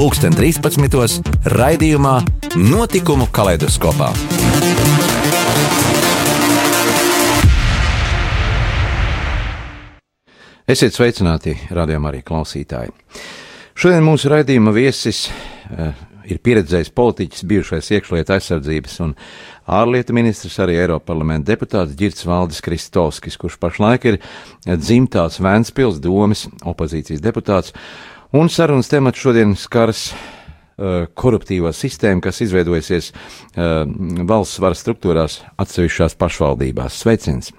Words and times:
pulksten 0.00 0.32
13. 0.32 1.26
raidījumā 1.52 2.14
Notikumu 2.56 3.26
kaleidoskopā. 3.36 4.06
Esiet 10.64 10.96
sveicināti, 10.96 11.52
radījumā 11.76 12.14
arī 12.14 12.22
klausītāji. 12.24 12.94
Šodien 13.76 14.06
mūsu 14.06 14.32
raidījuma 14.32 14.72
viesis 14.72 15.26
uh, 15.28 15.92
ir 16.24 16.40
pieredzējis 16.40 16.94
politiķis, 16.96 17.44
bijušais 17.52 17.92
iekšlietu 17.98 18.38
aizsardzības 18.38 18.94
un 19.04 19.12
ārlietu 19.68 20.16
ministrs, 20.16 20.56
arī 20.64 20.78
Eiropa 20.80 21.10
parlamenta 21.12 21.52
deputāts 21.52 21.92
Girts 21.98 22.24
Valdis 22.24 22.64
Kristovskis, 22.64 23.36
kurš 23.36 23.60
pašlaik 23.60 24.08
ir 24.14 24.20
dzimtās 24.64 25.42
Vēnspils 25.44 26.00
domas 26.00 26.46
opozīcijas 26.64 27.20
deputāts, 27.20 27.76
un 28.32 28.52
sarunas 28.52 28.90
temats 28.92 29.22
šodien 29.22 29.56
skars 29.58 30.10
Uh, 30.80 31.02
koruptīvā 31.12 31.74
sistēma, 31.76 32.22
kas 32.24 32.38
izveidojusies 32.40 33.10
uh, 33.12 33.82
valsts 34.24 34.62
varas 34.64 34.80
struktūrās 34.80 35.34
atsevišķās 35.60 36.14
pašvaldībās. 36.16 36.96
Sveiciens! 37.02 37.50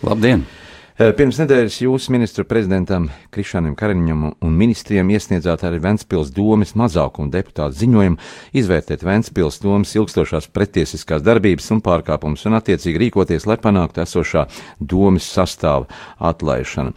Labdien! 0.00 0.46
Eh, 0.46 0.71
pirms 1.16 1.38
nedēļas 1.40 1.76
jūs 1.82 2.04
ministru 2.12 2.44
prezidentam 2.46 3.08
Krišanam 3.32 3.72
Kariņam 3.78 4.20
un 4.30 4.52
ministriem 4.58 5.08
iesniedzāt 5.10 5.64
arī 5.66 5.80
Ventspils 5.82 6.28
domas 6.36 6.74
mazākuma 6.78 7.32
deputātu 7.32 7.78
ziņojumu 7.80 8.20
izvērtēt 8.60 9.02
Ventspils 9.06 9.58
domas 9.64 9.94
ilgstošās 9.96 10.46
pretiesiskās 10.54 11.24
darbības 11.24 11.70
un 11.74 11.80
pārkāpumus 11.82 12.44
un 12.46 12.58
attiecīgi 12.60 13.02
rīkoties, 13.06 13.48
lai 13.48 13.56
panāktu 13.62 14.04
esošā 14.04 14.44
domas 14.78 15.26
sastāva 15.26 15.88
atlaišanu. 16.20 16.94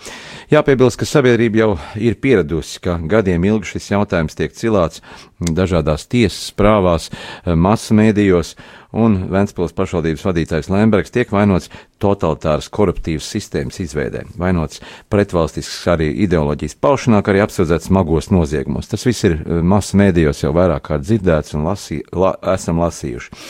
Jāpiebilst, 0.54 1.00
ka 1.02 1.10
sabiedrība 1.10 1.64
jau 1.64 1.72
ir 1.96 2.20
pieradusi, 2.22 2.84
ka 2.86 3.00
gadiem 3.00 3.48
ilgi 3.48 3.74
šis 3.74 3.94
jautājums 3.96 4.38
tiek 4.38 4.54
cilāts 4.54 5.02
dažādās 5.40 6.06
tiesas 6.12 6.52
prāvās, 6.54 7.10
eh, 7.10 7.56
masu 7.56 7.98
mēdījos 7.98 8.58
un 8.96 9.18
Ventspils 9.32 9.76
pašvaldības 9.76 10.24
vadītājs 10.26 10.70
Lembergs 10.72 11.14
tiek 11.14 11.32
vainots 11.34 11.70
totalitāras 12.02 12.70
koruptīvas 12.74 13.28
sistēmas 13.36 13.80
izveidē, 13.84 14.26
vainots 14.40 14.82
pretvalstisks 15.12 15.88
arī 15.92 16.12
ideoloģijas 16.26 16.78
paušanā, 16.82 17.22
kā 17.22 17.34
arī 17.34 17.44
apsūdzēts 17.46 17.90
smagos 17.92 18.32
noziegumos. 18.34 18.90
Tas 18.92 19.06
viss 19.08 19.28
ir 19.28 19.40
eh, 19.40 19.60
masu 19.62 20.00
mēdījos 20.00 20.46
jau 20.46 20.54
vairāk 20.56 20.88
kārt 20.90 21.08
dzirdēts 21.08 21.58
un 21.58 21.68
lasī, 21.68 22.02
la, 22.16 22.36
esam 22.56 22.80
lasījuši. 22.84 23.44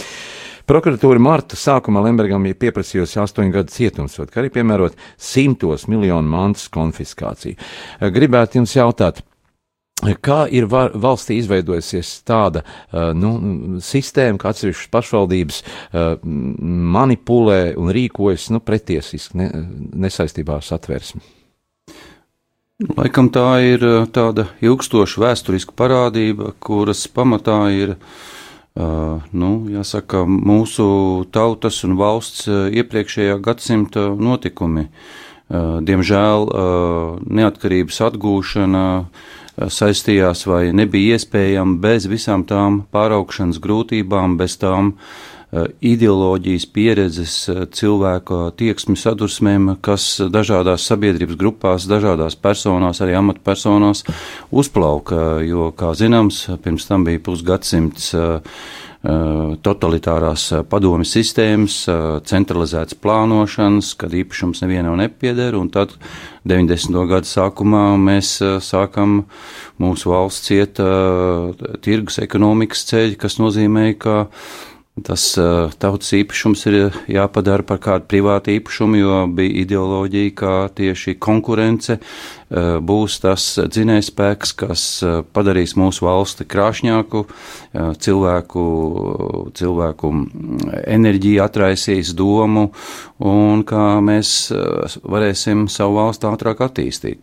Prokuratūra 0.66 1.21
Marta 1.21 1.57
sākumā 1.61 2.01
Lembergam 2.07 2.45
ir 2.49 2.55
pieprasījusi 2.57 3.19
astoņu 3.21 3.53
gadu 3.53 3.69
cietumsodu, 3.69 4.31
kā 4.33 4.41
arī 4.41 4.49
piemērot 4.55 4.97
simtos 5.21 5.85
miljonu 5.91 6.25
mantas 6.25 6.66
konfiskāciju. 6.73 7.59
Gribētu 8.16 8.57
jums 8.57 8.73
jautāt, 8.73 9.21
Kā 10.03 10.41
ir 10.51 10.65
var, 10.67 10.91
valstī 10.91 11.38
izveidojusies 11.39 12.09
tāda 12.27 12.65
nu, 13.15 13.29
sistēma, 13.79 14.38
ka 14.41 14.51
atsevišķas 14.51 14.89
pašvaldības 14.91 15.59
manipulē 16.95 17.59
un 17.79 17.93
rīkojas 17.95 18.49
nu, 18.51 18.59
pretiesiski 18.59 19.39
ne, 19.39 19.47
nesaistībā 20.05 20.59
ar 20.59 20.66
satversmi? 20.67 21.23
Laikam 22.97 23.29
tā 23.31 23.47
ir 23.63 23.85
tāda 24.11 24.50
ilgstoša 24.59 25.22
vēsturiska 25.23 25.78
parādība, 25.79 26.51
kuras 26.59 27.06
pamatā 27.07 27.62
ir 27.72 27.95
nu, 28.75 29.51
jāsaka, 29.72 30.25
mūsu 30.27 30.89
tautas 31.31 31.79
un 31.88 31.95
valsts 31.95 32.50
iepriekšējā 32.51 33.39
gadsimta 33.39 34.09
notikumi. 34.12 34.89
Diemžēl 35.88 36.47
neatkarības 37.39 38.01
atgūšana 38.09 38.85
uh, 39.00 39.33
saistījās 39.57 40.45
vai 40.49 40.69
nebija 40.75 41.16
iespējama 41.16 41.79
bez 41.83 42.09
visām 42.11 42.43
tām 42.47 42.83
pāraugšanas 42.93 43.61
grūtībām, 43.63 44.35
bez 44.39 44.57
tām 44.61 44.93
eh, 44.95 45.67
ideoloģijas 45.79 46.67
pieredzes, 46.75 47.35
eh, 47.49 47.61
cilvēka 47.71 48.41
tieksmi 48.59 48.97
sadursmēm, 48.99 49.75
kas 49.85 50.07
dažādās 50.31 50.88
sabiedrības 50.89 51.39
grupās, 51.39 51.88
dažādās 51.91 52.35
personās, 52.35 53.01
arī 53.01 53.15
amatpersonās 53.19 54.03
uzplauka, 54.51 55.39
jo, 55.47 55.71
kā 55.77 55.94
zināms, 55.95 56.45
pirms 56.63 56.89
tam 56.89 57.07
bija 57.07 57.23
pusgadsimts 57.23 58.11
Eh, 58.15 58.39
totalitārās 59.66 60.47
eh, 60.55 60.63
padomi 60.69 61.05
sistēmas, 61.05 61.77
eh, 61.91 62.03
centralizētas 62.25 62.97
plānošanas, 63.01 63.93
kad 63.99 64.13
īpašums 64.17 64.63
nevienam 64.63 64.97
nepieder, 64.99 65.57
un 65.59 65.69
tad 65.73 65.93
90. 66.47 67.05
gadu 67.09 67.29
sākumā 67.29 67.83
mēs 68.01 68.38
sākam 68.65 69.23
mūsu 69.81 70.11
valsts 70.11 70.51
iet 70.53 70.81
tirgus 71.81 72.19
ekonomikas 72.21 72.85
ceļu, 72.91 73.17
kas 73.21 73.39
nozīmē, 73.41 73.88
ka 73.97 74.27
Tas 75.03 75.23
uh, 75.35 75.73
tautas 75.75 76.13
īpašums 76.16 76.61
ir 76.69 76.75
jāpadara 77.11 77.66
par 77.67 77.81
kādu 77.83 78.07
privātu 78.07 78.53
īpašumu, 78.53 78.95
jo 78.95 79.17
bija 79.28 79.66
ideoloģija, 79.66 80.31
ka 80.39 80.53
tieši 80.72 81.17
konkurence 81.19 81.97
uh, 81.97 82.78
būs 82.79 83.17
tas 83.19 83.50
dzinējspēks, 83.59 84.56
kas 84.56 84.85
uh, 85.03 85.17
padarīs 85.35 85.75
mūsu 85.75 86.07
valsti 86.07 86.47
krāšņāku, 86.47 87.25
cilvēku, 87.75 88.66
cilvēku 89.59 90.16
enerģiju 90.88 91.44
atraisīs 91.44 92.16
domu 92.16 92.69
un 93.19 93.67
kā 93.67 94.00
mēs 94.00 94.35
varēsim 95.03 95.67
savu 95.67 96.00
valstu 96.00 96.31
ātrāk 96.31 96.63
attīstīt. 96.69 97.19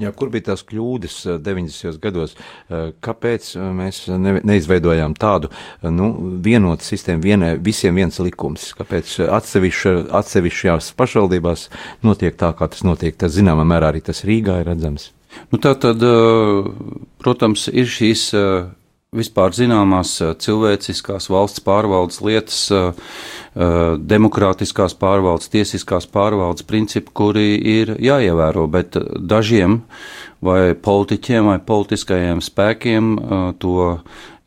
Jā, 0.00 0.08
kur 0.16 0.30
bija 0.32 0.46
tās 0.46 0.62
kļūdas 0.64 1.18
90. 1.44 1.90
Eh, 1.90 1.96
gados? 2.00 2.32
Eh, 2.32 2.94
kāpēc 3.04 3.50
eh, 3.58 3.64
mēs 3.76 3.98
ne, 4.16 4.38
neizveidojām 4.40 5.12
tādu 5.20 5.50
nu, 5.84 6.06
vienotu 6.40 6.86
sistēmu, 6.86 7.20
vienai, 7.20 7.50
visiem 7.60 8.00
viens 8.00 8.16
likums? 8.24 8.70
Kāpēc 8.78 9.18
atsevišķa, 9.28 9.92
atsevišķās 10.16 10.88
pašvaldībās 10.96 11.66
notiek 12.08 12.40
tā, 12.40 12.54
kā 12.56 12.70
tas 12.72 12.86
notiek? 12.88 13.18
Tas 13.20 13.36
zināmā 13.36 13.68
mērā 13.68 13.92
arī 13.92 14.00
tas 14.06 14.24
Rīgā 14.24 14.62
ir 14.62 14.72
redzams. 14.72 15.10
Nu, 15.52 15.60
tā 15.60 15.74
tad, 15.80 16.00
protams, 17.20 17.68
ir 17.68 17.88
šīs 17.88 18.30
vispār 19.12 19.52
zināmās 19.52 20.14
cilvēciskās 20.40 21.26
valsts 21.28 21.60
pārvaldes 21.66 22.22
lietas, 22.24 22.62
demokrātiskās 24.08 24.96
pārvaldes, 24.96 25.50
tiesiskās 25.52 26.08
pārvaldes 26.08 26.64
principi, 26.64 27.12
kuri 27.12 27.50
ir 27.74 27.92
jāievēro, 28.00 28.64
bet 28.72 28.96
dažiem 29.20 29.82
vai 30.40 30.72
politiķiem 30.72 31.52
vai 31.52 31.58
politiskajiem 31.60 32.40
spēkiem 32.40 33.12
to 33.60 33.92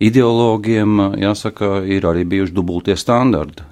ideologiem, 0.02 0.98
jāsaka, 1.22 1.86
ir 1.86 2.10
arī 2.10 2.26
bijuši 2.28 2.58
dubultie 2.58 2.98
standarti. 3.00 3.64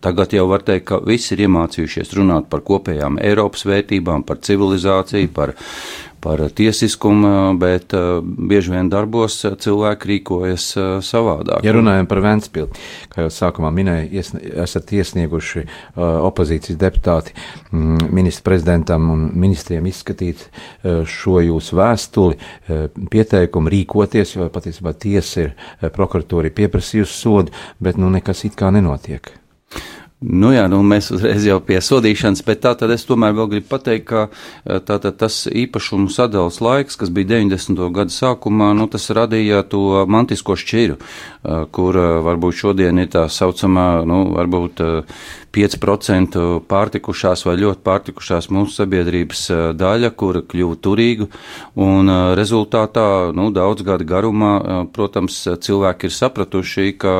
Tagad 0.00 0.32
jau 0.32 0.46
var 0.48 0.62
teikt, 0.64 0.86
ka 0.88 1.02
visi 1.04 1.34
ir 1.34 1.48
iemācījušies 1.48 2.14
runāt 2.16 2.46
par 2.48 2.62
kopējām 2.64 3.18
Eiropas 3.20 3.66
vērtībām, 3.68 4.22
par 4.24 4.40
civilizāciju, 4.46 5.34
par 5.34 5.52
par 6.20 6.42
tiesiskumu, 6.54 7.54
bet 7.60 7.94
uh, 7.96 8.18
bieži 8.22 8.72
vien 8.74 8.90
darbos 8.90 9.38
cilvēki 9.62 10.10
rīkojas 10.12 10.66
uh, 10.76 10.88
savādāk. 11.04 11.62
Ja 11.66 11.74
runājam 11.76 12.08
par 12.10 12.22
Ventspili, 12.24 12.68
kā 13.12 13.26
jau 13.26 13.32
sākumā 13.34 13.70
minēju, 13.74 14.10
iesn 14.18 14.40
esat 14.64 14.92
iesnieguši 14.98 15.64
opozīcijas 15.98 16.78
deputāti 16.80 17.34
mm, 17.70 18.08
ministra 18.14 18.48
prezidentam 18.50 19.10
un 19.12 19.26
ministriem 19.38 19.86
izskatīt 19.90 20.46
šo 21.08 21.38
jūsu 21.44 21.78
vēstuli, 21.78 22.38
pieteikumu 23.12 23.72
rīkoties, 23.72 24.36
jo 24.36 24.48
patiesībā 24.52 24.94
tiesa 24.98 25.46
ir 25.46 25.52
prokuratūra 25.94 26.52
pieprasījusi 26.54 27.14
sodu, 27.14 27.54
bet 27.82 28.00
nu 28.00 28.10
nekas 28.12 28.46
it 28.48 28.58
kā 28.58 28.72
nenotiek. 28.74 29.32
Nu 30.18 30.48
jā, 30.50 30.64
nu 30.66 30.80
mēs 30.82 31.12
uzreiz 31.14 31.44
jau 31.46 31.60
pie 31.62 31.76
sodīšanas, 31.78 32.40
bet 32.42 32.64
tā 32.64 32.72
tad 32.74 32.90
es 32.90 33.04
tomēr 33.06 33.36
vēl 33.36 33.46
gribu 33.52 33.68
pateikt, 33.70 34.08
ka 34.08 34.24
e, 34.26 34.80
tātad 34.82 35.14
tas 35.20 35.44
īpašumu 35.46 36.10
sadalas 36.10 36.58
laiks, 36.58 36.98
kas 36.98 37.12
bija 37.14 37.36
90. 37.36 37.78
gada 37.94 38.10
sākumā, 38.10 38.72
nu 38.74 38.88
tas 38.90 39.06
radīja 39.14 39.62
to 39.70 40.02
mantisko 40.10 40.56
šķiru, 40.58 40.98
e, 40.98 41.60
kur 41.70 42.00
e, 42.02 42.08
varbūt 42.26 42.58
šodien 42.64 42.98
ir 42.98 43.12
tā 43.14 43.28
saucamā, 43.30 43.86
nu 44.10 44.24
varbūt 44.34 44.82
5% 45.54 46.42
pārtikušās 46.68 47.44
vai 47.46 47.56
ļoti 47.62 47.82
pārtikušās 47.86 48.50
mūsu 48.54 48.76
sabiedrības 48.82 49.46
daļa, 49.78 50.12
kura 50.18 50.42
kļuva 50.44 50.76
turīga, 50.84 51.28
un 51.78 52.12
rezultātā, 52.38 53.32
nu, 53.36 53.48
daudz 53.54 53.84
gadu 53.86 54.06
garumā, 54.08 54.52
protams, 54.94 55.40
cilvēki 55.64 56.08
ir 56.08 56.14
sapratuši, 56.14 56.92
ka 57.00 57.14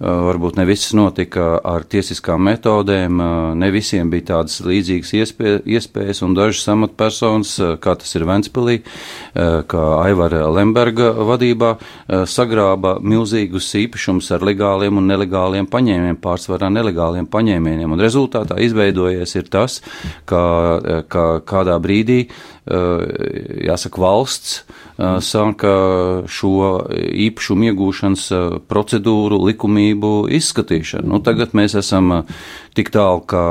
varbūt 0.00 0.56
ne 0.56 0.64
viss 0.68 0.94
notika 0.96 1.58
ar 1.60 1.84
tiesiskām 1.84 2.42
metodēm, 2.48 3.20
ne 3.60 3.70
visiem 3.74 4.10
bija 4.12 4.30
tādas 4.32 4.60
līdzīgas 4.64 5.12
iespēja, 5.20 5.60
iespējas, 5.76 6.22
un 6.24 6.36
dažas 6.38 6.64
amatpersonas, 6.72 7.52
kā 7.84 7.96
tas 8.00 8.16
ir 8.16 8.24
Ventspilī, 8.28 8.78
kā 9.34 9.84
Aivara 10.06 10.46
Lemberga 10.48 11.12
vadībā, 11.28 11.74
sagrāba 12.30 12.96
milzīgus 13.04 13.68
īpašumus 13.82 14.30
ar 14.36 14.46
legāliem 14.48 15.00
un 15.00 15.10
nelegāliem 15.10 15.68
paņēmieniem, 15.70 16.20
pārsvarā 16.24 16.72
nelegāliem 16.72 17.28
paņēmieniem, 17.50 17.90
un 17.90 18.00
rezultātā 18.00 18.58
izveidojies 18.62 19.34
tas, 19.50 19.80
ka, 20.24 21.02
ka 21.10 21.24
kādā 21.42 21.78
brīdī, 21.82 22.28
jāsaka, 22.70 24.00
valsts 24.00 24.62
sāka 25.24 25.72
šo 26.28 26.54
īpašumu 27.26 27.70
iegūšanas 27.70 28.24
procedūru, 28.68 29.38
likumību 29.48 30.28
izskatīšanu. 30.36 31.08
Nu, 31.08 31.20
tagad 31.24 31.54
mēs 31.56 31.76
esam 31.80 32.12
tik 32.76 32.92
tālu, 32.92 33.22
ka 33.24 33.42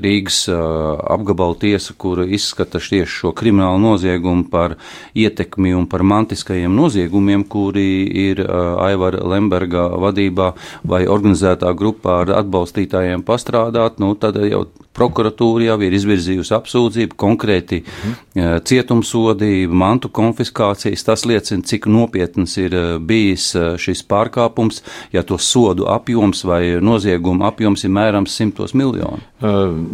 Rīgas 0.00 0.44
apgabala 0.50 1.58
tiesa, 1.60 1.96
kura 1.98 2.24
izskata 2.24 2.78
tieši 2.78 3.10
šo 3.10 3.32
kriminālu 3.36 3.82
noziegumu 3.82 4.46
par 4.50 4.76
ietekmi 5.18 5.74
un 5.76 5.88
par 5.90 6.06
mantiskajiem 6.06 6.72
noziegumiem, 6.76 7.44
kuri 7.50 8.04
ir 8.30 8.44
Aivara 8.46 9.24
Lemberga 9.34 9.88
vadībā 10.00 10.52
vai 10.86 11.02
organizētā 11.10 11.74
grupā 11.74 12.22
ar 12.22 12.36
atbalstītājiem 12.44 13.26
pastrādāt, 13.26 13.98
nu, 13.98 14.14
tad 14.14 14.38
jau 14.46 14.68
prokuratūra 14.96 15.70
jau 15.70 15.78
ir 15.86 15.94
izvirzījusi 15.96 16.54
apsūdzību 16.56 17.16
konkrēti 17.20 17.80
mm. 17.84 18.16
cietumsodi, 18.66 19.66
mantu 19.70 20.10
konfiskācijas. 20.14 21.04
Tas 21.06 21.24
liecina, 21.28 21.64
cik 21.66 21.88
nopietns 21.90 22.56
ir 22.60 22.76
bijis 23.06 23.50
šis 23.80 24.02
pārkāpums, 24.10 24.82
ja 25.14 25.24
to 25.26 25.38
sodu 25.40 25.88
apjoms 25.90 26.44
vai 26.48 26.62
nozieguma 26.82 27.50
apjoms 27.50 27.86
ir 27.86 27.94
mērams 27.94 28.36
simtos 28.36 28.74
miljonu. 28.76 29.22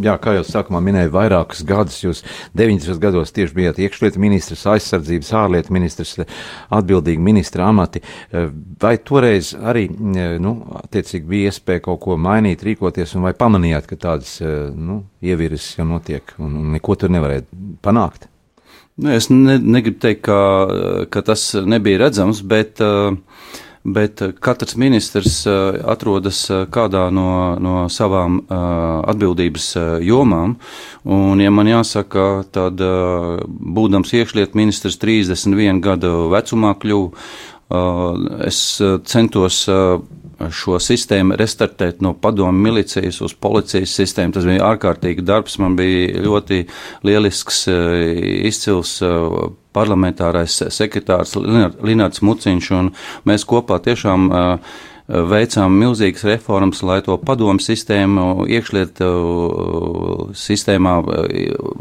Jā, 0.02 0.16
kā 0.22 0.36
jau 0.38 0.44
sākumā 0.46 0.80
minēju, 0.82 1.12
vairākus 1.14 1.62
gadus 1.66 2.00
jūs 2.02 2.22
90. 2.58 2.98
gados 3.02 3.34
tieši 3.36 3.54
bijāt 3.56 3.80
iekšlietu 3.82 4.20
ministrs, 4.22 4.64
aizsardzības 4.72 5.32
ārlietu 5.38 5.74
ministrs, 5.76 6.16
atbildīgi 6.74 7.22
ministra 7.22 7.68
amati. 7.70 8.02
Vai 8.82 8.96
toreiz 8.98 9.52
arī, 9.54 9.86
nu, 10.42 10.56
attiecīgi 10.82 11.30
bija 11.30 11.52
iespēja 11.52 11.84
kaut 11.86 12.02
ko 12.04 12.18
mainīt, 12.20 12.64
rīkoties, 12.66 13.14
un 13.16 13.26
vai 13.28 13.34
pamanījāt, 13.38 13.86
ka 13.90 14.00
tādas, 14.06 14.36
nu, 14.86 15.02
ieviras 15.24 15.74
jau 15.78 15.86
notiek, 15.88 16.36
un, 16.38 16.54
un 16.62 16.72
neko 16.76 16.96
tur 17.00 17.12
nevarēja 17.12 17.46
panākt. 17.84 18.28
Nu, 18.96 19.12
es 19.12 19.28
ne, 19.28 19.58
negribu 19.60 20.00
teikt, 20.00 20.22
ka, 20.24 20.40
ka 21.12 21.22
tas 21.26 21.50
nebija 21.68 22.00
redzams, 22.00 22.40
bet, 22.48 22.80
bet 23.84 24.22
katrs 24.40 24.78
ministrs 24.80 25.42
atrodas 25.84 26.46
kādā 26.72 27.02
no, 27.12 27.28
no 27.60 27.74
savām 27.92 28.38
atbildības 28.48 29.68
jomām. 30.06 30.56
Un, 31.04 31.44
ja 31.44 31.52
man 31.52 31.68
jāsaka, 31.68 32.46
tad 32.56 32.80
būdams 33.50 34.14
iekšlietu 34.16 34.56
ministrs 34.56 34.96
31 35.02 35.82
gadu 35.84 36.30
vecumā 36.32 36.72
kļuvu, 36.80 37.12
es 38.48 38.62
centos 39.12 39.66
šo 40.52 40.80
sistēmu 40.82 41.36
restartēt 41.40 42.02
no 42.04 42.12
padomu 42.20 42.52
milicijas 42.66 43.20
uz 43.24 43.34
policijas 43.40 43.94
sistēmu. 43.96 44.34
Tas 44.36 44.48
bija 44.48 44.66
ārkārtīgi 44.72 45.24
darbs, 45.26 45.58
man 45.62 45.76
bija 45.78 46.24
ļoti 46.26 46.64
lielisks, 47.06 47.62
eh, 47.72 48.10
izcils 48.50 48.98
eh, 49.04 49.14
parlamentārais 49.76 50.58
sekretārs 50.72 51.36
Linārds 51.36 52.22
Muciņš, 52.24 52.70
un 52.76 52.92
mēs 53.28 53.44
kopā 53.44 53.76
tiešām 53.84 54.30
uh, 54.30 54.76
veicām 55.06 55.74
milzīgas 55.78 56.24
reformas, 56.26 56.82
lai 56.82 56.98
to 57.06 57.14
padomu 57.22 57.62
sistēmu 57.62 58.46
iekšlietu 58.50 59.10
sistēmā 60.34 60.94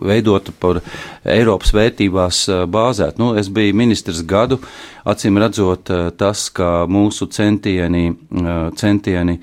veidotu 0.06 0.54
par 0.62 0.82
Eiropas 1.26 1.74
vērtībās 1.74 2.44
bāzēt. 2.70 3.18
Nu, 3.22 3.34
es 3.40 3.50
biju 3.50 3.78
ministrs 3.78 4.22
gadu, 4.28 4.60
acīm 5.06 5.40
redzot 5.42 5.90
tas, 6.20 6.48
ka 6.54 6.86
mūsu 6.90 7.28
centieni, 7.34 8.12
centieni 8.78 9.40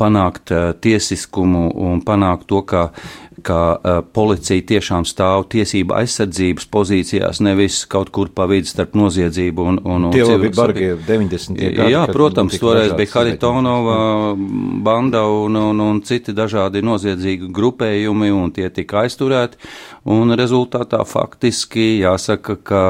panākt 0.00 0.52
tiesiskumu 0.80 1.68
un 1.86 2.00
panākt 2.04 2.48
to, 2.48 2.62
ka 2.64 2.88
ka 3.44 3.60
uh, 3.76 3.98
policija 4.16 4.64
tiešām 4.70 5.04
stāv 5.08 5.46
tiesība 5.52 6.00
aizsardzības 6.00 6.68
pozīcijās, 6.72 7.40
nevis 7.44 7.82
kaut 7.90 8.10
kur 8.14 8.30
pa 8.32 8.46
vidu 8.50 8.70
starp 8.70 8.96
noziedzību 8.96 9.66
un, 9.70 9.80
un, 9.84 10.08
un 10.08 10.14
Tie 10.14 10.24
bija 10.24 10.54
bargie 10.56 10.90
90. 11.06 11.60
gadi. 11.60 11.92
Jā, 11.92 12.06
protams, 12.12 12.56
toreiz 12.62 12.94
bija 12.96 13.12
Haritonova 13.18 13.98
banda 14.86 15.26
un, 15.28 15.58
un, 15.60 15.84
un 15.88 16.02
citi 16.06 16.34
dažādi 16.36 16.84
noziedzīgi 16.86 17.50
grupējumi, 17.56 18.32
un 18.32 18.52
tie 18.56 18.70
tika 18.72 19.02
aizturēti, 19.04 19.60
un 20.12 20.36
rezultātā 20.38 21.02
faktiski 21.08 21.96
jāsaka, 22.00 22.60
ka 22.64 22.84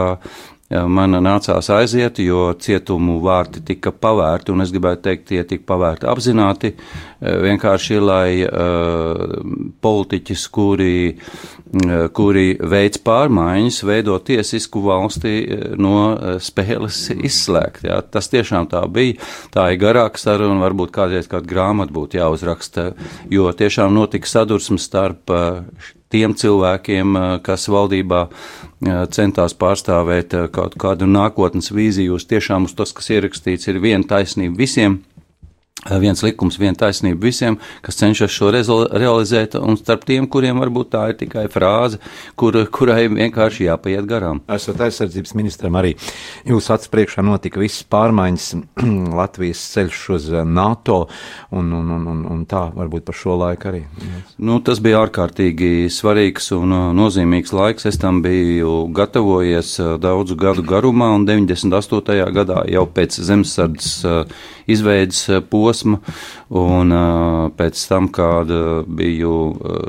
man 0.70 1.14
nācās 1.22 1.68
aiziet, 1.70 2.18
jo 2.18 2.48
cietumu 2.58 3.20
vārti 3.22 3.62
tika 3.66 3.92
pavērti, 3.94 4.50
un 4.50 4.64
es 4.64 4.72
gribētu 4.74 5.04
teikt, 5.04 5.26
tie 5.30 5.44
tika 5.46 5.62
pavērti 5.68 6.08
apzināti, 6.10 6.72
eh, 6.74 7.36
vienkārši 7.44 8.00
lai 8.02 8.30
uh, 8.42 9.36
politiķis, 9.82 10.46
kuri, 10.50 11.14
uh, 11.14 12.08
kuri 12.16 12.56
veids 12.58 12.98
pārmaiņas, 12.98 13.82
veido 13.86 14.18
tiesisku 14.18 14.82
valsti 14.82 15.34
no 15.78 15.98
spēles 16.42 16.98
izslēgt. 17.14 17.86
Jā. 17.86 18.00
Tas 18.02 18.30
tiešām 18.32 18.66
tā 18.72 18.82
bija. 18.90 19.20
Tā 19.54 19.70
ir 19.72 19.80
garāka 19.82 20.18
saruna, 20.18 20.58
varbūt 20.64 20.94
kādreiz 20.94 21.30
kādu 21.30 21.50
grāmatu 21.50 21.94
būtu 21.94 22.18
jāuzraksta, 22.18 22.90
jo 23.30 23.52
tiešām 23.52 23.94
notika 23.94 24.28
sadursmes 24.28 24.86
starp 24.86 25.30
tiem 26.12 26.34
cilvēkiem, 26.38 27.18
kas 27.46 27.68
valdībā 27.72 28.26
centās 29.10 29.56
pārstāvēt 29.58 30.36
kaut 30.54 30.76
kādu 30.80 31.08
nākotnes 31.10 31.72
vīziju, 31.74 32.18
uz 32.20 32.26
tiešām 32.30 32.68
uz 32.68 32.76
tas, 32.78 32.94
kas 32.96 33.10
ierakstīts, 33.16 33.68
ir 33.70 33.80
viena 33.82 34.06
taisnība 34.06 34.58
visiem 34.62 35.00
viens 35.84 36.22
likums, 36.24 36.56
viena 36.58 36.76
taisnība 36.78 37.28
visiem, 37.28 37.58
kas 37.84 37.98
cenšas 38.00 38.32
šo 38.32 38.50
realizēt, 38.50 39.54
un 39.60 39.76
starp 39.78 40.06
tiem, 40.08 40.26
kuriem 40.26 40.58
varbūt 40.62 40.90
tā 40.94 41.02
ir 41.12 41.18
tikai 41.20 41.46
frāze, 41.52 42.00
kur, 42.34 42.56
kurai 42.72 43.06
vienkārši 43.12 43.68
jāpaiet 43.68 44.08
garām. 44.08 44.40
Esat 44.52 44.80
aizsardzības 44.86 45.36
ministram 45.38 45.76
arī. 45.78 45.94
Jūs 46.48 46.70
acu 46.74 46.90
priekšā 46.94 47.24
notika 47.26 47.60
visas 47.62 47.84
pārmaiņas, 47.92 48.48
Latvijas 49.20 49.62
ceļš 49.74 50.02
uz 50.16 50.30
eh, 50.32 50.46
NATO, 50.46 51.04
un, 51.52 51.70
un, 51.76 51.92
un, 51.98 52.08
un, 52.14 52.24
un 52.34 52.42
tā 52.48 52.66
varbūt 52.74 53.06
par 53.06 53.20
šo 53.20 53.36
laiku 53.44 53.70
arī. 53.70 53.84
Nu, 54.42 54.58
tas 54.64 54.80
bija 54.82 55.04
ārkārtīgi 55.04 55.90
svarīgs 55.92 56.50
un 56.56 56.72
uh, 56.72 56.88
nozīmīgs 56.96 57.52
laiks. 57.56 57.86
Es 57.88 58.00
tam 58.00 58.22
biju 58.24 58.86
gatavojies 58.96 59.76
daudzu 60.02 60.36
gadu 60.40 60.64
garumā, 60.66 61.12
un 61.14 61.28
98. 61.28 62.16
gadā 62.34 62.64
jau 62.72 62.86
pēc 62.90 63.20
zemesardzes 63.28 63.94
izveidas 64.66 65.22
posma 65.50 65.65
posma, 65.66 65.98
un 66.54 66.94
pēc 67.58 67.82
tam, 67.90 68.08
kad 68.14 68.50
biju 68.86 69.34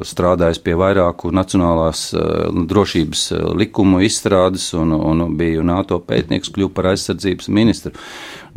strādājis 0.07 0.61
pie 0.65 0.75
vairāku 0.79 1.31
nacionālās 1.35 2.09
drošības 2.67 3.25
likumu 3.57 4.01
izstrādes 4.05 4.71
un, 4.77 4.95
un 4.97 5.25
biju 5.37 5.65
NATO 5.67 6.01
pētnieks, 6.01 6.51
kļuvu 6.55 6.73
par 6.73 6.91
aizsardzības 6.93 7.51
ministru. 7.53 7.93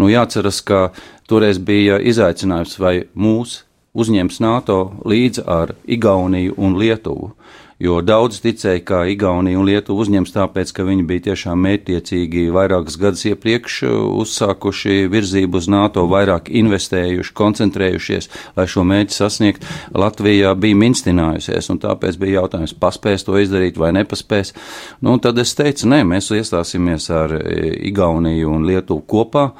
Nu, 0.00 0.08
jāceras, 0.08 0.62
ka 0.64 0.88
toreiz 1.28 1.60
bija 1.60 2.00
izaicinājums, 2.00 2.78
vai 2.80 2.94
mūs 3.14 3.60
uzņems 3.94 4.40
NATO 4.42 4.80
līdzi 5.04 5.44
ar 5.50 5.74
Igauniju 5.84 6.56
un 6.58 6.78
Lietuvu 6.80 7.34
jo 7.80 8.00
daudz 8.04 8.40
ticēja, 8.44 8.82
ka 8.84 9.00
Igaunija 9.08 9.58
un 9.58 9.66
Lietuva 9.68 10.04
uzņems 10.04 10.34
tāpēc, 10.34 10.72
ka 10.76 10.84
viņi 10.84 11.06
bija 11.08 11.25
tiešām 11.30 11.62
mērķiecīgi 11.64 12.46
vairākas 12.54 12.99
gadus 13.00 13.25
iepriekš 13.30 13.80
uzsākuši 14.20 15.08
virzību 15.12 15.60
uz 15.60 15.68
NATO, 15.72 16.04
vairāk 16.10 16.52
investējuši, 16.60 17.34
koncentrējušies, 17.40 18.30
lai 18.58 18.68
šo 18.70 18.84
mērķi 18.88 19.16
sasniegt. 19.16 19.68
Latvija 19.96 20.54
bija 20.60 20.78
minstinājusies, 20.84 21.72
un 21.72 21.80
tāpēc 21.82 22.20
bija 22.20 22.42
jautājums, 22.42 22.76
paspēs 22.76 23.25
to 23.26 23.38
izdarīt 23.40 23.80
vai 23.80 23.94
nepaspēs. 23.96 24.54
Nu, 25.00 25.16
tad 25.22 25.40
es 25.40 25.56
teicu, 25.56 25.88
nē, 25.90 26.04
mēs 26.08 26.32
iestāsimies 26.37 27.08
ar 27.14 27.38
Igauniju 27.40 28.58
un 28.58 28.68
Lietuvu 28.68 29.06
kopā 29.08 29.50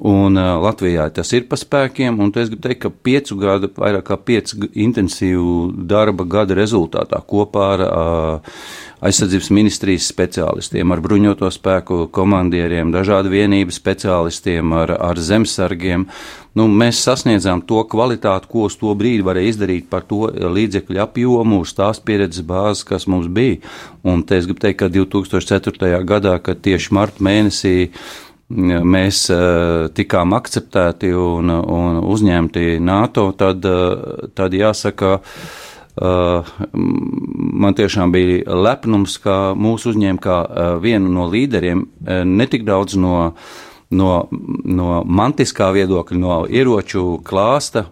Un 0.00 0.38
uh, 0.40 0.54
Latvijā 0.56 1.04
tas 1.12 1.28
ir 1.36 1.44
pa 1.50 1.58
spēkiem, 1.60 2.16
un 2.24 2.30
es 2.40 2.48
gribu 2.48 2.62
teikt, 2.64 2.80
ka 2.80 2.90
piecu 3.04 3.36
gadu, 3.36 3.68
vairāk 3.76 4.06
kā 4.08 4.16
piecu 4.16 4.70
intensīvu 4.72 5.68
darba 5.84 6.24
gada 6.24 6.56
rezultātā 6.56 7.20
kopā 7.28 7.66
ar 7.74 7.82
uh, 7.84 8.62
aizsardzības 9.04 9.50
ministrijas 9.52 10.06
speciālistiem, 10.08 10.94
ar 10.94 11.02
bruņoto 11.04 11.50
spēku 11.52 12.06
komandieriem, 12.14 12.88
dažādu 12.94 13.34
vienību 13.34 13.76
speciālistiem, 13.76 14.72
ar, 14.80 14.94
ar 14.96 15.20
zemsargiem, 15.20 16.08
nu, 16.56 16.68
mēs 16.72 17.04
sasniedzām 17.04 17.60
to 17.68 17.84
kvalitāti, 17.84 18.48
ko 18.48 18.70
uz 18.70 18.80
to 18.80 18.96
brīdi 18.96 19.28
varēja 19.28 19.52
izdarīt 19.52 19.92
par 19.92 20.08
to 20.08 20.24
līdzekļu 20.32 21.04
apjomu, 21.04 21.60
uz 21.66 21.76
tās 21.76 22.00
pieredzes 22.00 22.48
bāzes, 22.48 22.86
kas 22.88 23.04
mums 23.04 23.28
bija. 23.28 23.60
Un 24.08 24.24
te 24.24 24.40
es 24.40 24.48
gribu 24.48 24.64
teikt, 24.64 24.80
ka 24.80 24.92
2004. 24.96 25.98
gadā, 26.08 26.38
kad 26.40 26.64
tieši 26.64 26.96
marta 26.96 27.28
mēnesī 27.28 27.90
mēs 28.52 29.24
uh, 29.32 29.88
tikām 29.94 30.34
akceptēti 30.36 31.12
un, 31.16 31.50
un 31.50 32.00
uzņemti 32.04 32.78
NATO, 32.84 33.30
tad, 33.38 33.64
uh, 33.64 34.28
tad 34.36 34.54
jāsaka, 34.56 35.18
uh, 35.18 36.54
man 36.72 37.78
tiešām 37.78 38.12
bija 38.14 38.56
lepnums, 38.56 39.18
ka 39.22 39.52
mūs 39.58 39.86
uzņēma 39.90 40.22
kā 40.22 40.38
vienu 40.82 41.12
no 41.12 41.28
līderiem, 41.32 41.86
netik 42.28 42.64
daudz 42.68 42.96
no, 43.00 43.32
no, 43.90 44.10
no 44.64 45.02
mantiskā 45.04 45.72
viedokļa, 45.76 46.18
no 46.18 46.42
ieroču 46.48 47.20
klāsta 47.24 47.86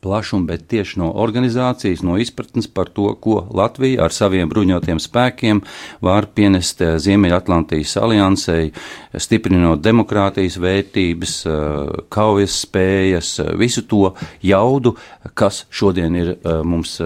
plašumu, 0.00 0.48
bet 0.50 0.64
tieši 0.66 0.98
no 0.98 1.12
organizācijas, 1.22 2.00
no 2.02 2.16
izpratnes 2.18 2.66
par 2.74 2.88
to, 2.90 3.12
ko 3.22 3.36
Latvija 3.54 4.02
ar 4.02 4.14
saviem 4.14 4.48
bruņotiem 4.50 4.98
spēkiem 4.98 5.60
var 6.02 6.26
pienest 6.34 6.82
eh, 6.82 6.96
Ziemeļatlantijas 6.98 7.92
aliansei, 8.02 8.72
stiprinot 9.14 9.84
demokrātijas 9.84 10.58
vērtības, 10.58 11.34
eh, 11.46 11.92
kaujas 12.10 12.56
spējas, 12.64 13.36
eh, 13.44 13.52
visu 13.60 13.86
to 13.86 14.10
jaudu, 14.42 14.96
kas 15.38 15.62
šodien 15.70 16.18
ir 16.18 16.34
mums 16.66 16.96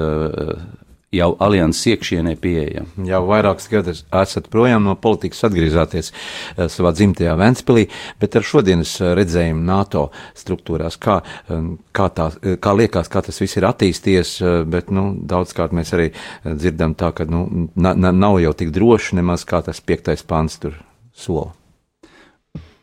jau 1.15 1.31
alianses 1.43 1.87
iekšienē 1.93 2.35
pieejama. 2.43 3.07
Jau 3.09 3.23
vairākus 3.29 3.69
gadus 3.73 4.03
esat 4.23 4.49
projām 4.53 4.87
no 4.89 4.97
politikas 5.01 5.45
atgriezāties 5.49 6.11
uh, 6.11 6.67
savā 6.73 6.95
dzimtajā 6.97 7.35
Ventspilī, 7.41 7.87
bet 8.21 8.37
ar 8.39 8.47
šodienas 8.47 8.97
eh, 9.01 9.13
redzējumu 9.19 9.65
NATO 9.65 10.07
struktūrās, 10.39 10.99
kā, 11.01 11.19
um, 11.53 11.75
kā, 11.95 12.09
tā, 12.15 12.31
eh, 12.43 12.57
kā 12.63 12.75
liekas, 12.77 13.11
kā 13.13 13.25
tas 13.25 13.41
viss 13.43 13.59
ir 13.59 13.69
attīstījies, 13.69 14.37
bet 14.71 14.91
nu, 14.95 15.11
daudzkārt 15.25 15.75
mēs 15.77 15.93
arī 15.97 16.11
dzirdam 16.45 16.95
tā, 16.99 17.13
ka 17.17 17.27
nu, 17.29 17.45
na, 17.75 17.95
na, 17.95 18.13
nav 18.13 18.39
jau 18.43 18.55
tik 18.57 18.73
droši 18.75 19.21
nemaz 19.21 19.47
kā 19.49 19.63
tas 19.65 19.81
piektais 19.81 20.25
pants 20.27 20.59
tur 20.63 20.79
sola. 21.15 21.53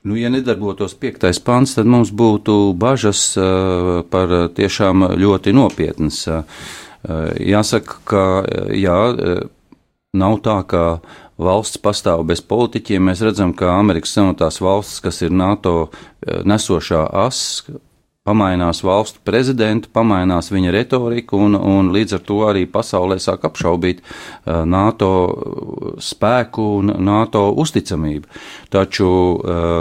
Nu, 0.02 0.16
ja 0.18 0.32
nedarbotos 0.34 0.96
piektais 0.98 1.38
pants, 1.46 1.76
tad 1.78 1.86
mums 1.86 2.10
būtu 2.10 2.74
bažas 2.74 3.22
uh, 3.38 4.00
par 4.10 4.32
tiešām 4.58 5.12
ļoti 5.22 5.54
nopietnas. 5.54 6.24
Uh, 6.26 6.42
Eh, 6.42 6.91
jāsaka, 7.08 7.98
ka 8.06 8.24
jā, 8.78 8.98
eh, 9.18 9.44
nav 10.14 10.42
tā, 10.46 10.62
ka 10.68 11.00
valsts 11.42 11.82
pastāv 11.82 12.26
bez 12.28 12.42
politiķiem. 12.42 13.10
Mēs 13.10 13.24
redzam, 13.26 13.54
ka 13.54 13.80
Amerikas 13.80 14.14
Savienotās 14.14 14.62
valstis, 14.62 15.00
kas 15.02 15.22
ir 15.22 15.32
NATO 15.32 15.90
eh, 15.90 16.44
nesošā 16.46 17.08
as, 17.26 17.64
pamainās 18.22 18.84
valstu 18.86 19.18
prezidenti, 19.26 19.90
pamainās 19.90 20.52
viņa 20.54 20.72
retorika, 20.72 21.36
un, 21.36 21.56
un 21.56 21.90
līdz 21.90 22.20
ar 22.20 22.22
to 22.22 22.38
arī 22.46 22.68
pasaulē 22.70 23.18
sāk 23.18 23.48
apšaubīt 23.50 24.04
NATO 24.46 25.10
spēku 25.98 26.68
un 26.78 26.94
NATO 27.02 27.48
uzticamību. 27.64 28.30
Taču 28.70 29.10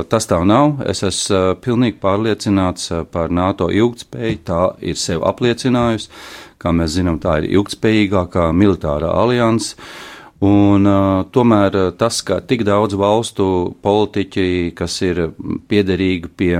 tas 0.08 0.24
tā 0.30 0.40
nav. 0.48 0.80
Es 0.88 1.04
esmu 1.04 1.60
pilnīgi 1.60 2.00
pārliecināts 2.00 2.88
par 3.12 3.28
NATO 3.28 3.68
ilgtspēju, 3.68 4.40
tā 4.48 4.62
ir 4.80 4.96
sev 4.96 5.28
apliecinājusi. 5.28 6.08
Kā 6.60 6.74
mēs 6.76 6.92
zinām, 6.98 7.16
tā 7.22 7.38
ir 7.40 7.50
ilgspējīgākā 7.56 8.50
militārā 8.52 9.14
alianse. 9.22 9.78
Un, 10.44 10.88
uh, 10.88 11.22
tomēr 11.32 11.76
tas, 12.00 12.22
ka 12.24 12.40
tik 12.40 12.64
daudz 12.68 12.96
valstu 12.96 13.44
politiķi, 13.84 14.72
kas 14.76 14.94
ir 15.04 15.26
piederīgi 15.68 16.30
pie, 16.32 16.54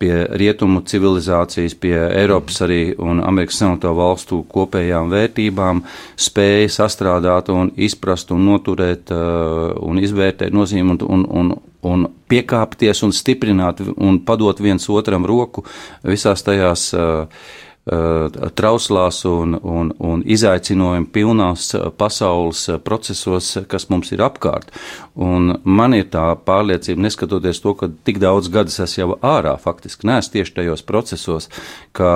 pie 0.00 0.12
rietumu 0.40 0.80
civilizācijas, 0.88 1.76
pie 1.80 1.92
Eiropas 1.96 2.62
arī 2.64 2.94
un 2.96 3.20
Amerikas 3.24 3.60
Savienoto 3.60 3.92
valstu 3.96 4.40
kopējām 4.52 5.12
vērtībām, 5.12 5.84
spēja 6.16 6.72
sastrādāt 6.78 7.52
un 7.52 7.72
izprast 7.76 8.32
un 8.36 8.48
noturēt 8.48 9.12
uh, 9.12 9.76
un 9.80 10.00
izvērtēt 10.00 10.56
nozīmi 10.56 10.96
un, 10.96 11.04
un, 11.18 11.28
un, 11.40 11.52
un 11.92 12.08
piekāpties 12.32 13.04
un 13.04 13.12
stiprināt 13.16 13.84
un 13.96 14.20
padot 14.24 14.60
viens 14.60 14.88
otram 14.92 15.28
roku 15.28 15.64
visās 16.04 16.44
tajās 16.48 16.90
uh, 16.96 17.46
trauslās 17.86 19.20
un, 19.30 19.54
un, 19.62 19.92
un 20.02 20.22
izaicinājumu 20.26 21.06
pilnās 21.14 21.68
pasaules 21.96 22.64
procesos, 22.82 23.52
kas 23.70 23.86
mums 23.92 24.10
ir 24.10 24.24
apkārt. 24.26 24.72
Un 25.14 25.54
man 25.62 25.94
ir 25.94 26.08
tā 26.10 26.32
pārliecība, 26.48 27.04
neskatoties 27.06 27.62
to, 27.62 27.76
ka 27.78 27.88
tik 28.08 28.18
daudz 28.18 28.50
gadus 28.50 28.80
es 28.82 28.96
jau 28.98 29.14
ārā 29.22 29.54
faktiski 29.62 30.10
neesmu 30.10 30.34
tieši 30.34 30.56
tajos 30.58 30.82
procesos, 30.82 31.46
ka 31.94 32.10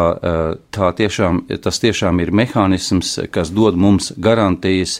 tā 0.74 0.90
tiešām, 0.98 1.44
tas 1.62 1.78
tiešām 1.78 2.18
ir 2.24 2.34
mehānisms, 2.34 3.20
kas 3.30 3.54
dod 3.54 3.78
mums 3.78 4.10
garantijas 4.18 4.98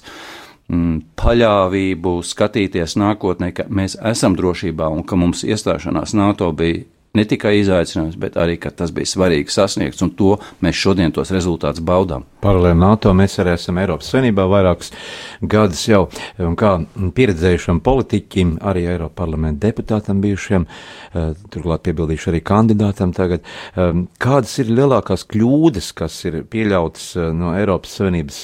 mm, 0.71 1.03
paļāvību 1.19 2.15
skatīties 2.23 2.95
nākotnē, 2.95 3.51
ka 3.59 3.67
mēs 3.67 3.99
esam 4.15 4.39
drošībā 4.39 4.87
un 4.87 5.03
ka 5.03 5.19
mums 5.19 5.43
iestāšanās 5.43 6.15
NATO 6.15 6.55
bija 6.55 6.87
ne 7.15 7.25
tikai 7.27 7.57
izaicinājums, 7.59 8.19
bet 8.21 8.37
arī, 8.39 8.55
tas 8.61 8.93
bija 8.95 9.09
svarīgi 9.09 9.51
sasniegts, 9.51 10.03
un 10.07 10.13
to 10.15 10.37
mēs 10.63 10.79
šodien 10.79 11.11
tos 11.15 11.33
rezultātus 11.35 11.83
baudām. 11.83 12.27
Paralēli 12.41 12.79
NATO 12.79 13.11
mēs 13.17 13.35
arī 13.43 13.57
esam 13.57 13.81
Eiropas 13.83 14.09
Savienībā 14.13 14.47
vairākus 14.49 14.93
gadus 15.43 15.83
jau, 15.89 16.05
un 16.41 16.55
kā 16.59 16.77
pieredzējušam 17.17 17.83
politiķim, 17.85 18.55
arī 18.71 18.87
Eiropa 18.95 19.25
parlamenta 19.25 19.67
deputātam 19.67 20.23
bijušiem, 20.23 20.65
eh, 20.65 21.33
turklāt 21.51 21.83
piebildīšu 21.89 22.31
arī 22.33 22.41
kandidātam 22.47 23.13
tagad, 23.17 23.43
eh, 23.75 23.93
kādas 24.23 24.55
ir 24.63 24.71
lielākās 24.71 25.27
kļūdas, 25.27 25.91
kas 25.95 26.25
ir 26.31 26.45
pieļautas 26.45 27.17
eh, 27.17 27.33
no 27.35 27.53
Eiropas 27.59 27.99
Savienības 27.99 28.41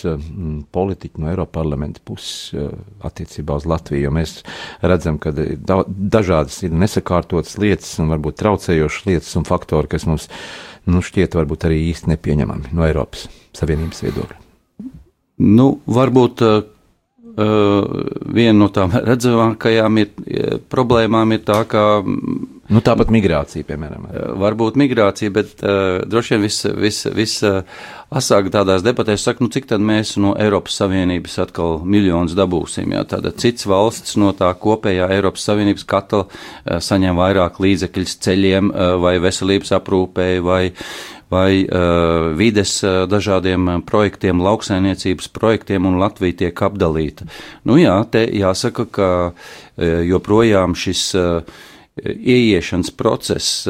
politiķa, 0.74 1.22
no 1.22 1.30
Eiropa 1.30 1.60
parlamenta 1.62 2.00
puses 2.04 2.52
attiecībā 3.00 3.56
uz 3.56 3.64
Latviju, 3.64 4.08
jo 4.08 4.10
mēs 4.10 4.42
redzam, 4.82 5.18
ka 5.18 5.30
dažādas 5.30 6.58
ir 6.66 6.74
nesakārtotas 6.76 7.56
lietas 7.62 7.94
un 8.02 8.10
varbūt 8.12 8.36
traucības 8.42 8.55
traucējošas 8.56 9.06
lietas 9.06 9.36
un 9.36 9.44
faktori, 9.46 9.90
kas 9.90 10.06
mums 10.08 10.28
nu, 10.86 11.02
šķiet 11.04 11.36
varbūt 11.36 11.66
arī 11.68 11.82
īsti 11.90 12.10
nepieņemami 12.14 12.72
no 12.76 12.86
Eiropas 12.86 13.26
Savienības 13.56 14.02
viedokļa? 14.06 14.40
Nu, 15.36 15.68
varbūt 15.86 16.42
uh, 16.46 16.62
viena 17.36 18.56
no 18.56 18.70
tām 18.72 18.94
redzamākajām 19.10 20.02
ir, 20.02 20.12
problēmām 20.72 21.36
ir 21.36 21.42
tā, 21.46 21.62
ka 21.68 21.86
Nu, 22.66 22.80
tāpat 22.82 23.12
migrācija, 23.14 23.62
piemēram. 23.66 24.08
Varbūt 24.42 24.78
migrācija, 24.80 25.30
bet 25.34 25.60
uh, 25.62 26.00
droši 26.10 26.34
vien 26.34 26.42
viss 26.42 26.66
vis, 26.74 26.98
vis, 27.14 27.34
uh, 27.46 27.60
asāk 28.10 28.48
tādās 28.54 28.82
debatēs 28.82 29.22
saka, 29.22 29.44
nu 29.44 29.52
cik 29.54 29.68
tad 29.70 29.84
mēs 29.86 30.16
no 30.22 30.32
Eiropas 30.42 30.78
Savienības 30.80 31.38
atkal 31.44 31.78
miljonus 31.86 32.34
dabūsim. 32.38 32.90
Jā, 32.96 33.04
tāda 33.12 33.30
cits 33.38 33.68
valsts 33.70 34.16
no 34.18 34.32
tā 34.34 34.50
kopējā 34.58 35.06
Eiropas 35.14 35.46
Savienības 35.46 35.86
katla 35.86 36.24
uh, 36.26 36.80
saņem 36.82 37.20
vairāk 37.20 37.60
līdzekļus 37.62 38.18
ceļiem 38.26 38.72
uh, 38.72 38.96
vai 39.04 39.14
veselības 39.22 39.76
aprūpēji 39.78 40.42
vai, 40.46 40.64
vai 41.32 41.64
uh, 41.64 42.32
vides 42.38 42.78
uh, 42.86 43.04
dažādiem 43.10 43.80
projektiem, 43.86 44.42
lauksainiecības 44.42 45.30
projektiem, 45.34 45.86
un 45.88 45.98
Latvija 45.98 46.44
tiek 46.44 46.62
apdalīta. 46.68 47.26
Nu 47.66 47.80
jā, 47.80 47.96
te 48.10 48.26
jāsaka, 48.30 48.86
ka 48.86 49.10
uh, 49.30 49.34
joprojām 50.06 50.76
šis 50.78 51.08
uh, 51.18 51.64
ieiešanas 51.96 52.90
process, 52.92 53.62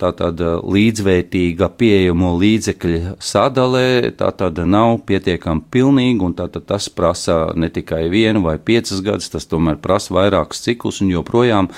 tātad 0.00 0.38
līdzvērtīga 0.40 1.68
pieejamo 1.76 2.30
līdzekļu 2.40 3.18
sadalē, 3.20 4.14
tātad 4.16 4.56
nav 4.64 5.02
pietiekami 5.04 5.66
pilnīga, 5.74 6.24
un 6.24 6.36
tātad 6.38 6.64
tas 6.70 6.88
prasa 6.88 7.52
ne 7.52 7.68
tikai 7.68 8.06
vienu 8.08 8.40
vai 8.46 8.56
piecas 8.56 9.04
gadus, 9.04 9.28
tas 9.28 9.44
tomēr 9.50 9.76
prasa 9.84 10.16
vairākus 10.16 10.64
ciklus, 10.64 11.02
un 11.04 11.12
joprojām 11.12 11.68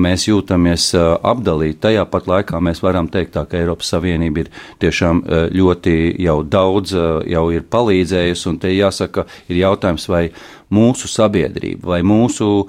mēs 0.00 0.28
jūtamies 0.30 0.94
apdalīti. 0.96 1.82
Tajā 1.84 2.08
pat 2.08 2.30
laikā 2.32 2.64
mēs 2.64 2.80
varam 2.80 3.12
teikt 3.12 3.36
tā, 3.36 3.44
ka 3.44 3.60
Eiropas 3.60 3.92
Savienība 3.92 4.46
ir 4.46 4.52
tiešām 4.80 5.26
ļoti 5.52 5.98
jau 6.24 6.40
daudz, 6.40 6.96
jau 7.28 7.48
ir 7.52 7.68
palīdzējusi, 7.68 8.48
un 8.48 8.62
te 8.64 8.72
jāsaka, 8.72 9.28
ir 9.52 9.60
jautājums, 9.60 10.08
vai 10.08 10.30
mūsu 10.72 11.08
sabiedrība, 11.08 11.84
vai 11.92 12.00
mūsu 12.04 12.64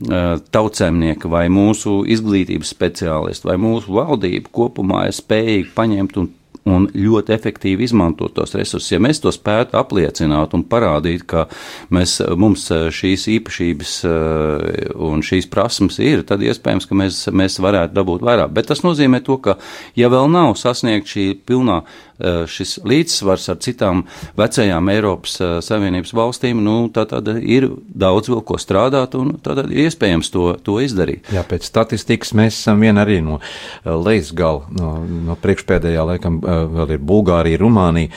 tautsēmnieki 0.00 1.30
vai 1.30 1.46
mūsu 1.52 2.00
izglītības 2.08 2.72
speciālisti 2.74 3.50
vai 3.50 3.56
mūsu 3.60 3.92
valdība 3.98 4.52
kopumā 4.54 5.06
ir 5.08 5.16
spējīgi 5.16 5.72
paņemt 5.76 6.20
un 6.22 6.30
un 6.68 6.86
ļoti 6.92 7.32
efektīvi 7.34 7.86
izmantot 7.86 8.34
tos 8.36 8.52
resursus. 8.58 8.90
Ja 8.92 9.00
mēs 9.02 9.20
to 9.22 9.32
spētu 9.34 9.78
apliecināt 9.80 10.54
un 10.56 10.64
parādīt, 10.68 11.24
ka 11.30 11.46
mēs, 11.94 12.18
mums 12.40 12.66
šīs 12.68 13.26
īpašības 13.36 13.94
un 15.08 15.24
šīs 15.26 15.48
prasmes 15.52 16.00
ir, 16.04 16.24
tad 16.28 16.44
iespējams, 16.44 16.88
ka 16.88 16.98
mēs, 17.00 17.22
mēs 17.32 17.60
varētu 17.62 17.96
dabūt 17.96 18.26
vairāk. 18.26 18.52
Bet 18.56 18.70
tas 18.70 18.84
nozīmē 18.84 19.22
to, 19.26 19.40
ka 19.42 19.56
ja 19.98 20.12
vēl 20.12 20.30
nav 20.32 20.56
sasniegt 20.60 21.10
šī 21.10 21.30
pilnā 21.48 21.82
šis 22.50 22.76
līdzsvars 22.86 23.48
ar 23.52 23.60
citām 23.64 24.04
vecajām 24.38 24.90
Eiropas 24.92 25.38
Savienības 25.64 26.14
valstīm, 26.16 26.60
nu, 26.64 26.76
tad, 26.94 27.14
tad 27.14 27.30
ir 27.40 27.68
daudz 27.78 28.30
vēl 28.32 28.44
ko 28.46 28.58
strādāt 28.60 29.16
un 29.18 29.34
tad 29.42 29.62
ir 29.64 29.86
iespējams 29.86 30.32
to, 30.34 30.46
to 30.64 30.78
izdarīt. 30.84 31.30
Jā, 31.34 31.44
pēc 31.48 31.66
statistikas 31.68 32.34
mēs 32.36 32.60
esam 32.60 32.84
viena 32.84 33.04
arī 33.06 33.20
no 33.24 33.40
lejas 33.84 34.34
gala, 34.36 34.68
no, 34.76 34.94
no 35.30 35.38
priekšpēdējā 35.40 36.06
laikam 36.12 36.40
vēl 36.44 36.96
ir 36.96 37.04
Bulgārija, 37.10 37.60
Rumānija. 37.60 38.14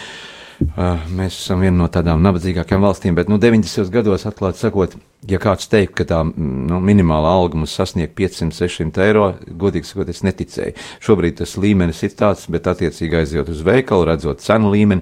Mēs 0.60 1.38
esam 1.38 1.64
viena 1.64 1.76
no 1.78 1.88
tādām 1.92 2.22
nabadzīgākajām 2.24 2.84
valstīm, 2.86 3.16
bet 3.18 3.30
nu, 3.32 3.40
90. 3.42 3.90
gados, 3.94 4.26
atklāti 4.30 4.62
sakot, 4.62 4.96
ja 5.30 5.40
kāds 5.42 5.70
teikt, 5.72 5.96
ka 5.98 6.06
tā 6.10 6.20
nu, 6.26 6.80
minimālā 6.84 7.32
alga 7.40 7.60
mums 7.60 7.74
sasniegt 7.78 8.16
500, 8.18 8.54
600 8.58 9.06
eiro, 9.08 9.30
godīgi 9.64 9.90
sakot, 9.90 10.12
es 10.14 10.24
neticēju. 10.26 10.76
Šobrīd 11.04 11.40
tas 11.42 11.56
līmenis 11.62 12.04
ir 12.06 12.14
tāds, 12.20 12.46
bet 12.54 12.70
attiecīgi 12.70 13.22
aizjot 13.24 13.50
uz 13.54 13.64
veikalu, 13.66 14.08
redzot 14.12 14.44
cenu 14.46 14.74
līmeni, 14.74 15.02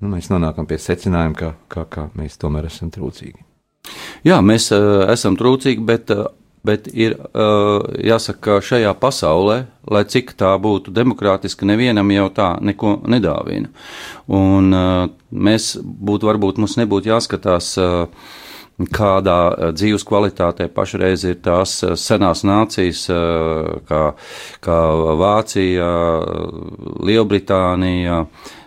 nu, 0.00 0.14
mēs 0.16 0.30
nonākam 0.32 0.68
pie 0.70 0.80
secinājuma, 0.82 1.38
ka, 1.38 1.54
ka, 1.70 1.86
ka 1.90 2.08
mēs 2.18 2.40
tomēr 2.40 2.70
esam 2.70 2.92
trūcīgi. 2.94 3.46
Jā, 4.26 4.42
mēs 4.44 4.68
uh, 4.76 5.06
esam 5.12 5.38
trūcīgi, 5.40 5.86
bet 5.86 6.12
uh, 6.12 6.26
bet 6.66 6.88
ir 6.92 7.16
jāsaka, 8.04 8.40
ka 8.40 8.58
šajā 8.64 8.92
pasaulē, 9.00 9.62
lai 9.90 10.04
cik 10.08 10.34
tā 10.38 10.52
būtu 10.60 10.92
demokrātiska, 10.94 11.68
nevienam 11.68 12.10
jau 12.12 12.28
tā 12.36 12.50
neko 12.60 12.98
nedāvina. 13.08 13.72
Un 14.28 14.70
mēs 15.30 15.72
būtu, 15.80 16.28
varbūt 16.30 16.60
mums 16.60 16.76
nebūtu 16.80 17.12
jāskatās 17.12 17.72
kādā 18.96 19.40
dzīves 19.76 20.06
kvalitātē 20.08 20.70
pašreiz 20.72 21.26
ir 21.28 21.40
tās 21.44 21.74
senās 22.00 22.46
nācijas, 22.48 23.02
kā, 23.88 24.04
kā 24.64 24.78
Vācija, 25.20 25.90
Lielbritānija, 27.04 28.24
Eh, 28.24 28.59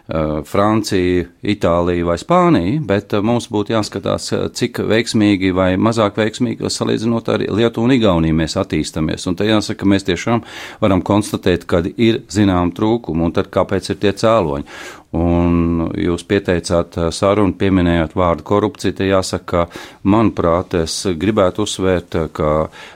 Francija, 0.44 1.24
Itālija 1.48 2.04
vai 2.04 2.18
Spānija, 2.20 2.82
bet 2.84 3.14
eh, 3.16 3.22
mums 3.24 3.46
būtu 3.48 3.72
jāskatās, 3.72 4.26
eh, 4.36 4.42
cik 4.52 4.82
veiksmīgi 4.90 5.54
vai 5.56 5.70
mazāk 5.80 6.20
veiksmīgi, 6.20 6.68
salīdzinot 6.68 7.32
ar 7.32 7.46
Lietuvu 7.48 7.88
un 7.88 7.96
Igauniju, 7.96 8.36
mēs 8.36 8.58
attīstamies. 8.60 9.24
Un 9.32 9.38
te 9.40 9.48
jāsaka, 9.48 9.88
mēs 9.88 10.04
tiešām 10.10 10.44
varam 10.84 11.04
konstatēt, 11.08 11.64
ka 11.72 11.80
ir 11.96 12.20
zinām 12.28 12.74
trūkumi, 12.76 13.24
un 13.30 13.32
tad 13.38 13.48
kāpēc 13.54 13.94
ir 13.94 14.02
tie 14.04 14.12
cēloņi. 14.12 14.68
Un 15.14 15.92
jūs 15.94 16.24
pieteicāt 16.26 16.96
sarunu, 17.14 17.54
pieminējāt 17.54 18.16
vārdu 18.18 18.46
korupcija. 18.50 18.96
Te 18.98 19.06
jāsaka, 19.06 19.68
manuprāt, 20.10 20.74
es 20.80 20.96
gribētu 21.22 21.68
uzsvērt, 21.68 22.18
ka 22.34 22.54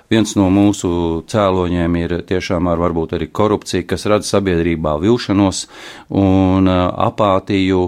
viens 0.09 0.33
no 0.39 0.47
mūsu 0.53 0.89
cēloņiem 1.29 1.97
ir 2.01 2.15
tiešām 2.25 2.71
ar 2.71 2.81
varbūt 2.81 3.13
arī 3.19 3.27
korupcija, 3.29 3.85
kas 3.85 4.07
rada 4.09 4.25
sabiedrībā 4.25 4.95
vilšanos 5.03 5.67
un 6.17 6.71
apātiju 6.71 7.83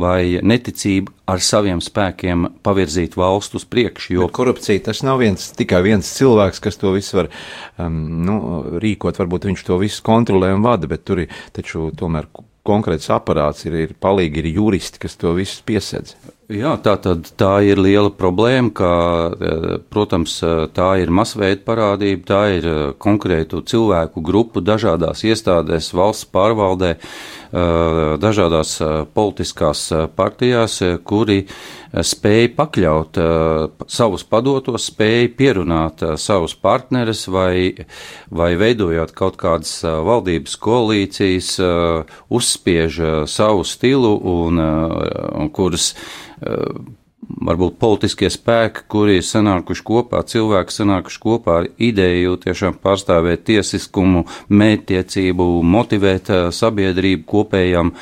vai 0.00 0.40
neticību 0.40 1.12
ar 1.28 1.44
saviem 1.44 1.84
spēkiem 1.84 2.48
pavirzīt 2.64 3.18
valstu 3.20 3.60
uz 3.60 3.68
priekšu. 3.68 4.16
Jo 4.16 4.30
Bet 4.30 4.38
korupcija 4.40 4.86
tas 4.88 5.04
nav 5.04 5.20
viens, 5.20 5.50
tikai 5.60 5.82
viens 5.84 6.08
cilvēks, 6.16 6.64
kas 6.64 6.80
to 6.80 6.94
visu 6.96 7.20
var 7.20 7.30
um, 7.76 8.00
nu, 8.24 8.40
rīkot. 8.80 9.20
Varbūt 9.20 9.50
viņš 9.52 9.68
to 9.68 9.78
visu 9.84 10.00
kontrolē 10.08 10.54
un 10.56 10.64
vada, 10.64 10.88
bet 10.88 11.04
tur 11.04 11.26
ir 11.26 11.44
taču 11.52 11.90
tomēr 11.92 12.32
konkrēts 12.64 13.10
aparāts, 13.12 13.66
ir, 13.68 13.76
ir 13.86 13.98
palīgi, 14.00 14.40
ir 14.40 14.54
juristi, 14.58 15.02
kas 15.04 15.18
to 15.20 15.34
visu 15.36 15.62
piesedz. 15.66 16.16
Jā, 16.52 16.74
tā, 16.84 16.98
tad, 17.00 17.30
tā 17.40 17.62
ir 17.64 17.78
liela 17.80 18.10
problēma, 18.12 18.68
ka, 18.76 18.88
eh, 19.32 19.78
protams, 19.88 20.42
eh, 20.44 20.66
tā 20.76 21.00
ir 21.00 21.08
masveida 21.08 21.62
parādība, 21.64 22.24
tā 22.28 22.42
ir 22.58 22.66
eh, 22.68 22.92
konkrētu 23.00 23.62
cilvēku 23.64 24.20
grupu 24.20 24.60
dažādās 24.60 25.24
iestādēs, 25.24 25.92
valsts 25.94 26.28
pārvaldē, 26.28 26.96
dažādās 27.54 28.80
politiskās 29.14 29.92
partijās, 30.16 30.80
kuri 31.06 31.46
spēja 32.02 32.50
pakļaut 32.56 33.18
savus 33.86 34.24
padotos, 34.26 34.88
spēja 34.90 35.28
pierunāt 35.38 36.02
savus 36.18 36.56
partnerus 36.58 37.26
vai, 37.30 37.86
vai 38.34 38.50
veidojot 38.58 39.14
kaut 39.14 39.38
kādas 39.40 39.76
valdības 39.84 40.56
koalīcijas, 40.64 41.54
uzspiež 42.34 43.00
savu 43.30 43.64
stilu 43.68 44.16
un, 44.34 44.58
un 44.58 45.50
kuras 45.54 45.92
varbūt 47.44 47.76
politiskie 47.80 48.28
spēki, 48.32 48.84
kuri 48.90 49.18
ir 49.18 49.24
sanākuši 49.26 49.84
kopā, 49.86 50.22
cilvēki 50.28 50.74
sanākuši 50.74 51.20
kopā 51.22 51.56
ar 51.62 51.68
ideju 51.82 52.36
tiešām 52.42 52.78
pārstāvēt 52.82 53.44
tiesiskumu, 53.48 54.24
mētiecību, 54.48 55.46
motivēt 55.74 56.30
sabiedrību 56.54 57.26
kopējam 57.28 57.92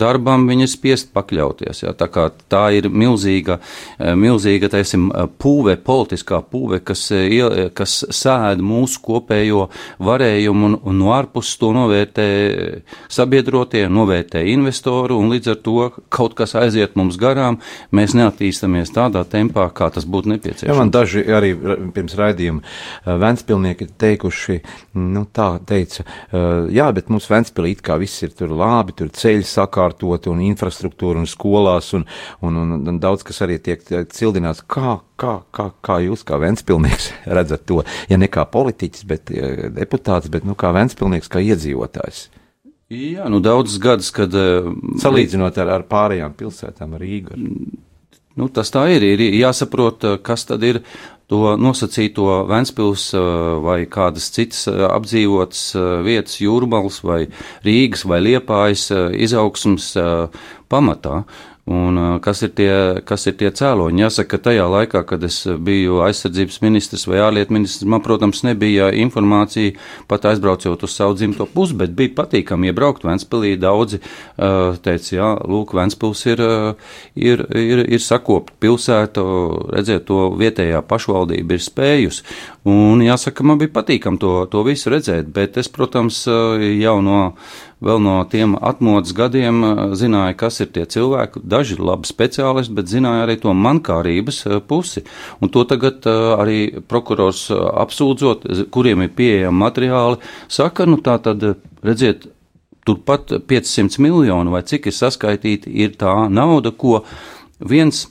darbam, 0.00 0.46
viņi 0.50 0.66
ir 0.66 0.72
spiest 0.72 1.12
pakļauties. 1.16 1.84
Jā. 1.84 1.94
Tā 1.98 2.10
kā 2.12 2.28
tā 2.52 2.64
ir 2.76 2.90
milzīga, 2.90 3.58
milzīga, 3.98 4.70
teisim, 4.72 5.08
pūve, 5.40 5.76
politiskā 5.84 6.42
pūve, 6.50 6.82
kas, 6.84 7.06
kas 7.76 7.96
sēd 8.20 8.64
mūsu 8.64 9.02
kopējo 9.04 9.66
varējumu 10.00 10.70
un, 10.70 10.78
un 10.80 11.00
no 11.00 11.14
ārpus 11.16 11.52
to 11.60 11.72
novērtē 11.76 12.28
sabiedrotie, 13.10 13.86
novērtē 13.90 14.44
investoru 14.52 15.18
un 15.20 15.32
līdz 15.34 15.54
ar 15.54 15.60
to 15.64 15.78
kaut 16.12 16.36
kas 16.38 16.56
aiziet 16.58 16.96
mums 16.98 17.18
garām, 17.20 17.60
mēs 17.94 18.16
neattīstam 18.18 18.49
attīstamies 18.50 18.90
tādā 18.94 19.22
tempā, 19.28 19.68
kā 19.72 19.90
tas 19.94 20.04
būtu 20.04 20.32
nepieciešams. 20.34 20.68
Jā, 20.68 20.76
man 20.76 20.90
daži 20.90 21.22
arī 21.30 21.52
pirms 21.94 22.16
raidījuma 22.18 23.16
Ventspilnieki 23.20 23.88
teikuši, 24.00 24.60
nu 24.98 25.24
tā 25.32 25.60
teica, 25.66 26.04
jā, 26.70 26.88
bet 26.92 27.10
mums 27.12 27.28
Ventspilī 27.30 27.76
it 27.76 27.84
kā 27.86 27.98
viss 28.00 28.22
ir 28.22 28.34
tur 28.34 28.50
labi, 28.50 28.94
tur 28.96 29.10
ceļi 29.14 29.46
sakārtot 29.46 30.26
un 30.30 30.42
infrastruktūra 30.48 31.20
un 31.20 31.30
skolās 31.30 31.92
un, 31.94 32.06
un, 32.42 32.56
un, 32.56 32.74
un 32.90 32.98
daudz 33.00 33.24
kas 33.26 33.42
arī 33.46 33.60
tiek 33.62 33.84
cildināts. 34.10 34.64
Kā, 34.70 34.98
kā, 35.20 35.40
kā, 35.54 35.70
kā 35.80 36.00
jūs 36.06 36.24
kā 36.26 36.40
Ventspilnieks 36.40 37.12
redzat 37.36 37.66
to, 37.68 37.84
ja 38.10 38.18
ne 38.18 38.30
kā 38.30 38.46
politiķis, 38.50 39.06
bet 39.06 39.32
deputāts, 39.78 40.30
bet 40.32 40.48
nu 40.48 40.58
kā 40.58 40.74
Ventspilnieks, 40.74 41.30
kā 41.30 41.42
iedzīvotājs? 41.44 42.28
Jā, 42.90 43.28
nu 43.30 43.38
daudzus 43.38 43.78
gadus, 43.78 44.08
kad. 44.10 44.34
Salīdzinot 44.98 45.60
ar, 45.62 45.68
ar 45.76 45.84
pārējām 45.86 46.34
pilsētām, 46.34 46.96
Rīgu. 46.98 47.36
Ar... 47.36 47.86
Nu, 48.40 48.48
tas 48.48 48.72
tā 48.72 48.86
ir. 48.94 49.04
Ir 49.04 49.20
jāsaprot, 49.36 50.04
eh, 50.08 50.18
kas 50.24 50.46
tad 50.48 50.62
ir 50.64 50.80
to 51.28 51.54
nosacīto 51.60 52.24
Ventspils 52.48 53.10
eh, 53.12 53.26
vai 53.60 53.84
kādas 53.84 54.30
citas 54.32 54.64
eh, 54.70 54.80
apdzīvotas 54.88 55.60
vietas, 56.06 56.38
jūrmals 56.40 57.02
vai 57.04 57.26
Rīgas 57.66 58.06
vai 58.08 58.22
Liepājas 58.24 58.88
izaugsmas 59.28 59.92
pamatā. 60.72 61.24
Un, 61.70 61.98
kas, 62.18 62.40
ir 62.42 62.50
tie, 62.58 62.70
kas 63.06 63.28
ir 63.30 63.36
tie 63.38 63.46
cēloņi? 63.54 64.02
Jāsaka, 64.02 64.32
ka 64.32 64.38
tajā 64.48 64.64
laikā, 64.66 65.04
kad 65.06 65.22
es 65.22 65.36
biju 65.46 66.00
aizsardzības 66.02 66.56
ministrs 66.64 67.06
vai 67.06 67.20
ārlietu 67.22 67.54
ministrs, 67.54 67.86
man, 67.86 68.02
protams, 68.02 68.40
nebija 68.42 68.88
informācija 68.98 69.76
pat 70.10 70.26
aizbraucot 70.32 70.82
uz 70.82 70.96
savu 70.96 71.14
dzimto 71.14 71.46
pusi, 71.46 71.76
bet 71.78 71.94
bija 71.94 72.16
patīkami 72.16 72.72
iebraukt 72.72 73.06
Ventspilī. 73.06 73.54
Daudzi 73.62 74.00
teica, 74.02 75.12
jā, 75.14 75.30
lūk, 75.46 75.76
Ventspils 75.78 76.24
ir, 76.32 76.42
ir, 77.14 77.46
ir, 77.54 77.84
ir 77.86 78.02
sakopta 78.02 78.58
pilsēta, 78.66 79.22
redzēt, 79.78 80.08
to 80.10 80.26
vietējā 80.42 80.82
pašvaldība 80.90 81.54
ir 81.54 81.66
spējusi. 81.70 82.26
Un 82.66 83.06
jāsaka, 83.06 83.46
man 83.46 83.62
bija 83.62 83.76
patīkami 83.78 84.18
to, 84.18 84.34
to 84.50 84.66
visu 84.66 84.90
redzēt, 84.90 85.30
bet 85.38 85.54
es, 85.62 85.70
protams, 85.70 86.24
jau 86.26 86.98
no 87.04 87.20
vēl 87.84 88.00
no 88.04 88.16
tiem 88.30 88.56
atmodas 88.56 89.12
gadiem 89.16 89.62
eh, 89.64 89.80
zināja, 89.98 90.36
kas 90.38 90.60
ir 90.64 90.70
tie 90.74 90.84
cilvēki. 90.88 91.42
Daži 91.44 91.76
ir 91.76 91.84
labi 91.84 92.08
speciālisti, 92.08 92.74
bet 92.76 92.92
zināja 92.92 93.24
arī 93.26 93.38
to 93.42 93.54
mankārības 93.56 94.42
eh, 94.46 94.58
pusi. 94.60 95.04
Un 95.40 95.52
to 95.52 95.64
tagad 95.68 96.06
eh, 96.08 96.20
arī 96.36 96.58
prokurors 96.88 97.48
apsūdzot, 97.50 98.46
kuriem 98.74 99.06
ir 99.06 99.14
pieejami 99.16 99.64
materiāli, 99.64 100.20
saka, 100.48 100.86
nu 100.88 101.00
tā 101.04 101.16
tad 101.24 101.44
redziet, 101.86 102.28
turpat 102.86 103.34
500 103.48 104.00
miljonu 104.00 104.54
vai 104.54 104.62
cik 104.66 104.88
ir 104.88 104.96
saskaitīti, 104.96 105.72
ir 105.84 105.96
tā 106.00 106.14
nauda, 106.32 106.72
ko 106.72 107.02
viens 107.60 108.06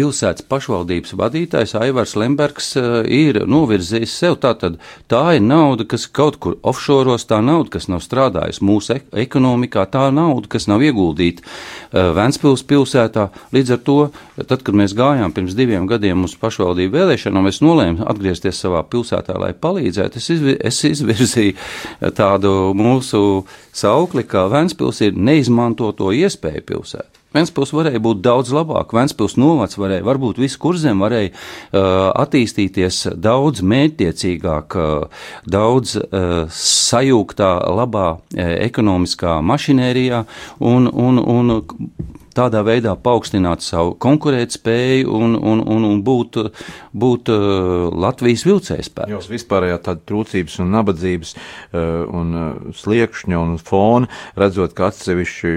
pilsētas 0.00 0.46
pašvaldības 0.48 1.12
vadītājs 1.20 1.74
Aivars 1.76 2.14
Lembergs 2.16 2.72
ir 3.04 3.42
novirzījis 3.50 4.14
sev. 4.22 4.38
Tātad 4.40 4.78
tā 5.10 5.22
ir 5.36 5.44
nauda, 5.44 5.84
kas 5.88 6.06
kaut 6.08 6.38
kur 6.40 6.56
offšoros, 6.66 7.26
tā 7.28 7.42
nauda, 7.44 7.74
kas 7.76 7.90
nav 7.92 8.00
strādājusi 8.04 8.64
mūsu 8.64 8.96
ekonomikā, 9.12 9.84
tā 9.92 10.06
nauda, 10.14 10.48
kas 10.50 10.68
nav 10.70 10.84
ieguldīta 10.86 11.44
Ventspils 12.16 12.64
pilsētā. 12.70 13.28
Līdz 13.52 13.76
ar 13.76 13.82
to, 13.84 13.98
tad, 14.40 14.64
kad 14.64 14.78
mēs 14.80 14.96
gājām 14.96 15.34
pirms 15.36 15.56
diviem 15.58 15.88
gadiem 15.90 16.24
uz 16.24 16.36
pašvaldību 16.40 16.96
vēlēšanām, 16.96 17.50
es 17.50 17.60
nolēmu 17.64 18.08
atgriezties 18.08 18.64
savā 18.64 18.82
pilsētā, 18.88 19.36
lai 19.42 19.52
palīdzētu. 19.52 20.20
Es, 20.22 20.32
izvi, 20.32 20.56
es 20.72 20.80
izvirzīju 20.88 22.12
tādu 22.16 22.72
mūsu 22.78 23.44
saukli, 23.76 24.24
ka 24.24 24.48
Ventspils 24.52 25.04
ir 25.04 25.18
neizmantoto 25.18 26.14
iespēju 26.16 26.68
pilsēta. 26.72 27.19
Ventspils 27.36 27.70
varēja 27.74 28.00
būt 28.02 28.22
daudz 28.24 28.50
labāk, 28.54 28.94
Ventspils 28.96 29.36
novads 29.38 29.78
varēja, 29.78 30.06
varbūt 30.06 30.40
visu 30.42 30.58
kurzem 30.62 31.02
varēja 31.04 31.30
uh, 31.30 32.10
attīstīties 32.18 33.04
daudz 33.22 33.62
mērķtiecīgāk, 33.62 34.74
uh, 34.74 35.28
daudz 35.46 35.94
uh, 36.00 36.48
sajūgtā, 36.50 37.52
labā 37.80 38.08
uh, 38.16 38.54
ekonomiskā 38.66 39.38
mašinērijā 39.46 40.24
un, 40.58 40.90
un, 40.90 41.22
un 41.22 41.54
tādā 42.40 42.62
veidā 42.66 42.94
paaugstināt 42.96 43.64
savu 43.64 43.94
konkurētspēju 44.00 45.10
un, 45.12 45.36
un, 45.36 45.60
un, 45.60 45.86
un 45.90 46.00
būt, 46.04 46.38
būt 46.96 47.32
uh, 47.32 47.88
Latvijas 47.92 48.46
vilcējspēks. 48.48 49.12
Jūs 49.12 49.30
vispārējā 49.32 49.80
tāda 49.84 50.04
trūcības 50.08 50.58
un 50.64 50.72
nabadzības 50.74 51.34
uh, 51.36 52.06
un 52.16 52.32
uh, 52.36 52.48
sliekšņa 52.76 53.40
un 53.40 53.56
fona, 53.60 54.10
redzot, 54.40 54.74
ka 54.76 54.88
atsevišķi 54.90 55.52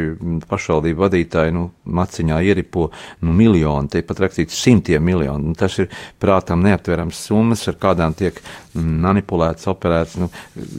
pašvaldību 0.49 1.05
vadītāji, 1.05 1.55
nu, 1.55 1.69
maciņā 1.83 2.41
ieripo, 2.49 2.89
nu, 3.23 3.35
miljoni, 3.37 3.91
te 3.93 4.03
pat 4.07 4.23
rakstīts 4.25 4.59
simtiem 4.59 5.03
miljonu. 5.05 5.53
Nu, 5.53 5.57
tas 5.59 5.77
ir 5.81 5.91
prātam 6.21 6.63
neaptverams 6.65 7.23
summas, 7.29 7.65
ar 7.71 7.79
kādām 7.81 8.15
tiek 8.17 8.39
manipulēts, 8.73 9.69
operēts. 9.71 10.19
Nu, 10.21 10.29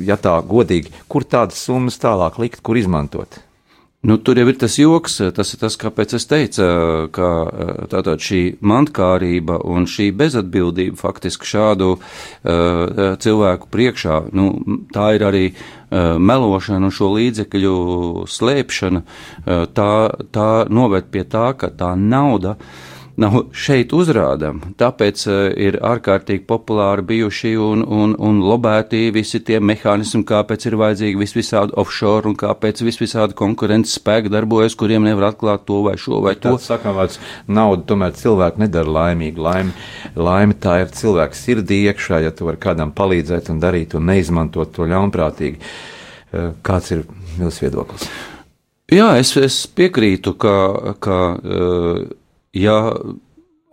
ja 0.05 0.19
tā 0.21 0.37
godīgi, 0.49 0.93
kur 1.09 1.27
tādas 1.29 1.61
summas 1.65 2.01
tālāk 2.03 2.41
likt, 2.43 2.65
kur 2.65 2.81
izmantot? 2.81 3.44
Nu, 4.05 4.19
tur 4.21 4.37
jau 4.37 4.45
ir 4.51 4.59
tas 4.61 4.75
joks, 4.77 5.15
tas 5.33 5.55
ir 5.55 5.61
tas, 5.63 5.79
kāpēc 5.81 6.13
es 6.19 6.27
teicu, 6.29 6.65
ka 7.17 7.29
tātad 7.89 8.21
šī 8.21 8.41
mantkārība 8.61 9.57
un 9.65 9.89
šī 9.89 10.11
bezatbildība 10.13 11.01
faktiski 11.01 11.49
šādu 11.49 11.95
uh, 11.97 12.03
cilvēku 13.25 13.71
priekšā, 13.73 14.19
nu, 14.37 14.51
tā 14.93 15.15
ir 15.17 15.25
arī 15.25 15.45
uh, 15.49 16.21
melošana 16.21 16.91
un 16.91 16.93
šo 16.93 17.15
līdzekļu 17.17 17.77
slēpšana, 18.29 19.05
uh, 19.05 19.65
tā, 19.73 19.93
tā 20.37 20.51
noved 20.69 21.09
pie 21.09 21.25
tā, 21.25 21.55
ka 21.57 21.73
tā 21.73 21.95
nauda 21.97 22.59
uh, 22.59 22.94
nav 23.21 23.37
šeit 23.55 23.93
uzrādām. 23.95 24.61
Tāpēc 24.81 25.25
uh, 25.29 25.37
ir 25.61 25.79
ārkārtīgi 25.85 26.45
populāri 26.49 27.05
bijuši 27.09 27.55
un, 27.61 27.85
un, 27.87 28.15
un 28.19 28.41
lobēti 28.43 29.09
visi 29.15 29.41
tie 29.47 29.61
mehānismi, 29.63 30.25
kāpēc 30.27 30.67
ir 30.69 30.79
vajadzīgi 30.81 31.21
vis 31.21 31.37
visādi 31.37 31.77
offshore 31.81 32.31
un 32.31 32.37
kāpēc 32.41 32.83
vis 32.87 32.99
visādi 33.01 33.37
konkurences 33.39 33.99
spēki 34.01 34.33
darbojas, 34.33 34.77
kuriem 34.79 35.07
nevar 35.07 35.31
atklāt 35.31 35.67
to 35.69 35.83
vai 35.87 35.97
šo 36.01 36.21
vai 36.25 36.35
to. 36.41 36.57
Sakām, 36.63 36.97
vārds, 36.99 37.21
nauda 37.47 37.87
tomēr 37.91 38.17
cilvēku 38.19 38.65
nedara 38.65 38.97
laimīgu. 38.99 39.45
Laime, 39.45 39.75
laime 40.19 40.59
tā 40.59 40.81
ir 40.83 40.95
cilvēka 40.95 41.39
sirdī 41.39 41.85
iekšā, 41.91 42.25
ja 42.25 42.35
tu 42.35 42.49
vari 42.49 42.63
kādam 42.63 42.95
palīdzēt 42.97 43.53
un 43.55 43.63
darīt 43.63 43.95
un 43.99 44.09
neizmantot 44.11 44.75
to 44.75 44.89
ļaunprātīgi. 44.91 45.61
Uh, 46.35 46.51
kāds 46.67 46.91
ir 46.97 47.07
Mils 47.39 47.61
viedoklis? 47.63 48.09
Jā, 48.93 49.15
es, 49.19 49.33
es 49.41 49.63
piekrītu, 49.71 50.35
ka, 50.39 50.57
ka 51.03 51.19
uh, 51.39 52.03
ja 52.55 52.95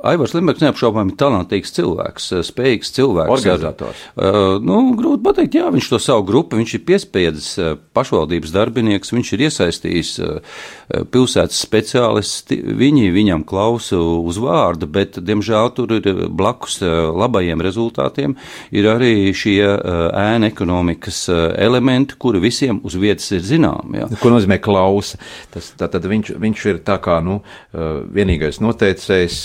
Aivars 0.01 0.33
Limbergs 0.33 0.63
neapšaubāmi 0.63 1.13
talantīgs 1.19 1.73
cilvēks, 1.75 2.31
eh, 2.33 2.43
spējīgs 2.45 2.93
cilvēks. 2.95 3.33
Organizators. 3.35 4.01
Uh, 4.15 4.57
nu, 4.63 4.79
grūti 4.97 5.21
pateikt, 5.25 5.57
jā, 5.59 5.69
viņš 5.73 5.89
to 5.91 5.99
savu 6.01 6.25
grupu, 6.25 6.57
viņš 6.57 6.73
ir 6.77 6.83
piespiedzis 6.87 7.49
uh, 7.61 7.75
pašvaldības 7.93 8.53
darbinieks, 8.55 9.13
viņš 9.13 9.33
ir 9.35 9.45
iesaistījis 9.47 10.11
pilsētas 11.11 11.59
speciālisti, 11.63 12.57
viņi 12.77 13.11
viņam 13.13 13.43
klausa 13.47 13.99
uz 13.99 14.39
vārdu, 14.41 14.87
bet, 14.91 15.19
diemžēl, 15.23 15.71
tur 15.75 15.93
ir 15.97 16.25
blakus 16.27 16.79
labajiem 16.81 17.61
rezultātiem 17.63 18.35
ir 18.75 18.87
arī 18.91 19.31
šie 19.35 19.59
ēna 19.67 20.49
ekonomikas 20.51 21.23
elementi, 21.31 22.17
kuri 22.19 22.41
visiem 22.43 22.81
uz 22.87 22.97
vietas 22.99 23.29
ir 23.35 23.45
zinām. 23.45 23.95
Jā. 23.97 24.09
Ko 24.21 24.33
nozīmē 24.33 24.59
klausa? 24.63 25.19
Tas, 25.53 25.71
tā, 25.79 25.89
tad 25.91 26.07
viņš, 26.11 26.33
viņš 26.41 26.65
ir 26.73 26.81
tā 26.87 26.97
kā, 27.03 27.19
nu, 27.25 27.39
vienīgais 27.71 28.61
noteicējs 28.63 29.39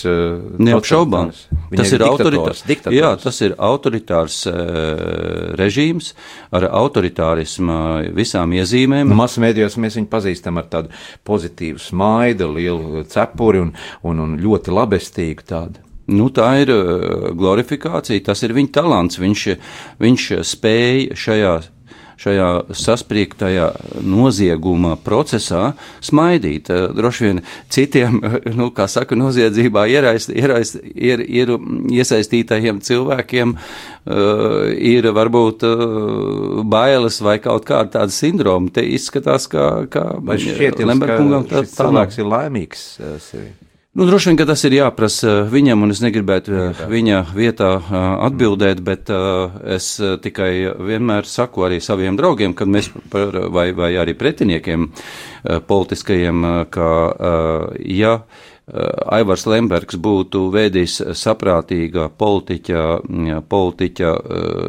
Neapšaubāms. 0.66 1.46
Tas 1.76 1.92
ir 1.94 2.04
autoritārs. 2.06 2.62
Jā, 2.94 3.12
tas 3.20 3.40
ir 3.44 3.56
autoritārs 3.59 4.38
uh, 4.50 5.54
režīms 5.59 6.12
ar 6.54 6.68
autoritārismu 6.70 7.78
visām 8.16 8.54
iezīmēm. 8.56 9.11
Nu, 9.11 9.18
Masu 9.18 9.42
mēdījos 9.44 9.78
mēs 9.82 9.98
viņu 10.00 10.11
pazīstam 10.12 10.61
ar 10.62 10.68
tādu 10.72 10.94
pozitīvu 11.26 11.82
smaidu, 11.82 12.50
lielu 12.56 13.04
cepuri 13.11 13.64
un, 13.66 13.74
un, 14.06 14.22
un 14.24 14.38
ļoti 14.42 14.74
labestīgu 14.74 15.46
tādu. 15.48 15.82
Nu, 16.06 16.28
tā 16.30 16.52
ir 16.62 16.70
uh, 16.70 17.30
glorifikācija, 17.35 18.22
tas 18.28 18.44
ir 18.46 18.54
viņa 18.54 18.74
talants. 18.78 19.18
Viņš, 19.18 19.48
viņš 20.02 20.28
spēja 20.46 21.18
šajā 21.18 21.56
šajā 22.20 22.48
saspriegtajā 22.76 23.70
nozieguma 24.05 24.94
procesā 25.05 25.74
smaidīt. 26.05 26.70
Eh, 26.72 26.87
droši 26.96 27.26
vien 27.26 27.42
citiem, 27.72 28.20
nu, 28.59 28.70
kā 28.76 28.88
saka, 28.90 29.18
noziedzībā 29.18 29.87
ieraist, 29.92 30.33
ieraist, 30.33 30.81
ir, 30.94 31.22
ir 31.26 31.55
iesaistītajiem 31.96 32.81
cilvēkiem 32.85 33.55
uh, 33.57 34.64
ir 34.76 35.09
varbūt 35.16 35.64
bailes 36.68 37.20
vai 37.24 37.37
kaut 37.42 37.66
kāda 37.68 38.00
tāda 38.00 38.14
sindroma. 38.14 38.72
Te 38.72 38.85
izskatās, 38.87 39.48
ka, 39.50 39.87
ka 39.90 40.09
Lemberkungam 40.22 41.46
tas 41.50 41.74
cilvēks 41.76 42.22
ir 42.22 42.31
laimīgs 42.33 42.88
sevi. 43.29 43.65
Nu, 43.96 44.04
droši 44.04 44.28
vien, 44.28 44.37
ka 44.37 44.44
tas 44.44 44.61
ir 44.68 44.74
jāprasa 44.76 45.46
viņam, 45.48 45.87
un 45.87 45.94
es 45.94 46.02
negribētu 46.04 46.52
Jā. 46.52 46.64
Eh, 46.68 46.80
viņa 46.92 47.20
vietā 47.32 47.70
uh, 47.78 47.94
atbildēt, 48.26 48.82
bet 48.85 49.09
uh, 49.09 49.54
es 49.72 49.87
tikai 50.20 50.50
vienmēr 50.76 51.24
saku 51.24 51.64
arī 51.64 51.78
saviem 51.80 52.18
draugiem, 52.18 52.52
kad 52.52 52.68
mēs 52.68 52.90
par, 53.09 53.32
vai, 53.54 53.70
vai 53.72 53.94
arī 53.96 54.12
pretiniekiem 54.18 54.90
politiskajiem, 55.64 56.44
ka 56.74 56.90
ja 57.87 58.12
Aivars 59.14 59.44
Lembergs 59.46 59.96
būtu 60.02 60.48
veidījis 60.50 60.96
saprātīga 61.14 62.09
politiķa, 62.18 62.82
politiķa 63.48 64.14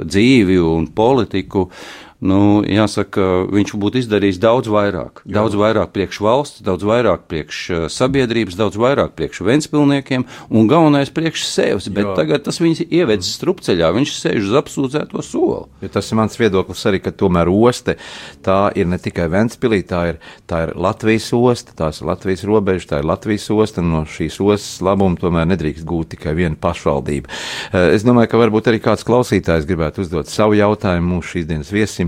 dzīvi 0.05 0.59
un 0.61 0.85
politiku, 0.93 1.65
nu, 2.23 2.63
jāsaka, 2.65 3.45
viņš 3.53 3.73
būtu 3.77 4.01
izdarījis 4.01 4.39
daudz 4.41 4.69
vairāk. 4.71 5.21
Jā. 5.21 5.37
Daudz 5.37 5.57
vairāk 5.59 5.91
priekš 5.93 6.19
valsts, 6.25 6.63
daudz 6.65 6.85
vairāk 6.87 7.27
priekš 7.29 7.59
eh, 7.69 7.83
sabiedrības, 7.93 8.57
daudz 8.57 8.79
vairāk 8.81 9.13
priekš 9.17 9.43
ventspilniekiem 9.45 10.25
un 10.49 10.69
galvenais 10.69 11.11
priekš 11.13 11.45
sevis. 11.45 11.89
Bet 11.93 12.09
Jā. 12.09 12.15
tagad 12.17 12.45
tas 12.47 12.57
viņus 12.61 12.87
ievedis 12.87 13.29
strupceļā, 13.37 13.91
viņš 13.95 14.15
sēž 14.17 14.49
uz 14.49 14.57
apsūdzēto 14.61 15.21
soli. 15.25 15.67
Ja 15.85 15.91
tas 15.93 16.09
ir 16.09 16.19
mans 16.19 16.37
viedoklis 16.39 16.85
arī, 16.89 17.01
ka 17.05 17.13
tomēr 17.13 17.51
oste 17.53 17.97
tā 18.45 18.59
ir 18.77 18.89
ne 18.89 18.97
tikai 19.01 19.29
Ventspilī, 19.31 19.83
tā 19.87 20.01
ir, 20.13 20.21
tā 20.49 20.63
ir 20.65 20.73
Latvijas 20.77 21.29
osta, 21.37 21.75
tās 21.77 22.01
ir 22.01 22.09
Latvijas 22.09 22.45
robeža, 22.49 22.91
tā 22.95 23.01
ir 23.03 23.09
Latvijas 23.09 23.45
osta, 23.53 23.83
un 23.85 23.93
no 23.93 24.03
šīs 24.09 24.39
ostas 24.41 24.81
labumu 24.85 25.19
tomēr 25.21 25.45
nedrīkst 25.53 25.85
gūt 25.87 26.15
tikai 26.15 26.33
viena 26.37 26.57
pašvaldība. 26.59 27.29
Eh, 27.29 27.93
es 27.93 28.07
domāju, 28.07 28.33
ka 28.33 28.41
varbūt 28.41 28.71
arī 28.71 28.81
kāds 28.81 29.05
klausītājs 29.07 29.69
gribētu 29.69 30.01
uzdot 30.01 30.31
savu 30.31 30.57
jautājumu 30.57 31.17
mūsu 31.17 31.37
šīs 31.37 31.49
dienas 31.49 31.73
viesim 31.73 32.06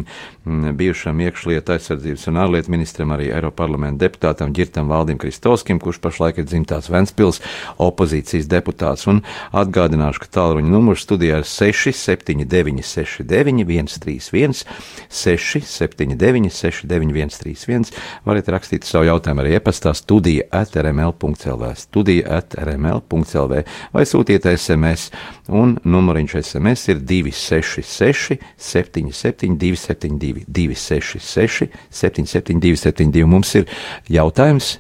Mm, 0.50 0.76
bijušam 0.80 1.20
iekšlietu 1.22 1.76
aizsardzības 1.76 2.24
un 2.32 2.40
ārlietu 2.42 2.72
ministram, 2.74 3.12
arī 3.14 3.28
Eiroparlamenta 3.36 4.08
deputātam 4.08 4.54
Girtam 4.56 4.90
Valdim 4.90 5.20
Kristovskim, 5.22 5.78
kurš 5.84 6.00
pašlaik 6.02 6.40
ir 6.42 6.48
dzimtās 6.50 6.90
Ventspils 6.90 7.42
opozīcijas 7.78 8.48
deputāts. 8.50 9.06
Un 9.12 9.22
atgādināšu, 9.54 10.24
ka 10.24 10.32
tālruņa 10.40 10.72
numurs 10.72 11.04
studijā 11.06 11.42
ir 11.44 11.46
679 11.46 12.82
69 12.88 13.94
131 14.00 14.64
679 15.10 16.50
69 16.56 17.36
131. 17.38 17.94
Varat 18.26 18.50
rakstīt 18.56 18.88
savu 18.88 19.10
jautājumu 19.10 19.44
arī 19.44 19.58
e-pastā 19.60 19.94
studija 19.98 20.48
atrml.lv, 20.62 21.74
studija 21.78 22.40
atrml.lv 22.40 23.64
vai 23.94 24.06
sūtiet 24.08 24.48
SMS, 24.56 25.12
un 25.48 25.78
numuriņš 25.84 26.38
SMS 26.42 26.90
ir 26.94 27.04
266 27.04 28.40
77 28.58 29.60
2. 29.60 29.89
272, 29.90 30.46
266, 30.48 31.70
772, 31.90 32.78
72. 32.78 33.26
Mums 33.30 33.56
ir 33.60 33.70
jautājums. 34.10 34.78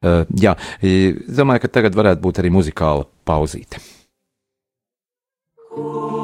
Uh, 0.00 0.24
jā, 0.40 0.54
domāju, 1.28 1.66
ka 1.66 1.74
tagad 1.76 1.98
varētu 1.98 2.24
būt 2.24 2.40
arī 2.40 2.52
muzikāla 2.54 3.04
pauzīte. 3.28 3.82
Oh 5.76 6.19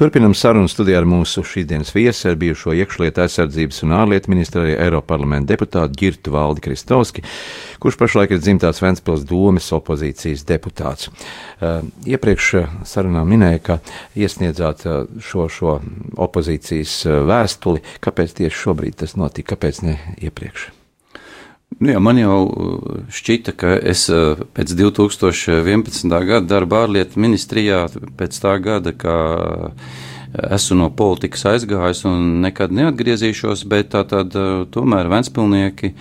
Turpinam 0.00 0.32
sarunu 0.32 0.64
studijā 0.64 1.02
ar 1.02 1.04
mūsu 1.04 1.42
šīsdienas 1.44 1.90
viesi, 1.92 2.22
ar 2.30 2.38
bijušo 2.40 2.72
iekšlietu 2.72 3.20
aizsardzības 3.20 3.82
un 3.84 3.92
ārlietu 3.98 4.32
ministru 4.32 4.62
arī 4.62 4.78
Eiroparlamenta 4.80 5.52
deputātu 5.52 6.00
Girtu 6.00 6.32
Valdi 6.32 6.64
Kristovski, 6.64 7.26
kurš 7.84 7.98
pašlaik 8.00 8.32
ir 8.32 8.40
dzimtās 8.40 8.80
Ventspils 8.80 9.28
domes 9.28 9.68
opozīcijas 9.76 10.46
deputāts. 10.48 11.12
Uh, 11.12 11.84
iepriekš 12.08 12.50
sarunā 12.88 13.26
minēja, 13.28 13.60
ka 13.66 13.78
iesniedzāt 14.16 14.88
uh, 14.88 15.04
šo, 15.20 15.50
šo 15.52 15.78
opozīcijas 16.16 16.98
uh, 17.04 17.20
vēstuli. 17.28 17.84
Kāpēc 18.00 18.38
tieši 18.40 18.62
šobrīd 18.64 19.02
tas 19.04 19.18
notika, 19.20 19.52
kāpēc 19.52 19.84
ne 19.84 19.98
iepriekš? 20.16 20.70
Nu 21.78 21.92
jā, 21.92 22.00
man 22.02 22.18
jau 22.18 22.38
šķita, 23.14 23.54
ka 23.56 23.76
es 23.78 24.08
pēc 24.56 24.72
2011. 24.74 26.10
gada 26.10 26.42
darba 26.44 26.84
ārlietu 26.84 27.22
ministrijā, 27.22 27.84
pēc 28.18 28.40
tā 28.42 28.56
gada, 28.62 28.92
ka 28.92 29.14
esmu 30.50 30.80
no 30.82 30.90
politikas 30.94 31.46
aizgājis 31.54 32.04
un 32.10 32.42
nekad 32.42 32.74
neatgriezīšos, 32.74 33.64
bet 33.70 33.94
tā 33.94 34.04
tad 34.10 34.34
tomēr 34.74 35.10
Ventspilnieki 35.10 35.94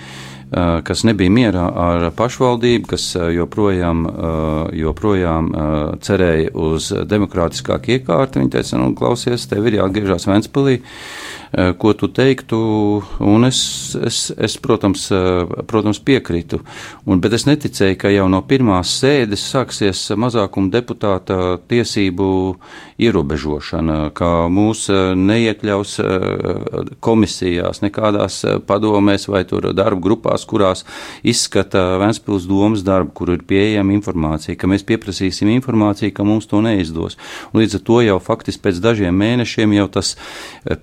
kas 0.49 1.03
nebija 1.05 1.29
mierā 1.29 1.65
ar 1.77 2.07
pašvaldību, 2.17 2.89
kas 2.89 3.11
joprojām, 3.35 4.05
joprojām 4.73 5.51
cerēja 6.01 6.53
uz 6.57 6.89
demokrātiskāku 7.09 7.99
iekārtu. 7.99 8.41
Viņi 8.41 8.53
teica, 8.57 8.79
nu, 8.81 8.95
klausies, 8.97 9.45
tev 9.49 9.69
ir 9.69 9.77
jāatgriežas 9.79 10.25
Ventspilī. 10.29 10.79
Eh, 11.51 11.71
ko 11.77 11.93
tu 11.97 12.07
teiktu, 12.13 12.57
un 13.25 13.45
es, 13.47 13.95
es, 14.05 14.29
es 14.37 14.57
protams, 14.61 15.07
eh, 15.09 15.47
protams 15.65 15.97
piekrītu. 16.05 16.59
Un, 17.09 17.17
bet 17.23 17.33
es 17.33 17.47
neticēju, 17.49 17.95
ka 17.97 18.11
jau 18.13 18.27
no 18.29 18.43
pirmās 18.45 18.91
sēdes 18.99 19.47
sāksies 19.49 20.03
mazākuma 20.13 20.69
deputāta 20.69 21.57
tiesību 21.71 22.27
ierobežošana, 23.01 24.11
ka 24.13 24.45
mūs 24.53 24.83
eh, 24.93 25.15
neiekļaus 25.17 25.95
komisijās, 27.01 27.81
nekādās 27.81 28.43
padomēs 28.69 29.25
vai 29.31 29.41
tur 29.49 29.71
darba 29.73 30.03
grupās, 30.05 30.45
kurās 30.45 30.85
izskata 31.25 31.97
Ventspils 31.97 32.45
domas 32.45 32.85
darbu, 32.85 33.15
kur 33.17 33.33
ir 33.33 33.41
pieejama 33.49 33.95
informācija, 33.97 34.53
ka 34.53 34.69
mēs 34.69 34.85
pieprasīsim 34.85 35.49
informāciju, 35.55 36.13
ka 36.13 36.27
mums 36.29 36.45
to 36.51 36.61
neizdos. 36.61 37.17
Līdz 37.57 37.79
ar 37.79 37.85
to 37.89 37.99
jau 38.05 38.21
faktiski 38.21 38.67
pēc 38.69 38.85
dažiem 38.85 39.17
mēnešiem 39.17 39.73
jau 39.79 39.89
tas 39.97 40.13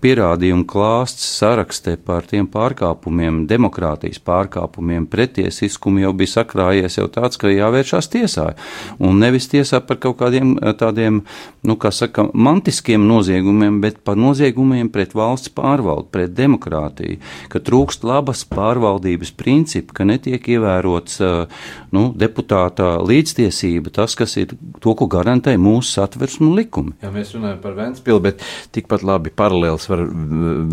pierādījums 0.03 0.56
gadījumu 0.57 0.67
klāsts 0.67 1.39
sarakstē 1.39 1.97
par 2.05 2.25
tiem 2.27 2.47
pārkāpumiem, 2.47 3.47
demokrātijas 3.47 4.19
pārkāpumiem, 4.19 5.07
pretiesiskumu 5.07 6.01
jau 6.01 6.13
bija 6.13 6.43
sakrājies 6.43 6.99
jau 6.99 7.09
tāds, 7.09 7.37
ka 7.37 7.49
jāvēršās 7.49 8.09
tiesā. 8.09 8.57
Un 8.99 9.19
nevis 9.21 9.49
tiesā 9.49 9.81
par 9.81 9.99
kaut 9.99 10.19
kādiem 10.19 10.59
eh, 10.59 10.73
tādiem, 10.73 11.25
nu, 11.63 11.77
kā 11.77 11.91
saka, 11.91 12.29
mantiskiem 12.33 13.07
noziegumiem, 13.07 13.81
bet 13.81 14.03
par 14.05 14.17
noziegumiem 14.17 14.89
pret 14.89 15.15
valsts 15.15 15.49
pārvaldu, 15.49 16.09
pret 16.11 16.35
demokrātiju, 16.35 17.19
ka 17.49 17.61
trūkst 17.61 18.05
labas 18.05 18.45
pārvaldības 18.45 19.33
principi, 19.37 19.93
ka 19.93 20.05
netiek 20.05 20.41
ievērots, 20.43 21.21
eh, 21.21 21.47
nu, 21.93 22.13
deputāta 22.17 22.97
līdztiesība, 23.03 23.93
tas, 23.93 24.15
kas 24.15 24.37
ir 24.37 24.57
to, 24.81 24.95
ko 24.95 25.07
garantē 25.07 25.57
mūsu 25.57 25.99
satversmu 25.99 26.55
likumi. 26.57 26.97
Jā, 27.03 27.13
mēs 27.13 27.35
runājam 27.37 27.61
par 27.63 27.77
Ventspilu, 27.77 28.23
bet 28.23 28.45
tikpat 28.73 29.05
labi 29.07 29.33
paralēls 29.35 29.89
var 29.91 30.07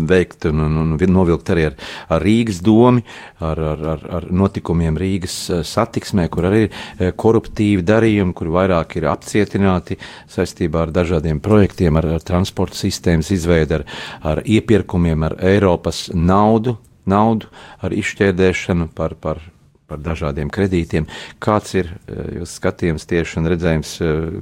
veikt 0.08 0.48
un, 0.50 0.62
un, 0.64 0.94
un 0.94 1.14
novilkt 1.14 1.50
arī 1.54 1.68
ar, 1.70 1.76
ar 2.12 2.24
Rīgas 2.24 2.60
domu, 2.64 3.02
ar, 3.44 3.60
ar, 3.72 3.84
ar, 3.94 4.04
ar 4.18 4.26
notikumiem 4.34 4.98
Rīgas 5.00 5.36
eh, 5.50 5.62
satiksmē, 5.66 6.28
kur 6.32 6.48
arī 6.50 6.64
ir 6.66 6.70
eh, 6.70 7.12
koruptīvi 7.16 7.84
darījumi, 7.86 8.34
kur 8.36 8.52
vairāk 8.54 8.98
ir 8.98 9.08
apcietināti 9.12 9.98
saistībā 10.32 10.86
ar 10.86 10.94
dažādiem 10.94 11.40
projektiem, 11.44 12.00
ar, 12.00 12.14
ar 12.18 12.26
transporta 12.26 12.78
sistēmas 12.78 13.32
izveidu, 13.34 13.80
ar, 13.80 13.86
ar 14.34 14.44
iepirkumiem, 14.44 15.26
ar 15.28 15.38
Eiropas 15.54 16.06
naudu, 16.14 16.78
naudu 17.10 17.50
ar 17.84 17.94
izšķērdēšanu 17.94 18.90
par, 18.96 19.16
par, 19.20 19.42
par 19.90 20.02
dažādiem 20.02 20.52
kredītiem. 20.52 21.08
Kāds 21.42 21.76
ir 21.78 21.90
eh, 21.94 22.38
jūsu 22.40 22.60
skatījums 22.60 23.08
tieši 23.10 23.40
un 23.42 23.50
redzējums, 23.54 23.98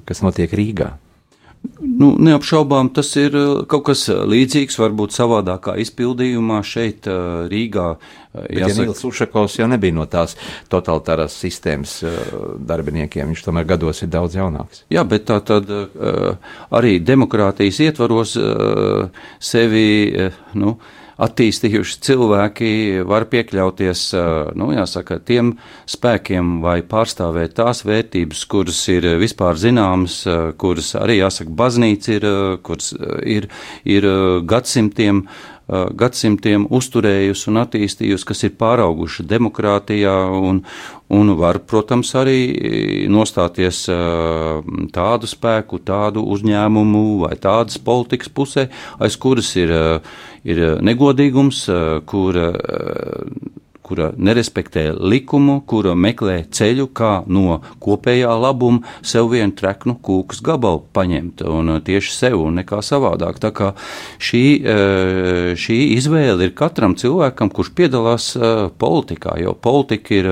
kas 0.08 0.26
notiek 0.26 0.52
Rīgā? 0.58 0.92
Nu, 1.82 2.12
neapšaubām 2.18 2.88
tas 2.94 3.10
ir 3.18 3.34
uh, 3.38 3.62
kaut 3.70 3.84
kas 3.86 4.04
uh, 4.10 4.24
līdzīgs, 4.26 4.78
varbūt 4.82 5.14
savādākā 5.14 5.76
izpildījumā 5.82 6.58
šeit, 6.66 7.06
uh, 7.10 7.44
Rīgā. 7.50 7.94
Jāsaka, 8.32 8.86
Nils 8.86 9.02
Ušakovs 9.04 9.58
jau 9.58 9.66
nebija 9.68 9.92
no 9.92 10.06
tās 10.08 10.38
totalitārās 10.72 11.34
sistēmas 11.36 11.98
darbiniekiem, 12.64 13.28
viņš 13.28 13.42
tomēr 13.44 13.66
gados 13.74 14.00
ir 14.00 14.08
daudz 14.14 14.38
jaunāks. 14.38 14.86
Jā, 14.88 15.02
bet 15.04 15.26
tā 15.28 15.36
tad 15.44 15.68
arī 16.72 16.94
demokrātijas 17.04 17.82
ietvaros 17.84 18.32
sevi, 19.36 19.84
nu, 20.56 20.72
attīstījuši 21.22 21.98
cilvēki 22.06 22.70
var 23.08 23.26
piekļauties 23.30 24.04
nu, 24.58 24.70
jāsaka, 24.74 25.20
tiem 25.22 25.54
spēkiem 25.90 26.58
vai 26.64 26.80
pārstāvēt 26.86 27.56
tās 27.60 27.84
vērtības, 27.86 28.44
kuras 28.50 28.80
ir 28.92 29.06
vispār 29.20 29.60
zināmas, 29.60 30.22
kuras 30.60 30.92
arī 30.98 31.20
jāsaka, 31.20 31.54
baznīca 31.62 32.16
ir, 32.16 32.28
kuras 32.66 32.92
ir, 33.22 33.48
ir 33.84 34.08
gadsimtiem 34.48 35.26
gadsimtiem 35.98 36.66
uzturējusi 36.70 37.48
un 37.52 37.62
attīstījusi, 37.62 38.26
kas 38.28 38.44
ir 38.48 38.56
pārauguši 38.60 39.26
demokrātijā 39.28 40.16
un, 40.36 40.62
un 41.12 41.32
var, 41.38 41.60
protams, 41.68 42.12
arī 42.18 43.06
nostāties 43.12 43.84
tādu 44.96 45.30
spēku, 45.30 45.80
tādu 45.86 46.26
uzņēmumu 46.34 47.06
vai 47.24 47.36
tādas 47.40 47.80
politikas 47.82 48.32
pusē, 48.32 48.68
aiz 49.00 49.16
kuras 49.20 49.54
ir 49.60 49.72
ir 50.44 50.62
negodīgums, 50.82 51.66
kur 52.06 52.38
kura 53.92 54.08
nerespektē 54.16 54.86
likumu, 54.96 55.58
kura 55.68 55.92
meklē 55.92 56.46
ceļu, 56.48 56.88
kā 56.96 57.10
no 57.28 57.58
kopējā 57.84 58.32
labuma 58.40 58.80
sev 59.04 59.28
vienu 59.34 59.52
treknu 59.52 59.98
kūkas 60.00 60.40
gabalu 60.44 60.80
paņemt, 60.96 61.44
un 61.44 61.74
tieši 61.84 62.14
sev, 62.16 62.38
un 62.40 62.56
nekā 62.62 62.80
savādāk. 62.80 63.36
Tā 63.42 63.52
kā 63.52 63.72
šī, 64.16 64.44
šī 65.60 65.78
izvēle 65.98 66.48
ir 66.48 66.56
katram 66.56 66.96
cilvēkam, 66.96 67.52
kurš 67.52 67.74
piedalās 67.76 68.32
politikā, 68.80 69.36
jo 69.44 69.52
politika 69.52 70.16
ir, 70.16 70.30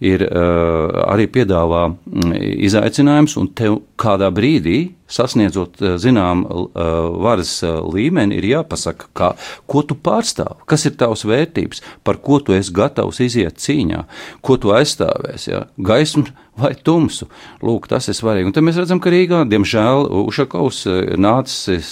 ir 0.00 0.24
arī 0.32 1.28
piedāvā 1.36 1.90
mm, 1.90 2.32
izaicinājums, 2.70 3.36
un 3.36 3.52
tev 3.52 3.82
kādā 4.00 4.32
brīdī 4.32 4.95
sasniedzot 5.08 5.82
eh, 5.82 5.96
zinām 6.02 6.44
eh, 6.46 6.80
varas 7.22 7.58
eh, 7.64 7.76
līmeni, 7.94 8.38
ir 8.40 8.48
jāpasaka, 8.50 9.10
kā, 9.16 9.32
ko 9.70 9.84
tu 9.86 9.98
pārstāv, 9.98 10.58
kas 10.68 10.86
ir 10.88 10.96
tavs 11.00 11.26
vērtības, 11.28 11.84
par 12.06 12.20
ko 12.22 12.40
tu 12.42 12.56
esi 12.56 12.74
gatavs 12.74 13.22
iziet 13.24 13.60
cīņā, 13.62 14.02
ko 14.44 14.58
tu 14.60 14.74
aizstāvēsi, 14.76 15.52
ja? 15.52 15.66
gaismu 15.78 16.26
vai 16.56 16.72
tumsu. 16.72 17.26
Lūk, 17.60 17.84
tas 17.90 18.08
ir 18.08 18.16
svarīgi. 18.16 18.48
Un 18.48 18.54
te 18.56 18.62
mēs 18.64 18.78
redzam, 18.80 18.96
ka 19.02 19.10
Rīgā, 19.12 19.42
diemžēl, 19.50 20.06
Ušakovs 20.24 20.86
nācis, 21.20 21.90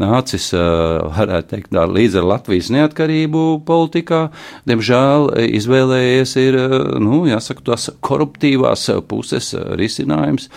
nācis 0.00 0.46
varētu 0.56 1.50
teikt, 1.50 1.68
tā, 1.76 1.84
līdz 1.84 2.16
ar 2.22 2.28
Latvijas 2.30 2.70
neatkarību 2.72 3.44
politikā, 3.68 4.22
diemžēl 4.68 5.28
izvēlējies 5.60 6.32
ir, 6.40 6.56
nu, 7.04 7.26
jāsaka, 7.28 7.66
tās 7.68 7.90
koruptīvās 8.00 8.88
puses 9.12 9.52
risinājums 9.76 10.48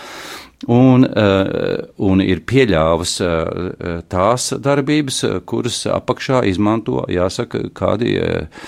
un, 0.67 1.05
eh, 1.05 1.87
un 2.03 2.21
ir 2.23 2.43
pieļāvis 2.47 3.15
eh, 3.23 4.03
tās 4.11 4.51
darbības, 4.59 5.23
kuras 5.47 5.85
apakšā 5.87 6.43
izmanto, 6.49 7.05
jāsaka, 7.11 7.69
kādi 7.75 8.17
eh, 8.19 8.65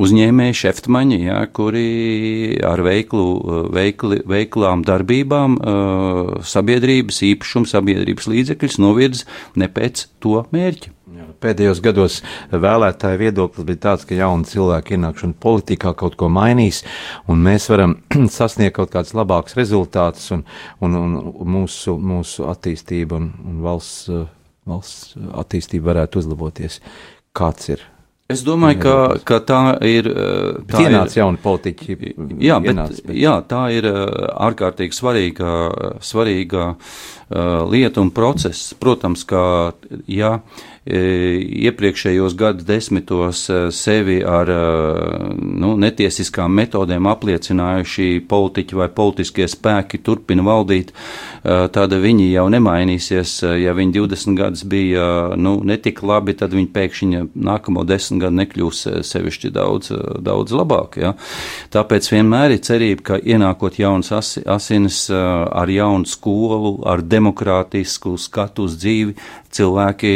uzņēmēji, 0.00 0.56
šeftmaņi, 0.58 1.20
jā, 1.28 1.38
kuri 1.54 2.58
ar 2.66 2.82
veiklu, 2.82 3.68
veikli, 3.70 4.24
veiklām 4.26 4.82
darbībām 4.82 5.54
sabiedrības 6.42 7.20
īpašumu, 7.28 7.70
sabiedrības 7.70 8.26
līdzekļus 8.32 8.80
novirz 8.82 9.22
ne 9.54 9.70
pēc 9.70 10.08
to 10.18 10.42
mērķi. 10.50 10.90
Pēdējos 11.44 11.82
gados 11.84 12.18
vēlētāju 12.50 13.20
viedoklis 13.20 13.68
bija 13.68 13.82
tāds, 13.88 14.06
ka 14.08 14.16
jauni 14.16 14.48
cilvēki 14.48 14.96
ienākšana 14.96 15.38
politikā 15.44 15.94
kaut 16.00 16.16
ko 16.20 16.30
mainīs, 16.32 16.82
un 17.28 17.44
mēs 17.44 17.68
varam 17.72 17.98
sasniegt 18.38 18.78
kaut 18.78 18.94
kādus 18.94 19.12
labākus 19.16 19.58
rezultātus, 19.60 20.30
un, 20.32 20.46
un, 20.80 21.00
un 21.00 21.56
mūsu, 21.58 21.98
mūsu 22.00 22.48
attīstība 22.48 23.20
un, 23.20 23.32
un 23.44 23.64
valsts, 23.64 24.08
valsts 24.68 25.18
attīstība 25.44 25.92
varētu 25.92 26.24
uzlaboties. 26.24 26.80
Kāds 27.34 27.74
ir 27.74 27.90
Es 28.24 28.40
domāju, 28.40 28.78
ka, 28.80 28.92
ka 29.28 29.38
tā 29.44 29.58
ir. 29.84 30.06
Tā 30.70 30.80
ienāca 30.80 31.12
ir, 31.12 31.18
jauni 31.20 31.40
politiķi. 31.42 31.96
Jā, 32.40 32.56
bet, 32.56 32.70
ienāca, 32.72 33.02
bet... 33.04 33.18
jā, 33.20 33.34
tā 33.50 33.60
ir 33.76 33.88
ārkārtīgi 33.92 34.96
svarīga, 34.96 35.50
svarīga 36.00 36.62
uh, 36.72 36.78
lieta 37.68 38.00
un 38.00 38.08
process. 38.16 38.72
Protams, 38.80 39.26
ka, 39.28 39.42
ja 40.08 40.38
iepriekšējos 40.84 42.34
gadu 42.36 42.64
desmitos 42.68 43.46
sevi 43.72 44.18
ar 44.20 44.50
nu, 45.40 45.70
netiesiskām 45.80 46.52
metodēm 46.52 47.06
apliecinājuši 47.08 48.08
politiķi 48.28 48.76
vai 48.76 48.90
politiskie 48.92 49.46
spēki 49.48 50.02
turpina 50.04 50.44
valdīt, 50.44 50.92
tāda 51.44 52.00
viņi 52.02 52.26
jau 52.34 52.44
nemainīsies. 52.52 53.32
Ja 53.62 53.72
viņi 53.76 53.96
20 53.96 54.36
gadus 54.36 54.64
bija 54.68 55.06
nu, 55.40 55.56
netik 55.64 56.02
labi, 56.04 56.36
tad 56.36 56.52
viņi 56.52 56.68
pēkšņi 56.76 57.22
nākamo 57.32 57.86
desmit 57.88 58.26
gadu 58.26 58.38
nekļūs 58.42 58.82
sevišķi 59.08 59.52
daudz, 59.56 59.92
daudz 60.20 60.52
labāk. 60.52 61.00
Ja? 61.00 61.14
Tāpēc 61.72 62.10
vienmēr 62.12 62.58
ir 62.58 62.64
cerība, 62.64 63.06
ka 63.08 63.20
ienākot 63.24 63.80
jaunas 63.80 64.12
asinis 64.44 65.06
ar 65.08 65.72
jaunu 65.72 66.04
skolu, 66.08 66.76
ar 66.84 67.00
demokrātisku 67.00 68.18
skatu 68.20 68.68
uz 68.68 68.76
dzīvi, 68.84 69.16
cilvēki 69.54 70.12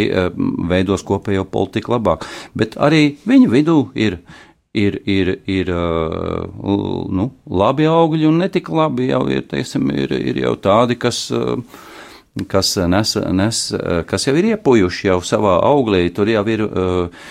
veidos 0.71 1.05
kopējo 1.07 1.47
politiku 1.49 1.97
labāk. 1.97 2.27
Bet 2.59 2.77
arī 2.81 3.19
viņu 3.29 3.51
vidū 3.55 3.81
ir 3.99 4.21
ir, 4.79 4.99
ir, 5.09 5.31
ir 5.49 5.71
nu, 5.73 7.25
labi 7.51 7.87
augļi 7.89 8.29
un 8.29 8.43
netik 8.45 8.69
labi 8.71 9.09
jau 9.09 9.25
ir, 9.33 9.47
teiksim, 9.49 9.89
ir, 9.91 10.13
ir 10.13 10.43
jau 10.45 10.55
tādi, 10.61 10.99
kas 11.01 11.27
kas, 12.47 12.77
nes, 12.87 13.17
nes, 13.35 13.61
kas 14.07 14.27
jau 14.29 14.35
ir 14.39 14.53
iepujuši 14.53 15.09
jau 15.09 15.19
savā 15.25 15.57
auglī, 15.67 16.05
tur 16.15 16.31
jau 16.31 16.45
ir 16.47 16.63
uh, 16.63 17.25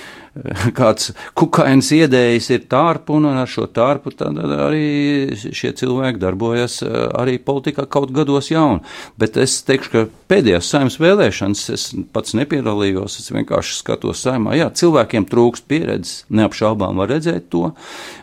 kāds 0.78 1.12
kukains 1.38 1.90
iedējis 1.96 2.50
ir 2.54 2.66
tārpu, 2.72 3.18
un 3.20 3.30
ar 3.32 3.50
šo 3.50 3.68
tārpu 3.74 4.14
arī 4.22 5.36
šie 5.36 5.74
cilvēki 5.78 6.22
darbojas 6.22 6.80
eh, 6.86 6.98
arī 7.18 7.38
politikā 7.44 7.88
kaut 7.90 8.14
gados 8.16 8.52
jauni. 8.52 8.84
Bet 9.20 9.38
es 9.42 9.60
teikšu, 9.68 9.94
ka 9.94 10.06
pēdējās 10.32 10.72
saimnes 10.72 11.00
vēlēšanas 11.02 11.64
es 11.74 11.88
pats 12.14 12.36
nepiedalījos, 12.38 13.20
es 13.22 13.32
vienkārši 13.34 13.80
skatos 13.82 14.24
saimā. 14.26 14.58
Jā, 14.58 14.70
cilvēkiem 14.74 15.28
trūkst 15.30 15.68
pieredzes, 15.70 16.26
neapšaubām 16.30 17.02
var 17.02 17.12
redzēt 17.16 17.50
to, 17.54 17.72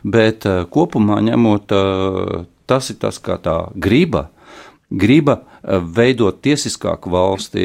bet 0.04 0.48
eh, 0.50 0.64
kopumā 0.70 1.20
ņemot, 1.30 1.74
eh, 1.74 2.44
tas 2.70 2.92
ir 2.92 3.00
tas 3.02 3.20
kā 3.22 3.38
tā 3.42 3.58
griba, 3.74 4.28
griba 4.94 5.40
veidot 5.64 6.42
tiesiskāku 6.44 7.10
valsti 7.10 7.64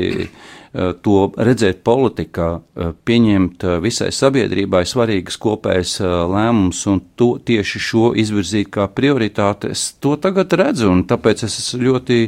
to 0.74 1.32
redzēt 1.34 1.82
politikā, 1.84 2.50
eh, 2.78 2.92
pieņemt 3.06 3.64
eh, 3.64 3.78
visai 3.82 4.10
sabiedrībai 4.14 4.84
svarīgas 4.86 5.38
kopējas 5.42 5.96
lēmumus 6.30 6.84
un 6.92 7.02
to, 7.18 7.32
tieši 7.42 7.82
šo 7.82 8.12
izvirzīt 8.14 8.70
kā 8.70 8.86
prioritāti. 8.94 9.72
Es 9.74 9.94
to 10.02 10.16
tagad 10.22 10.54
redzu, 10.54 10.92
un 10.92 11.04
tāpēc 11.10 11.44
es 11.48 11.58
esmu 11.64 11.82
ļoti 11.88 12.20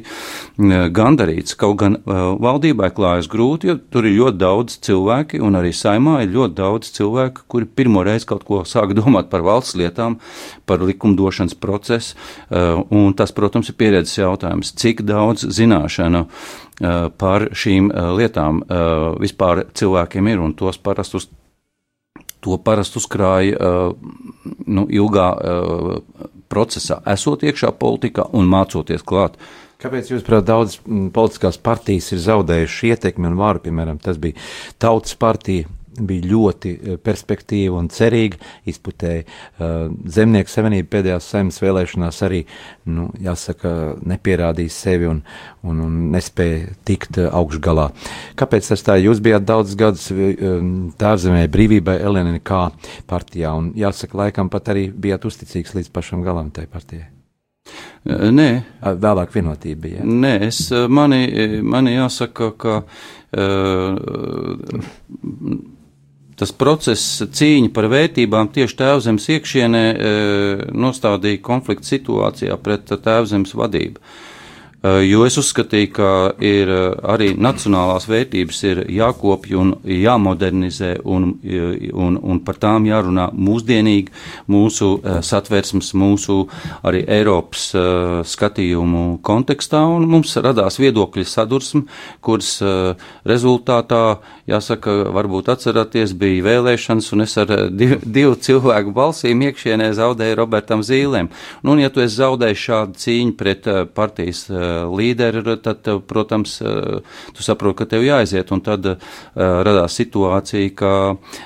gandarīts. 0.93 1.55
Kaut 1.57 1.77
gan 1.81 1.97
valdībai 2.05 2.89
klājas 2.95 3.29
grūti, 3.31 3.69
jo 3.69 3.77
tur 3.93 4.05
ir 4.05 4.17
ļoti 4.17 4.37
daudz 4.41 4.77
cilvēki, 4.87 5.41
un 5.41 5.57
arī 5.59 5.71
saimā 5.75 6.21
ir 6.23 6.33
ļoti 6.33 6.57
daudz 6.57 6.91
cilvēku, 6.97 7.45
kuri 7.47 7.65
pirmo 7.65 8.03
reizi 8.05 8.27
kaut 8.29 8.45
ko 8.47 8.63
sāk 8.65 8.95
domāt 8.99 9.29
par 9.29 9.45
valsts 9.45 9.77
lietām, 9.79 10.17
par 10.65 10.81
likumdošanas 10.85 11.57
procesu, 11.61 12.15
un 12.51 13.13
tas, 13.17 13.33
protams, 13.35 13.69
ir 13.69 13.77
pieredzes 13.79 14.17
jautājums, 14.17 14.73
cik 14.77 15.05
daudz 15.07 15.45
zināšanu 15.45 16.25
Eh, 16.70 16.70
par 17.21 17.47
šīm 17.53 17.91
lietām 18.17 18.63
vispār 19.21 19.65
cilvēkiem 19.77 20.31
ir, 20.31 20.41
un 20.41 20.55
tos 20.57 20.79
parasti 20.81 21.19
uz, 21.19 21.27
to 22.41 22.57
parasti 22.65 22.97
uzkrāja 23.01 23.71
nu, 24.65 24.85
ilgā 24.89 25.27
procesā, 26.51 26.99
esot 27.13 27.45
iekšā 27.47 27.71
politikā 27.79 28.27
un 28.37 28.49
mācoties 28.51 29.05
klāt. 29.07 29.37
Kāpēc, 29.81 30.11
jūsuprāt, 30.11 30.45
daudz 30.45 30.77
mm, 30.83 31.09
politiskās 31.15 31.57
partijas 31.61 32.11
ir 32.13 32.21
zaudējušas 32.21 32.89
ietekmi 32.91 33.31
un 33.31 33.37
varu? 33.39 33.63
Piemēram, 33.63 33.97
tas 34.01 34.19
bija 34.21 34.37
Tautas 34.81 35.15
partija, 35.17 35.69
bija 35.99 36.27
ļoti 36.31 36.71
eh, 36.71 36.97
perspektīva 37.01 37.79
un 37.81 37.89
cerīga. 37.91 38.39
Izputēja 38.69 39.23
uh, 39.25 39.91
Zemnieku 40.11 40.51
savienība 40.51 40.89
pēdējās 40.95 41.27
saimnes 41.33 41.59
vēlēšanās 41.61 42.21
arī, 42.27 42.41
nu, 42.91 43.09
jāsaka, 43.21 43.71
nepierādīja 44.07 44.73
sevi 44.73 45.09
un, 45.09 45.21
un, 45.67 45.81
un 45.85 45.97
nespēja 46.13 46.75
tikt 46.87 47.19
uh, 47.21 47.29
augšgalā. 47.41 47.89
Kāpēc 48.39 48.71
tas 48.71 48.85
tā? 48.85 48.97
Jūs 49.01 49.21
bijāt 49.23 49.47
daudz 49.47 49.75
gadus 49.79 50.09
tēvzemē 51.01 51.45
brīvībai 51.51 51.97
LNK 52.07 52.61
partijā 53.09 53.55
un, 53.57 53.71
jāsaka, 53.77 54.19
laikam 54.25 54.51
pat 54.53 54.71
arī 54.73 54.89
bijāt 54.91 55.25
uzticīgs 55.29 55.75
līdz 55.77 55.91
pašam 55.93 56.23
galam 56.25 56.53
tai 56.53 56.67
partijai. 56.71 57.09
Nē, 58.09 58.47
vēlāk 58.81 59.35
vienotība 59.35 59.81
bija. 59.83 60.05
Nē, 60.05 60.31
es, 60.47 60.63
mani, 60.89 61.27
mani 61.61 61.93
jāsaka, 61.93 62.49
ka 62.57 62.79
uh, 62.81 63.99
tas 66.41 66.51
process, 66.57 67.21
cīņa 67.21 67.69
par 67.75 67.85
vērtībām 67.91 68.49
tieši 68.55 68.77
tēvzemes 68.79 69.27
iekšienē 69.35 69.83
e, 69.91 70.13
nostādīja 70.73 71.41
konflikta 71.45 71.85
situācijā 71.91 72.57
pret 72.65 72.89
tēvzemes 72.89 73.53
vadību. 73.59 74.01
Eh, 74.81 75.03
jo 75.05 75.27
es 75.27 75.35
uzskatīju, 75.37 75.89
ka 75.93 76.07
ir 76.41 76.69
eh, 76.73 76.95
arī 77.13 77.27
nacionālās 77.37 78.07
vērtības 78.09 78.61
ir 78.65 78.79
jākopja 78.89 79.59
un 79.61 79.75
jāmodernizē, 79.85 80.95
un, 81.05 81.27
eh, 81.45 81.91
un, 81.93 82.15
un 82.17 82.39
par 82.41 82.57
tām 82.57 82.87
jārunā 82.89 83.27
mūsdienīgi 83.29 84.09
mūsu 84.49 84.89
satversmes, 85.21 85.91
mūsu 85.93 86.47
arī 86.87 87.03
Eiropas 87.05 87.67
skatījumu 88.31 89.19
kontekstā, 89.25 89.83
un 89.85 90.07
mums 90.09 90.33
radās 90.41 90.79
viedokļu 90.81 91.27
sadursme, 91.29 91.83
kuras 92.25 92.55
rezultātā, 93.27 94.01
jāsaka, 94.49 94.95
varbūt 95.13 95.51
atceraties, 95.53 96.15
bija 96.17 96.47
vēlēšanas, 96.47 97.11
un 97.13 97.25
es 97.27 97.37
ar 97.41 97.53
div, 97.69 97.99
divu 98.01 98.33
cilvēku 98.33 98.95
balsīm 98.97 99.45
iekšienē 99.45 99.91
zaudēju 99.97 100.39
Robertam 100.41 100.81
Zīlēm. 100.85 101.29
Nu, 101.61 101.75
un 101.75 101.85
ja 101.85 101.93
tu 101.93 102.01
esi 102.01 102.17
zaudējis 102.17 102.65
šādu 102.65 103.01
cīņu 103.05 103.37
pret 103.39 103.71
partijas 103.95 104.47
līderi, 104.91 105.43
tad, 105.63 105.87
protams, 106.07 106.57
tu 106.61 107.45
saproti, 107.45 107.77
ka 107.81 107.89
tev 107.95 108.05
jāaiziet. 108.05 108.51
Un 108.51 108.63
tad 108.65 108.87
radās 109.35 109.95
situācija, 109.99 110.73
ka 110.77 110.93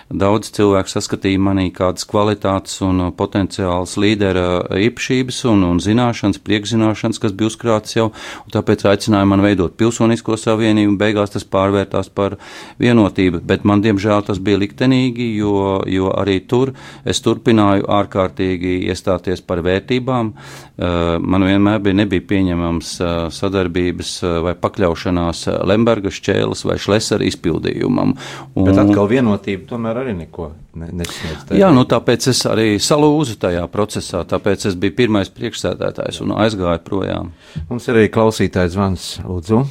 daudz 0.10 0.52
cilvēku 0.56 0.92
saskatīja 0.92 1.42
manī 1.42 1.68
kādas 1.76 2.08
kvalitātes 2.10 2.80
un 2.86 3.10
potenciāls 3.18 3.96
līdera 4.02 4.46
īpašības 4.86 5.42
un, 5.52 5.66
un 5.70 5.82
zināšanas, 5.84 6.42
priekšzināšanas, 6.46 7.20
kas 7.22 7.36
bija 7.36 7.52
uzkrātas 7.52 7.98
jau, 7.98 8.08
un 8.46 8.56
tāpēc 8.56 8.86
aicināja 8.90 9.28
man 9.30 9.44
veidot 9.46 9.76
pilsonisko 9.80 10.38
savienību, 10.40 10.94
un 10.94 11.00
beigās 11.02 11.34
tas 11.34 11.46
pārvērtās 11.48 12.12
par 12.16 12.38
vienotību. 12.82 13.42
Bet 13.46 13.66
man, 13.68 13.84
diemžēl, 13.86 14.26
tas 14.30 14.42
bija 14.44 14.62
liktenīgi, 14.62 15.32
jo, 15.40 15.82
jo 15.90 16.12
arī 16.16 16.40
tur 16.50 16.74
es 17.06 17.22
turpināju 17.26 17.88
ārkārtīgi 18.00 18.78
iestāties 18.90 19.44
par 19.46 19.64
vērtībām. 19.66 20.34
Man 20.76 21.48
vienmēr 21.48 21.82
bija 21.84 22.00
nebija 22.02 22.26
pieņemams 22.30 22.96
sadarbības 23.34 24.12
vai 24.46 24.54
pakļaušanās 24.60 25.46
Lemberga 25.68 26.12
šķēles 26.14 26.66
vai 26.68 26.78
Šlesera 26.82 27.26
izpildījumam. 27.28 28.16
Un, 28.56 28.68
Bet 28.68 28.82
atkal 28.82 29.10
vienotība 29.12 29.68
tomēr 29.70 30.02
arī 30.04 30.16
neko 30.20 30.52
nesniedz. 30.76 31.54
Jā, 31.56 31.72
nu 31.76 31.86
tāpēc 31.90 32.30
es 32.32 32.44
arī 32.50 32.76
salūzu 32.82 33.38
tajā 33.42 33.64
procesā, 33.74 34.24
tāpēc 34.28 34.68
es 34.72 34.78
biju 34.80 34.98
pirmais 35.00 35.32
priekšsēdētājs 35.36 36.22
un 36.26 36.36
aizgāju 36.46 36.84
projām. 36.86 37.32
Mums 37.70 37.88
ir 37.90 38.00
arī 38.00 38.12
klausītājs 38.14 38.76
zvans, 38.76 39.08
lūdzu. 39.26 39.64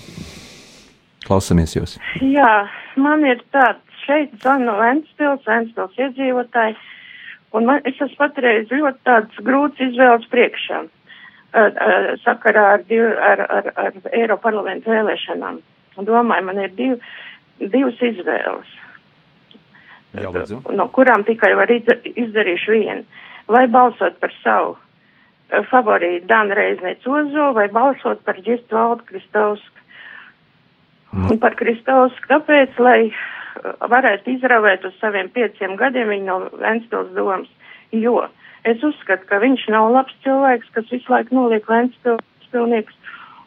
Klausamies 1.24 1.76
jūs. 1.76 1.96
Jā, 2.20 2.66
man 3.00 3.24
ir 3.24 3.40
tāds 3.54 4.02
šeit 4.04 4.34
zvanu 4.42 4.74
Ventspils, 4.80 5.46
Ventspils 5.48 5.96
iedzīvotāji, 6.00 6.76
un 7.56 7.70
man, 7.70 7.80
es 7.88 7.96
esmu 7.96 8.20
patreiz 8.20 8.68
ļoti 8.72 9.00
tāds 9.08 9.40
grūts 9.46 9.80
izvēles 9.88 10.28
priekšā 10.32 10.84
sakarā 12.24 12.64
ar, 12.74 12.82
div, 12.88 13.04
ar, 13.04 13.40
ar, 13.40 13.68
ar 13.76 13.98
Eiroparlamentu 14.12 14.90
vēlēšanām. 14.90 15.60
Domāju, 16.02 16.46
man 16.48 16.58
ir 16.58 16.72
div, 16.74 16.96
divas 17.60 18.00
izvēles, 18.02 18.72
Jā, 20.14 20.30
no 20.70 20.88
kurām 20.94 21.24
tikai 21.26 21.54
var 21.58 21.70
izdarīšu 21.70 22.74
vienu. 22.74 23.04
Vai 23.50 23.66
balsot 23.66 24.18
par 24.22 24.32
savu 24.42 24.76
favorītu 25.70 26.26
Danu 26.30 26.54
Reiznēcu 26.54 27.16
Ozo, 27.18 27.48
vai 27.54 27.68
balsot 27.68 28.22
par 28.24 28.38
Gistu 28.42 28.78
Valdu 28.78 29.04
Kristausku. 29.10 29.82
Mm. 31.12 31.30
Un 31.34 31.42
par 31.42 31.54
Kristausku 31.58 32.30
tāpēc, 32.30 32.78
lai 32.78 33.10
varētu 33.90 34.34
izravēt 34.34 34.86
uz 34.86 34.94
saviem 35.02 35.28
pieciem 35.34 35.76
gadiem 35.78 36.10
viņu 36.10 36.26
no 36.26 36.38
Ventspils 36.62 37.12
domas, 37.14 37.50
jo 37.92 38.16
uh, 38.22 38.32
Es 38.64 38.80
uzskatu, 38.86 39.26
ka 39.28 39.40
viņš 39.42 39.66
nav 39.74 39.90
labs 39.92 40.14
cilvēks, 40.24 40.70
kas 40.72 40.88
visu 40.92 41.12
laiku 41.12 41.36
noliek 41.36 41.66
Ventspilsnieks 41.68 42.96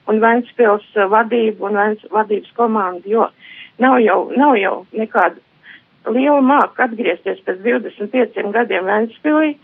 un 0.08 0.22
Ventspils 0.24 0.86
uh, 0.96 1.08
vadību 1.12 1.68
un 1.68 1.80
Vents 1.80 2.06
vadības 2.14 2.54
komandu, 2.60 3.10
jo 3.10 3.26
nav 3.82 3.98
jau, 4.04 4.20
nav 4.38 4.56
jau 4.62 4.76
nekāda 4.94 5.42
liela 6.14 6.42
māka 6.46 6.86
atgriezties 6.86 7.42
pēc 7.48 7.64
25 7.66 8.54
gadiem 8.56 8.88
Ventspilī. 8.88 9.56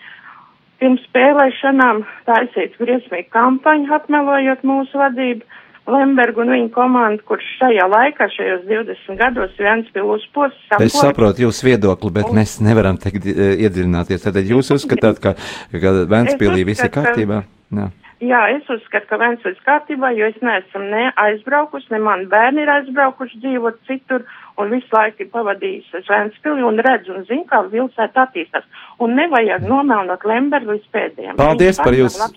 Pirms 0.81 1.03
spēlēšanām 1.07 2.01
taisīt 2.27 2.73
briesmīgu 2.81 3.29
kampaņu, 3.31 3.93
apmelojot 3.95 4.65
mūsu 4.67 4.99
vadību 4.99 5.45
Lembergu 5.83 6.39
un 6.45 6.51
viņa 6.53 6.69
komandu, 6.71 7.25
kurš 7.27 7.47
šajā 7.59 7.87
laikā, 7.91 8.29
šajos 8.31 8.61
20 8.69 9.17
gados, 9.19 9.57
Ventspils 9.59 10.13
uzpūs. 10.21 10.55
Es 10.79 10.95
saprotu 10.95 11.43
jūsu 11.43 11.67
viedokli, 11.67 12.13
bet 12.19 12.29
un... 12.29 12.37
mēs 12.39 12.61
nevaram 12.63 12.99
teikt 13.01 13.27
iedziļināties. 13.27 14.23
Tad 14.23 14.39
jūs 14.47 14.71
uzskatāt, 14.77 15.19
ka, 15.23 15.35
ka 15.75 15.93
Ventspilī 16.07 16.63
viss 16.71 16.85
ir 16.85 16.93
kārtībā? 16.93 17.43
Jā. 17.75 17.89
Jā, 18.23 18.39
es 18.55 18.67
uzskatu, 18.71 19.09
ka 19.09 19.17
Ventspils 19.19 19.59
kārtībā, 19.65 20.13
jo 20.15 20.29
es 20.31 20.37
neesmu 20.39 20.85
ne 20.85 21.09
aizbraukusi, 21.19 21.89
ne 21.91 21.99
mani 22.05 22.29
bērni 22.31 22.63
ir 22.63 22.71
aizbraukuši 22.77 23.41
dzīvot 23.43 23.81
citur 23.89 24.23
un 24.57 24.69
visu 24.73 24.89
laiku 24.93 25.25
ir 25.25 25.29
pavadījis 25.33 25.91
uz 25.99 26.09
Ventspili 26.11 26.65
un 26.65 26.79
redz 26.85 27.09
un 27.11 27.25
zina, 27.29 27.45
kā 27.49 27.63
pilsēta 27.71 28.27
attīstās. 28.27 28.65
Un 29.03 29.15
nevajag 29.17 29.65
nomelnot 29.67 30.25
Lembergu 30.29 30.75
līdz 30.75 30.89
pēdējiem. 30.93 31.37
Paldies 31.39 31.79
par 31.81 31.97
jūsu, 31.97 32.27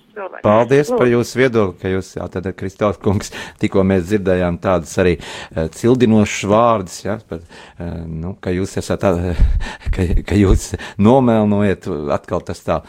paldies 0.45 0.89
Lūdzu. 0.89 0.99
par 0.99 1.11
jūsu 1.11 1.41
viedokli, 1.41 1.79
ka 1.83 1.93
jūs, 1.93 2.13
jā, 2.17 2.29
tad 2.33 2.49
Kristāls 2.57 3.01
kungs, 3.03 3.33
tikko 3.61 3.85
mēs 3.87 4.07
dzirdējām 4.09 4.59
tādas 4.63 4.95
arī 5.03 5.17
uh, 5.19 5.67
cildinošas 5.77 6.49
vārdas, 6.51 6.97
jā, 7.05 7.19
bet, 7.31 7.45
uh, 7.45 7.93
nu, 8.09 8.35
ka 8.41 8.55
jūs 8.55 8.77
esat, 8.81 9.05
uh, 9.11 9.45
ka, 9.95 10.09
ka 10.27 10.39
jūs 10.41 10.73
nomelnojat 11.03 11.91
atkal 12.17 12.45
tas 12.47 12.65
tā, 12.65 12.81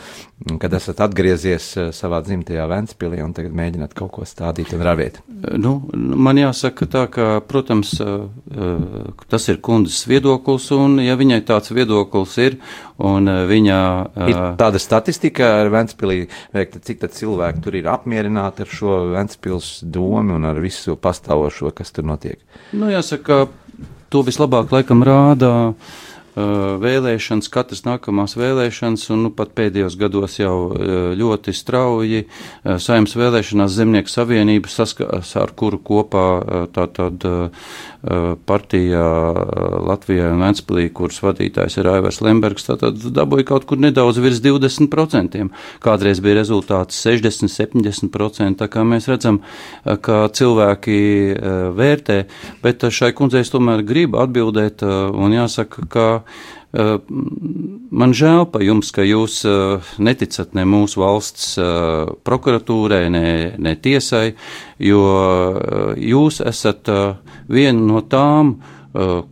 kad 0.61 0.73
esat 0.79 1.03
atgriezies 1.03 1.69
uh, 1.75 1.89
savā 1.95 2.21
dzimtajā 2.25 2.67
Ventspilī 2.71 3.21
un 3.25 3.35
tagad 3.35 3.55
mēģināt 3.57 3.95
kaut 3.97 4.13
ko 4.15 4.27
stādīt 4.27 4.71
un 4.77 4.85
ravēt. 4.87 5.19
Nu, 5.59 5.79
man 5.93 6.39
jāsaka 6.39 6.87
tā, 6.89 7.05
ka, 7.11 7.29
protams, 7.47 7.97
uh, 8.03 8.27
uh, 8.55 9.16
tas 9.31 9.47
ir 9.51 9.59
kundzes 9.63 10.05
viedoklis, 10.09 10.69
un 10.75 10.97
ja 11.03 11.17
viņai 11.19 11.41
tāds 11.47 11.73
viedoklis 11.75 12.37
ir, 12.43 12.57
un 13.03 13.27
eh, 13.31 13.43
viņa. 13.49 13.79
Ir 14.27 14.33
eh, 14.33 14.49
tāda 14.59 14.81
statistika 14.81 15.53
ar 15.61 15.71
Ventspilī 15.73 16.23
veikta, 16.55 16.81
cik 16.83 17.03
tad 17.03 17.15
cilvēki 17.17 17.63
tur 17.65 17.79
ir 17.79 17.91
apmierināti 17.91 18.65
ar 18.65 18.73
šo 18.79 18.99
Ventspils 19.13 19.77
domu 19.83 20.37
un 20.37 20.49
ar 20.49 20.59
visu 20.63 20.97
pastāvošo, 20.99 21.73
kas 21.75 21.95
tur 21.95 22.07
notiek? 22.07 22.39
Nu, 22.73 22.91
jāsaka, 22.93 23.45
to 24.13 24.25
vislabāk 24.27 24.71
laikam 24.75 25.03
rāda. 25.05 25.53
Uh, 25.71 26.03
vēlēšanas, 26.37 27.49
katras 27.49 27.83
nākamās 27.87 28.35
vēlēšanas, 28.37 29.07
un 29.13 29.25
nu, 29.25 29.31
pat 29.33 29.53
pēdējos 29.57 29.97
gados 29.97 30.37
jau 30.39 30.55
ļoti 31.17 31.53
strauji 31.55 32.25
saimnes 32.63 33.15
vēlēšanās 33.17 33.73
Zemnieku 33.77 34.11
savienību, 34.11 34.69
saskars, 34.69 35.33
ar 35.39 35.53
kuru 35.57 35.79
kopā 35.81 36.25
tātad 36.75 37.25
partija 38.47 39.03
Latvijā 39.87 40.29
un 40.35 40.43
Ventspilī, 40.45 40.87
kuras 40.95 41.17
vadītājs 41.23 41.79
ir 41.79 41.89
Aivars 41.91 42.21
Lembergs, 42.23 42.67
tātad 42.69 43.01
dabūja 43.17 43.47
kaut 43.49 43.65
kur 43.69 43.81
nedaudz 43.81 44.21
virs 44.21 44.39
20%. 44.43 45.41
Kādreiz 45.83 46.21
bija 46.23 46.37
rezultāts 46.37 47.01
60-70%, 47.07 48.59
tā 48.61 48.69
kā 48.71 48.85
mēs 48.87 49.09
redzam, 49.09 49.41
ka 49.83 50.27
cilvēki 50.37 50.99
vērtē, 51.77 52.19
bet 52.63 52.87
šai 52.93 53.11
kundzei 53.17 53.43
es 53.45 53.51
tomēr 53.53 53.83
gribu 53.87 54.21
atbildēt 54.21 54.85
un 54.85 55.35
jāsaka, 55.35 55.87
ka 55.91 56.07
man 57.91 58.13
žēl 58.13 58.45
par 58.51 58.63
jums, 58.65 58.91
ka 58.91 59.05
jūs 59.05 59.39
eh, 59.47 59.91
neticat 60.03 60.53
ne 60.57 60.65
mūsu 60.67 61.01
valsts 61.01 61.55
eh, 61.61 62.11
prokuratūrai, 62.27 63.07
ne, 63.13 63.27
ne 63.57 63.75
tiesai, 63.75 64.35
jo 64.83 65.03
jūs 65.95 66.41
esat 66.45 66.91
viena 67.47 67.79
no 67.79 68.03
tām, 68.03 68.57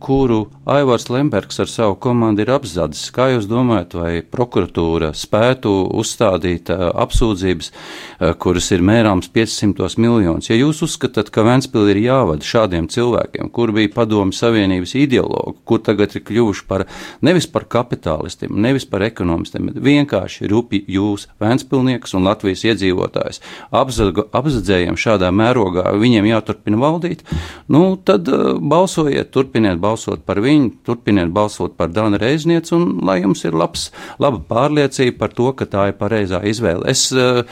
kuru 0.00 0.46
Aivars 0.66 1.08
Lembergs 1.08 1.60
ar 1.62 1.68
savu 1.70 1.94
komandu 2.02 2.42
ir 2.42 2.50
apzadis. 2.54 3.04
Kā 3.14 3.28
jūs 3.32 3.46
domājat, 3.50 3.96
vai 3.98 4.10
prokuratūra 4.22 5.12
spētu 5.14 5.72
uzstādīt 5.94 6.72
uh, 6.74 6.88
apsūdzības, 7.04 7.70
uh, 7.70 8.32
kuras 8.42 8.70
ir 8.74 8.84
mērāms 8.86 9.30
500 9.34 9.98
miljonus? 10.02 10.50
Ja 10.50 10.58
jūs 10.58 10.82
uzskatāt, 10.86 11.30
ka 11.34 11.44
Ventspili 11.46 11.94
ir 11.94 12.00
jāvada 12.04 12.46
šādiem 12.46 12.88
cilvēkiem, 12.92 13.50
kur 13.54 13.72
bija 13.76 13.92
padomu 13.94 14.34
savienības 14.34 14.96
ideologi, 14.98 15.56
kur 15.64 15.82
tagad 15.86 16.16
ir 16.18 16.24
kļuvuši 16.26 16.66
par 16.66 16.86
nevis 17.26 17.46
par 17.50 17.68
kapitālistiem, 17.70 18.54
nevis 18.66 18.88
par 18.90 19.06
ekonomistiem, 19.06 19.70
bet 19.70 19.82
vienkārši 19.86 20.50
rupi 20.50 20.82
jūs, 20.90 21.28
Ventspilnieks 21.42 22.16
un 22.18 22.26
Latvijas 22.26 22.66
iedzīvotājs, 22.72 23.42
apzadzējiem 23.70 24.98
šādā 24.98 25.30
mērogā, 25.30 25.88
viņiem 26.00 26.30
jāturpina 26.32 26.80
valdīt, 26.82 27.22
nu 27.70 27.86
tad 28.02 28.26
balsojiet, 28.26 29.30
turpiniet 29.30 29.56
turpiniet 29.56 29.80
balsot 29.80 30.24
par 30.26 30.40
viņu, 30.40 30.55
turpiniet 30.86 31.32
balsot 31.34 31.76
par 31.78 31.90
Dānu 31.94 32.20
Reiznieci, 32.20 32.74
un 32.76 33.00
lai 33.06 33.18
jums 33.22 33.44
ir 33.46 33.56
labs, 33.56 33.88
laba 34.22 34.40
pārliecība 34.50 35.18
par 35.20 35.34
to, 35.36 35.50
ka 35.58 35.68
tā 35.70 35.88
ir 35.90 35.98
pareizā 36.00 36.42
izvēle. 36.48 36.86
Es 36.90 37.08
uh, 37.14 37.42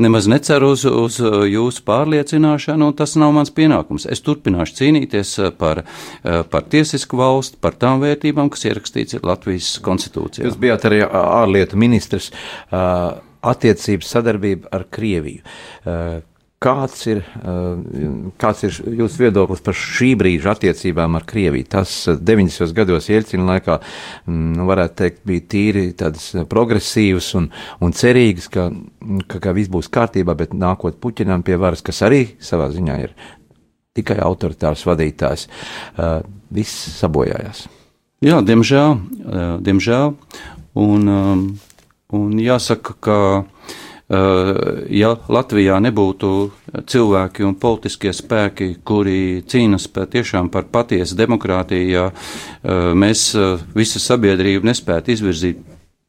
nemaz 0.00 0.28
neceru 0.30 0.72
uz, 0.74 0.86
uz 0.88 1.20
jūsu 1.20 1.84
pārliecināšanu, 1.88 2.90
un 2.90 2.98
tas 2.98 3.16
nav 3.20 3.34
mans 3.36 3.52
pienākums. 3.54 4.08
Es 4.10 4.24
turpināšu 4.26 4.78
cīnīties 4.80 5.36
par, 5.60 5.84
uh, 5.84 6.42
par 6.50 6.66
tiesisku 6.72 7.20
valsti, 7.20 7.60
par 7.62 7.78
tām 7.78 8.02
vērtībām, 8.04 8.50
kas 8.54 8.68
ierakstīts 8.70 9.20
Latvijas 9.22 9.76
konstitūcijā. 9.84 10.48
Jūs 10.48 10.60
bijāt 10.60 10.88
arī 10.88 11.04
ārlietu 11.06 11.80
ministrs. 11.80 12.32
Uh, 12.68 13.18
attiecības 13.42 14.10
sadarbība 14.16 14.72
ar 14.74 14.86
Krieviju. 14.90 15.44
Kāds 16.58 17.04
ir, 17.06 17.20
uh, 17.46 17.76
kāds 18.34 18.64
ir 18.66 18.74
jūsu 18.98 19.20
viedoklis 19.22 19.60
par 19.62 19.76
šī 19.78 20.08
brīža 20.18 20.56
attiecībām 20.56 21.14
ar 21.14 21.22
Krieviju? 21.28 21.68
Tas 21.70 21.92
90. 22.10 22.64
Uh, 22.66 22.72
gados 22.74 23.06
Ieļcina 23.14 23.46
laikā, 23.52 23.76
mm, 24.26 24.56
nu, 24.58 24.66
varētu 24.66 24.96
teikt, 24.98 25.20
bija 25.30 25.44
tīri 25.54 25.84
tādas 25.98 26.32
progresīvas 26.50 27.30
un, 27.38 27.46
un 27.78 27.94
cerīgas, 27.94 28.50
ka, 28.50 28.66
ka, 29.30 29.38
ka 29.46 29.54
viss 29.54 29.70
būs 29.70 29.86
kārtībā, 29.94 30.34
bet 30.38 30.58
nākot 30.58 30.98
Puķinam 30.98 31.46
pie 31.46 31.60
varas, 31.62 31.84
kas 31.86 32.02
arī 32.08 32.24
savā 32.42 32.72
ziņā 32.74 33.00
ir 33.06 33.14
tikai 33.94 34.18
autoritārs 34.26 34.82
vadītājs, 34.90 35.46
uh, 35.46 36.24
viss 36.50 36.88
sabojājās. 36.98 37.68
Jā, 38.26 38.42
diemžēl, 38.42 38.96
diemžēl, 39.62 40.16
un, 40.82 41.12
un 42.18 42.40
jāsaka, 42.42 42.98
ka 42.98 43.18
Eh, 43.68 43.87
ja 44.08 45.10
Latvijā 45.28 45.76
nebūtu 45.84 46.28
cilvēki 46.88 47.44
un 47.44 47.56
politiskie 47.60 48.12
spēki, 48.16 48.78
kuri 48.84 49.42
cīnas 49.44 49.88
tiešām 49.92 50.48
par 50.52 50.68
patiesu 50.72 51.16
demokrātiju, 51.18 51.88
ja 51.92 52.06
eh, 52.08 52.92
mēs 52.96 53.34
eh, 53.36 53.66
visa 53.76 54.00
sabiedrība 54.00 54.70
nespētu 54.70 55.12
izvirzīt 55.12 55.60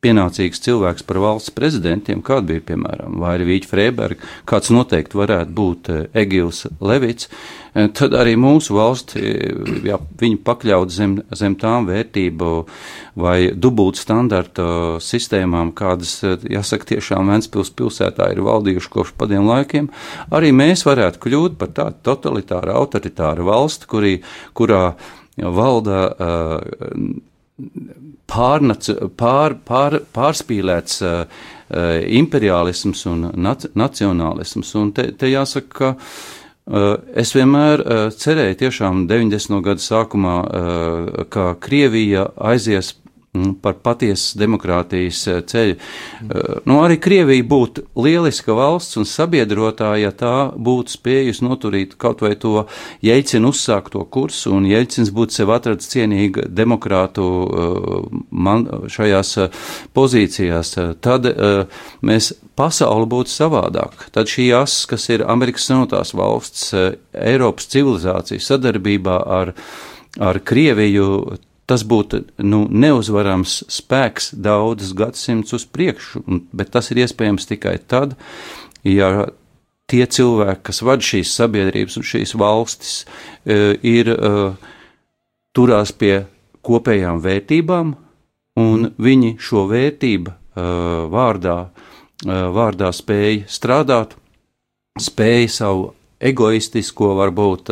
pienācīgs 0.04 0.62
cilvēks 0.64 1.04
par 1.08 1.20
valsts 1.20 1.52
prezidentiem, 1.56 2.22
kāda 2.24 2.54
bija, 2.54 2.64
piemēram, 2.72 3.18
Vaira 3.20 3.48
Vīķa 3.48 3.68
Freiberga, 3.68 4.30
kāds 4.48 4.72
noteikti 4.72 5.20
varētu 5.20 5.56
būt 5.56 5.90
eh, 5.92 6.06
Egils 6.22 6.62
Levits, 6.80 7.28
eh, 7.74 7.90
tad 7.96 8.16
arī 8.16 8.38
mūsu 8.40 8.78
valsts, 8.78 9.20
ja 9.84 10.00
viņi 10.22 10.40
pakļaut 10.48 10.96
zem, 10.96 11.18
zem 11.36 11.58
tām 11.60 11.90
vērtību 11.90 12.54
vai 13.20 13.52
dubult 13.52 14.00
standarta 14.00 14.70
sistēmām, 15.04 15.74
kādas, 15.76 16.16
eh, 16.24 16.48
jāsaka, 16.56 16.94
tiešām 16.96 17.34
Ventspils 17.34 17.74
pilsētā 17.76 18.32
ir 18.32 18.44
valdījuši 18.48 18.94
kopš 18.96 19.16
padiem 19.20 19.52
laikiem, 19.52 19.92
arī 20.32 20.54
mēs 20.56 20.88
varētu 20.88 21.20
kļūt 21.28 21.60
par 21.60 21.76
tādu 21.76 22.00
totalitāru, 22.08 22.78
autoritāru 22.80 23.52
valsti, 23.52 23.92
kurī, 23.92 24.20
kurā 24.56 24.94
valda 25.40 26.00
uh, 26.20 27.20
pārnac, 28.30 28.90
pār, 29.20 29.56
pār, 29.66 30.00
pārspīlēts 30.16 31.02
uh, 31.06 31.24
imperiālisms 32.20 33.06
un 33.10 33.30
nac, 33.36 33.66
nacionālisms. 33.78 34.74
Un 34.80 34.94
te, 34.96 35.10
te 35.18 35.32
jāsaka, 35.32 35.70
ka 35.80 35.92
uh, 35.96 36.96
es 37.18 37.34
vienmēr 37.36 37.84
uh, 37.84 38.06
cerēju 38.14 38.60
tiešām 38.64 39.06
90. 39.10 39.60
gadu 39.66 39.86
sākumā, 39.86 40.38
uh, 40.46 41.26
ka 41.34 41.52
Krievija 41.62 42.30
aizies 42.52 42.94
par 43.62 43.76
patiesas 43.84 44.34
demokrātijas 44.40 45.20
eh, 45.30 45.42
ceļu. 45.46 45.76
Eh, 45.76 46.54
nu, 46.66 46.80
arī 46.82 46.98
Krievija 47.02 47.46
būtu 47.46 47.86
lieliska 48.02 48.56
valsts 48.58 48.98
un 48.98 49.06
sabiedrotāja, 49.06 50.08
ja 50.08 50.12
tā 50.18 50.34
būtu 50.58 50.96
spējusi 50.96 51.46
noturīt 51.46 51.94
kaut 52.02 52.24
vai 52.26 52.34
to 52.42 52.66
Jeļcinu 53.06 53.52
uzsākto 53.54 54.02
kursu, 54.10 54.56
un 54.58 54.66
Jeļcins 54.70 55.14
būtu 55.14 55.38
sev 55.38 55.54
atradis 55.54 55.92
cienīgu 55.94 56.48
demokrātu 56.50 57.28
eh, 57.30 58.22
man, 58.32 58.66
šajās 58.90 59.36
pozīcijās. 59.94 60.74
Tad 61.04 61.26
mēs 62.06 62.32
pasauli 62.58 63.08
būtu 63.10 63.32
savādāk. 63.32 64.08
Tad 64.16 64.30
šī 64.32 64.50
asa, 64.58 64.88
kas 64.90 65.06
ir 65.14 65.24
Amerikas 65.30 65.68
Savienotās 65.70 66.16
valsts, 66.18 66.72
Eiropas 67.14 67.70
civilizācija 67.72 68.42
sadarbībā 68.42 69.20
ar, 69.38 69.54
ar 70.18 70.42
Krieviju, 70.44 71.38
tas 71.70 71.84
būtu 71.86 72.24
nu, 72.42 72.64
neuzvarams 72.70 73.60
spēks 73.70 74.32
daudzus 74.34 74.96
gadsimtus 74.98 75.60
uz 75.60 75.68
priekšu, 75.70 76.24
bet 76.56 76.74
tas 76.74 76.90
ir 76.90 77.04
iespējams 77.04 77.46
tikai 77.50 77.78
tad, 77.86 78.16
ja 78.88 79.30
tie 79.90 80.06
cilvēki, 80.06 80.64
kas 80.70 80.82
vada 80.86 81.06
šīs 81.06 81.34
sabiedrības 81.38 82.00
un 82.00 82.06
šīs 82.06 82.36
valstis, 82.40 82.94
e, 83.46 83.76
ir 83.86 84.12
e, 84.14 84.34
turās 85.56 85.94
pie 85.94 86.24
kopējām 86.66 87.22
vērtībām, 87.24 87.94
un 88.60 88.90
viņi 89.02 89.36
šo 89.42 89.66
vērtību 89.70 90.34
e, 90.34 90.66
vārdā, 91.14 91.60
vārdā 92.26 92.90
spēja 92.92 93.46
strādāt, 93.48 94.18
spēja 95.00 95.48
savu 95.54 95.86
egoistisko, 96.20 97.14
varbūt 97.20 97.72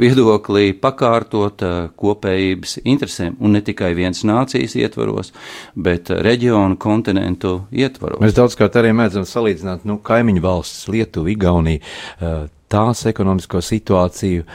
viedoklī 0.00 0.70
pakārtot 0.78 1.64
kopējības 1.98 2.78
interesēm, 2.84 3.36
un 3.42 3.56
ne 3.56 3.62
tikai 3.64 3.92
viens 3.98 4.22
nācijas 4.28 4.76
ietvaros, 4.78 5.32
bet 5.74 6.12
reģionu, 6.12 6.78
kontinentu 6.82 7.58
ietvaros. 7.74 8.22
Mēs 8.22 8.38
daudzkārt 8.38 8.78
arī 8.80 8.94
mēdzam 8.96 9.26
salīdzināt, 9.28 9.86
nu, 9.88 9.98
kaimiņu 10.04 10.44
valsts, 10.44 10.88
Lietuva, 10.92 11.32
Igaunija, 11.32 11.82
tās 12.72 13.04
ekonomisko 13.10 13.60
situāciju, 13.64 14.46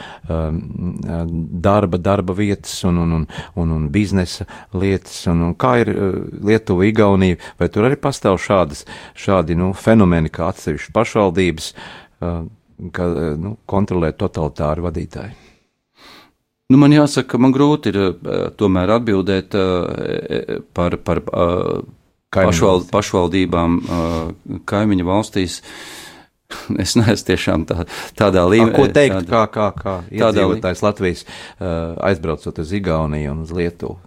darba, 1.68 2.00
darba 2.02 2.34
vietas 2.34 2.74
un, 2.88 2.98
un, 3.04 3.14
un, 3.20 3.26
un, 3.62 3.74
un 3.76 3.86
biznesa 3.94 4.48
lietas, 4.74 5.20
un, 5.30 5.44
un 5.50 5.56
kā 5.58 5.76
ir 5.84 5.92
Lietuva, 6.48 6.88
Igaunija, 6.88 7.38
vai 7.60 7.70
tur 7.72 7.86
arī 7.88 8.00
pastāv 8.00 8.40
šādas, 8.42 8.84
šādi 9.18 9.58
nu, 9.58 9.70
fenomeni 9.76 10.32
kā 10.34 10.48
atsevišķas 10.50 10.94
pašvaldības, 10.96 11.72
ka 12.94 13.10
uh, 13.10 13.28
nu, 13.40 13.56
kontrolē 13.68 14.12
totalitāri 14.16 14.84
vadītāji. 14.86 15.36
Nu, 16.68 16.76
man 16.76 16.92
jāsaka, 16.92 17.38
man 17.40 17.54
grūti 17.54 17.88
ir 17.88 17.96
tomēr 18.60 18.90
atbildēt 18.98 19.54
par, 20.76 20.96
par 21.00 21.20
pašvald, 22.28 22.90
pašvaldībām 22.92 23.78
kaimiņu 24.68 25.08
valstīs. 25.08 25.62
Es 26.80 26.94
neesmu 26.96 27.26
tiešām 27.28 27.64
tā, 27.68 27.84
tādā 28.16 28.40
līmenī. 28.48 28.72
Ko 28.72 28.86
teikt, 28.88 29.18
tāda, 29.18 29.28
kā, 29.28 29.40
kā, 29.52 29.66
kā 29.76 29.96
iedzīvotājs 30.16 30.80
Latvijas 30.80 31.26
aizbraucot 31.60 32.60
uz 32.62 32.72
Igauniju 32.78 33.34
un 33.34 33.42
uz 33.44 33.52
Lietuvu? 33.52 33.98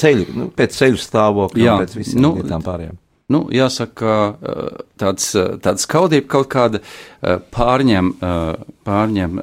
Ceļu, 0.00 0.24
nu, 0.32 0.46
pēc 0.56 0.78
ceļu 0.78 1.00
stāvokļa, 1.00 1.74
pēc 1.82 1.98
visiem 1.98 2.24
nu, 2.24 2.32
lietām 2.38 2.64
pārējām. 2.64 2.96
Nu, 3.30 3.44
jāsaka, 3.54 4.14
tāds, 5.00 5.28
tāds 5.62 5.86
skaudība 5.86 6.26
kaut 6.34 6.48
kāda 6.50 6.80
pārņem, 7.54 8.14
pārņem 8.86 9.38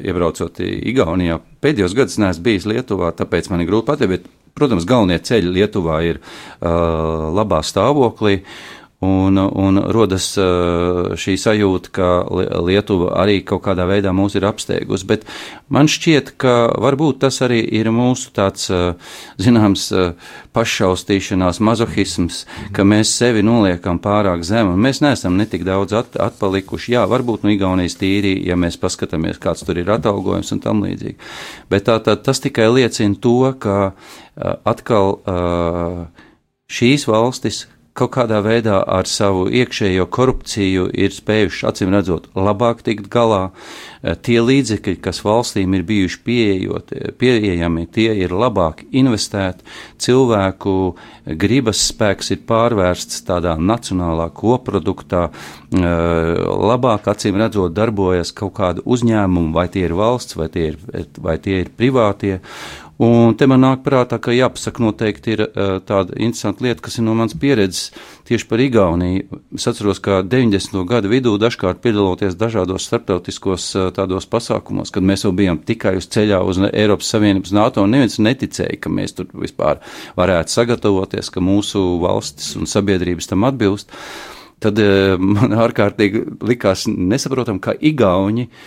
iebraucot 0.00 0.62
Igaunijā. 0.64 1.40
Pēdējos 1.64 1.96
gadus 1.98 2.16
neesmu 2.22 2.46
bijis 2.48 2.68
Lietuvā, 2.70 3.12
tāpēc 3.18 3.50
man 3.52 3.60
ir 3.60 3.68
grūti 3.68 3.90
pateikt, 3.90 4.12
bet, 4.14 4.30
protams, 4.56 4.88
galvenie 4.88 5.20
ceļi 5.20 5.52
Lietuvā 5.58 6.00
ir 6.08 6.22
labā 6.62 7.60
stāvoklī. 7.66 8.40
Uh, 8.40 8.75
Un, 9.04 9.36
un 9.36 9.76
rodas 9.92 10.30
šī 11.20 11.34
sajūta, 11.36 11.90
ka 11.92 12.06
Lietuva 12.64 13.10
arī 13.20 13.42
kaut 13.44 13.60
kādā 13.66 13.84
veidā 13.84 14.08
mūs 14.16 14.38
ir 14.38 14.46
apsteigusi. 14.48 15.04
Bet 15.04 15.26
man 15.68 15.84
šķiet, 15.84 16.32
ka 16.40 16.54
varbūt 16.80 17.18
tas 17.26 17.42
arī 17.44 17.58
ir 17.76 17.90
mūsu 17.92 18.32
tāds, 18.32 18.70
zināms, 19.36 19.90
pašaustīšanās, 20.56 21.60
mazohisms, 21.60 22.40
ka 22.72 22.88
mēs 22.88 23.12
sevi 23.18 23.44
noliekam 23.44 24.00
pārāk 24.00 24.46
zemu. 24.48 24.78
Mēs 24.80 25.02
neesam 25.04 25.36
netik 25.36 25.68
daudz 25.68 25.92
at, 26.00 26.16
atpalikuši. 26.16 26.96
Jā, 26.96 27.04
varbūt 27.12 27.44
no 27.44 27.52
Igaunijas 27.52 28.00
tīri, 28.00 28.32
ja 28.48 28.56
mēs 28.56 28.80
paskatāmies, 28.80 29.36
kāds 29.44 29.68
tur 29.68 29.76
ir 29.76 29.92
atalgojums 29.92 30.56
un 30.56 30.64
tam 30.64 30.80
līdzīgi. 30.88 31.20
Bet 31.68 31.84
tā, 31.90 32.00
tā, 32.00 32.16
tas 32.16 32.40
tikai 32.40 32.72
liecina 32.72 33.20
to, 33.20 33.38
ka 33.60 33.92
atkal 34.64 35.18
šīs 36.72 37.04
valstis 37.12 37.66
kaut 37.96 38.12
kādā 38.16 38.42
veidā 38.44 38.80
ar 38.84 39.08
savu 39.08 39.46
iekšējo 39.48 40.06
korupciju 40.12 40.90
ir 40.92 41.14
spējuši, 41.14 41.64
acīm 41.70 41.94
redzot, 41.96 42.28
labāk 42.36 42.82
tikt 42.86 43.08
galā. 43.12 43.50
Eh, 44.06 44.14
tie 44.22 44.38
līdzekļi, 44.44 44.98
kas 45.02 45.22
valstīm 45.24 45.74
ir 45.74 45.84
bijuši 45.88 46.20
pieejot, 46.26 46.92
eh, 46.92 47.10
pieejami, 47.18 47.86
tie 47.90 48.12
ir 48.14 48.30
labāk 48.30 48.84
investēti, 48.92 49.64
cilvēku 49.98 50.94
gribas 51.26 51.80
spēks 51.90 52.30
ir 52.30 52.44
pārvērsts 52.46 53.24
tādā 53.26 53.56
nacionālā 53.58 54.28
koproduktā, 54.30 55.30
eh, 55.30 55.80
labāk, 56.70 57.08
acīm 57.10 57.40
redzot, 57.40 57.74
darbojas 57.74 58.32
kaut 58.32 58.54
kāda 58.54 58.84
uzņēmuma, 58.84 59.52
vai 59.52 59.68
tie 59.68 59.84
ir 59.84 59.94
valsts, 59.94 60.36
vai 60.36 60.48
tie 60.48 60.68
ir, 60.68 60.76
vai 61.18 61.38
tie 61.38 61.60
ir 61.60 61.70
privātie. 61.76 62.40
Un 62.96 63.34
te 63.36 63.44
man 63.44 63.60
nāk 63.60 63.82
prātā, 63.84 64.16
ka 64.16 64.32
jāpasaka 64.32 64.80
noteikti 64.80 65.34
ir 65.34 65.42
uh, 65.44 65.74
tāda 65.84 66.14
interesanta 66.16 66.64
lieta, 66.64 66.80
kas 66.80 66.94
ir 66.96 67.04
no 67.04 67.12
manas 67.18 67.36
pieredzes 67.36 67.90
tieši 68.24 68.46
par 68.48 68.62
Igauniju. 68.64 69.40
Es 69.58 69.66
atceros, 69.68 70.00
ka 70.00 70.22
90. 70.24 70.78
gadu 70.88 71.10
vidū 71.12 71.34
dažkārt 71.40 71.82
piedaloties 71.84 72.38
dažādos 72.40 72.86
starptautiskos 72.88 73.66
uh, 73.76 73.90
tādos 73.96 74.24
pasākumos, 74.32 74.94
kad 74.94 75.04
mēs 75.04 75.26
jau 75.26 75.34
bijām 75.36 75.60
tikai 75.68 75.98
uz 76.00 76.08
ceļā 76.08 76.40
uz 76.40 76.62
Eiropas 76.70 77.12
Savienības 77.12 77.52
NATO, 77.58 77.84
un 77.84 77.92
neviens 77.92 78.16
neticēja, 78.16 78.80
ka 78.80 78.92
mēs 78.92 79.12
tur 79.18 79.28
vispār 79.44 79.84
varētu 80.16 80.56
sagatavoties, 80.56 81.28
ka 81.34 81.44
mūsu 81.44 81.84
valstis 82.00 82.54
un 82.56 82.64
sabiedrības 82.70 83.28
tam 83.28 83.44
atbilst. 83.50 83.92
Tad 84.64 84.80
uh, 84.80 85.20
man 85.20 85.52
ārkārtīgi 85.66 86.24
likās 86.48 86.88
nesaprotam, 86.88 87.60
kā 87.60 87.76
Igauni 87.76 88.48
uh, 88.48 88.64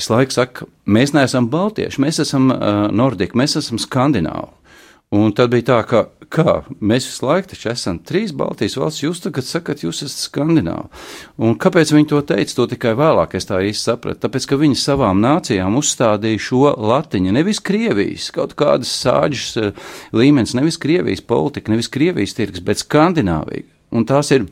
visu 0.00 0.14
laiku 0.14 0.34
saka, 0.34 0.68
mēs 0.88 1.12
neesam 1.16 1.50
baltieši, 1.52 2.00
mēs 2.02 2.22
esam 2.24 2.50
uh, 2.54 2.88
nordiķi, 2.90 3.38
mēs 3.38 3.58
esam 3.60 3.80
skandināvi. 3.80 4.56
Un 5.10 5.32
tad 5.34 5.50
bija 5.50 5.66
tā, 5.72 5.76
ka 5.90 6.04
kā, 6.30 6.60
mēs 6.78 7.08
visu 7.08 7.26
laiku 7.26 7.56
esam 7.72 7.98
trīs 8.06 8.30
Baltijas 8.36 8.76
valsts, 8.78 9.02
jūs 9.02 9.22
tagad 9.24 9.46
sakat, 9.46 9.82
jūs 9.82 10.04
esat 10.06 10.22
skandināvi. 10.28 10.86
Un 11.42 11.56
kāpēc 11.58 11.90
viņi 11.94 12.08
to 12.12 12.20
teica, 12.28 12.54
to 12.54 12.68
tikai 12.70 12.92
vēlāk 12.98 13.34
es 13.34 13.48
tā 13.48 13.58
īsti 13.66 13.90
sapratu. 13.90 14.20
Tāpēc, 14.22 14.46
ka 14.46 14.60
viņi 14.60 14.78
savām 14.78 15.18
nācijām 15.24 15.80
uzstādīja 15.80 16.44
šo 16.46 16.70
latiņu, 16.78 17.34
nevis 17.34 17.62
Krievijas, 17.66 18.30
kaut 18.34 18.54
kādas 18.58 18.92
sāģis 19.02 19.74
līmenis, 20.14 20.54
nevis 20.58 20.78
Krievijas 20.80 21.26
politika, 21.26 21.74
nevis 21.74 21.90
Krievijas 21.90 22.36
tirgus, 22.38 22.62
bet 22.62 22.84
Skandināvija. 22.84 23.66
Un 23.90 24.06
tās 24.06 24.30
ir 24.30 24.46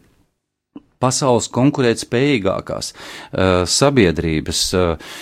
pasaules 1.02 1.48
konkurētspējīgākās 1.54 2.90
uh, 2.92 3.64
sabiedrības, 3.68 4.62
uh, 4.76 5.16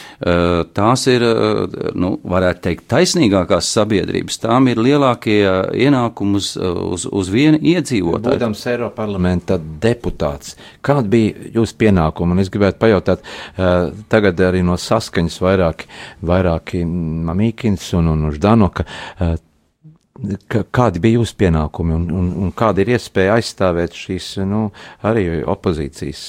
tās 0.77 1.07
ir, 1.13 1.25
uh, 1.27 1.91
nu, 1.99 2.15
varētu 2.25 2.63
teikt, 2.69 2.87
taisnīgākās 2.93 3.71
sabiedrības, 3.77 4.41
tām 4.45 4.71
ir 4.73 4.81
lielākie 4.81 5.41
ienākumi 5.87 6.41
uz, 6.41 6.53
uz, 6.57 7.07
uz 7.07 7.33
vienu 7.33 7.61
iedzīvotāju. 7.61 8.39
Būdams 8.39 8.67
Eiropa 8.73 9.03
parlamenta 9.03 9.59
deputāts, 9.61 10.57
kāda 10.85 11.09
bija 11.13 11.51
jūsu 11.59 11.77
pienākuma? 11.85 12.37
Un 12.37 12.45
es 12.45 12.51
gribētu 12.53 12.81
pajautāt, 12.81 13.27
tagad 14.13 14.41
arī 14.47 14.63
no 14.67 14.79
saskaņas 14.81 15.41
vairāki, 15.45 15.91
vairāki 16.27 16.85
Mamīkins 16.87 17.91
un, 17.99 18.15
un 18.15 18.31
Ždanoka. 18.35 18.87
Kādi 20.73 21.03
bija 21.03 21.21
jūsu 21.21 21.37
pienākumi 21.41 21.97
un, 21.97 22.05
un, 22.15 22.29
un 22.47 22.53
kāda 22.57 22.83
ir 22.83 22.95
iespēja 22.97 23.37
aizstāvēt 23.37 23.97
šīs 23.97 24.33
nu, 24.49 24.69
arī 25.05 25.43
opozīcijas? 25.45 26.27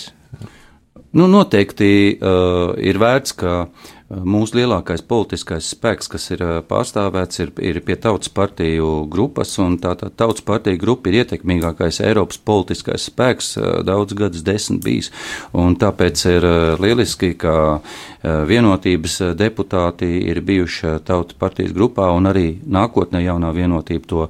Nu, 1.17 1.25
noteikti 1.31 1.91
uh, 2.19 2.73
ir 2.83 2.99
vērts, 3.01 3.33
ka 3.39 3.53
uh, 3.63 3.87
Mūsu 4.07 4.55
lielākais 4.55 5.01
politiskais 5.03 5.67
spēks, 5.73 6.07
kas 6.07 6.29
ir 6.31 6.39
pārstāvēts, 6.69 7.41
ir, 7.43 7.49
ir 7.59 7.79
pie 7.83 7.97
Tautas 7.99 8.31
partiju 8.31 9.01
grupas, 9.11 9.51
un 9.59 9.75
tā, 9.83 9.97
tā 9.99 10.07
Tautas 10.07 10.45
partiju 10.47 10.79
grupa 10.79 11.11
ir 11.11 11.25
ietekmīgākais 11.25 11.99
Eiropas 12.07 12.39
politiskais 12.39 13.09
spēks 13.09 13.57
daudz 13.83 14.15
gadus 14.15 14.45
desmit 14.47 14.79
bijis, 14.85 15.11
un 15.51 15.75
tāpēc 15.75 16.23
ir 16.31 16.47
lieliski, 16.79 17.33
ka 17.35 17.81
vienotības 18.23 19.19
deputāti 19.35 20.07
ir 20.31 20.39
bijuši 20.39 21.01
Tautas 21.03 21.35
partijas 21.35 21.75
grupā, 21.75 22.07
un 22.15 22.31
arī 22.31 22.47
nākotnē 22.63 23.25
jaunā 23.25 23.51
vienotība 23.59 24.07
to 24.07 24.29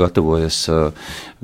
gatavojas, 0.00 0.64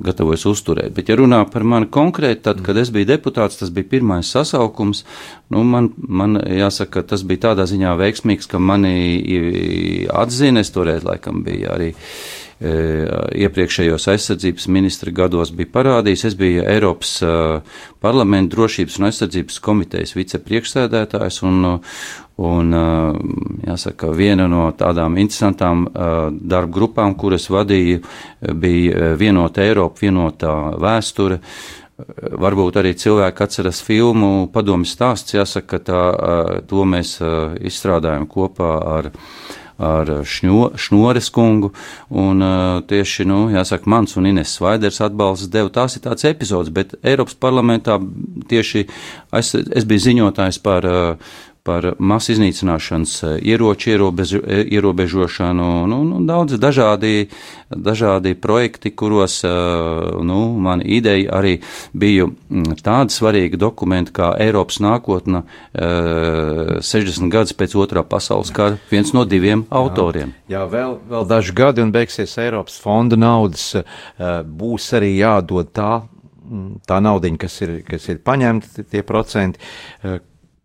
gatavojas 0.00 0.46
uzturēt. 0.48 0.94
Bet, 0.96 1.12
ja 1.12 1.18
runā 1.20 1.42
par 1.52 1.64
mani 1.68 1.90
konkrēti, 1.92 2.42
tad, 2.48 2.64
kad 2.64 2.78
es 2.80 2.92
biju 2.94 3.10
deputāts, 3.12 3.60
tas 3.60 3.72
bija 3.74 3.88
pirmais 3.96 4.32
sasaukums, 4.32 5.04
nu, 5.52 5.64
man, 5.66 5.92
man 6.08 6.40
jāsaka, 6.40 7.04
tas 7.04 7.24
bija 7.26 7.44
tā 7.44 7.50
tādā 7.50 7.66
ziņā 7.68 7.94
veiksmīgs, 7.98 8.48
ka 8.50 8.60
mani 8.62 8.94
atzina. 10.14 10.62
Es 10.64 10.72
toreiz 10.74 11.04
laikam 11.06 11.42
biju 11.46 11.70
arī 11.74 11.90
e, 11.92 11.96
iepriekšējos 12.60 14.04
aizsardzības 14.12 14.66
ministra 14.68 15.12
gados 15.16 15.52
bija 15.56 15.70
parādījis. 15.72 16.24
Es 16.28 16.34
biju 16.36 16.66
Eiropas 16.68 17.14
uh, 17.24 17.62
parlamenta 18.04 18.54
drošības 18.56 18.98
un 19.00 19.08
aizsardzības 19.08 19.60
komitejas 19.64 20.12
vicepriekšsēdētājs 20.18 21.40
un, 21.48 21.70
un 22.44 22.76
uh, 22.76 23.16
jāsaka, 23.64 24.12
viena 24.16 24.44
no 24.50 24.66
tādām 24.76 25.16
interesantām 25.22 25.86
darba 25.92 26.72
grupām, 26.74 27.14
kuras 27.16 27.48
vadīju, 27.52 28.02
bija 28.60 29.14
vienota 29.20 29.64
Eiropa, 29.64 30.04
vienotā 30.04 30.54
vēsture. 30.80 31.40
Varbūt 32.40 32.78
arī 32.80 32.94
cilvēki 32.96 33.44
atceras 33.44 33.80
filmu 33.84 34.48
Padomju 34.52 34.88
stāsts. 34.88 35.34
Jāsaka, 35.36 35.78
ka 35.78 35.84
tā, 35.84 36.04
to 36.68 36.84
mēs 36.88 37.18
izstrādājam 37.60 38.24
kopā 38.28 38.70
ar, 38.94 39.10
ar 39.80 40.12
šņo, 40.28 40.70
Šnores 40.80 41.30
kungu. 41.34 41.72
Un 42.10 42.44
tieši, 42.90 43.26
nu, 43.28 43.42
jāsaka, 43.54 43.88
mans 43.90 44.16
un 44.20 44.28
Ines 44.30 44.54
Svaiders 44.56 45.00
atbalsts 45.04 45.50
deva. 45.52 45.72
Tās 45.72 45.96
ir 45.96 46.04
tāds 46.04 46.26
epizods, 46.28 46.72
bet 46.74 46.94
Eiropas 47.00 47.38
parlamentā 47.40 47.98
tieši 48.50 48.86
es, 49.40 49.54
es 49.56 49.88
biju 49.88 50.06
ziņotājs 50.08 50.60
par 50.64 50.86
par 51.62 51.92
masu 51.98 52.32
iznīcināšanas 52.34 53.14
eh, 53.24 53.36
ieroču 53.52 53.90
ierobežo, 53.90 54.40
eh, 54.46 54.62
ierobežošanu, 54.76 55.68
nu, 55.90 55.98
nu, 56.04 56.20
daudz 56.26 56.56
dažādi, 56.60 57.28
dažādi 57.70 58.34
projekti, 58.34 58.90
kuros, 58.96 59.40
eh, 59.44 59.50
nu, 60.24 60.40
man 60.58 60.82
ideja 60.84 61.36
arī 61.40 61.58
bija 61.92 62.26
mm, 62.26 62.78
tāda 62.84 63.12
svarīga 63.12 63.60
dokumenta 63.60 64.12
kā 64.12 64.30
Eiropas 64.40 64.80
nākotne 64.80 65.42
60 65.74 67.30
gadus 67.32 67.52
pēc 67.56 67.74
otrā 67.78 68.02
pasaules 68.06 68.50
kara, 68.54 68.78
viens 68.90 69.12
no 69.16 69.24
diviem 69.28 69.64
jā, 69.64 69.76
autoriem. 69.76 70.32
Jā, 70.50 70.64
vēl, 70.70 70.96
vēl 71.10 71.28
daži 71.28 71.54
gadi 71.56 71.84
un 71.84 71.92
beigsies 71.94 72.36
Eiropas 72.40 72.78
fonda 72.80 73.18
naudas, 73.20 73.72
būs 74.46 74.88
arī 74.96 75.12
jādod 75.18 75.70
tā 75.76 75.92
mm, 76.00 76.82
tā 76.88 77.00
naudiņa, 77.04 77.40
kas 77.44 77.60
ir, 77.66 77.76
kas 77.86 78.08
ir 78.12 78.22
paņemta, 78.24 78.86
tie 78.90 79.04
procenti, 79.06 79.62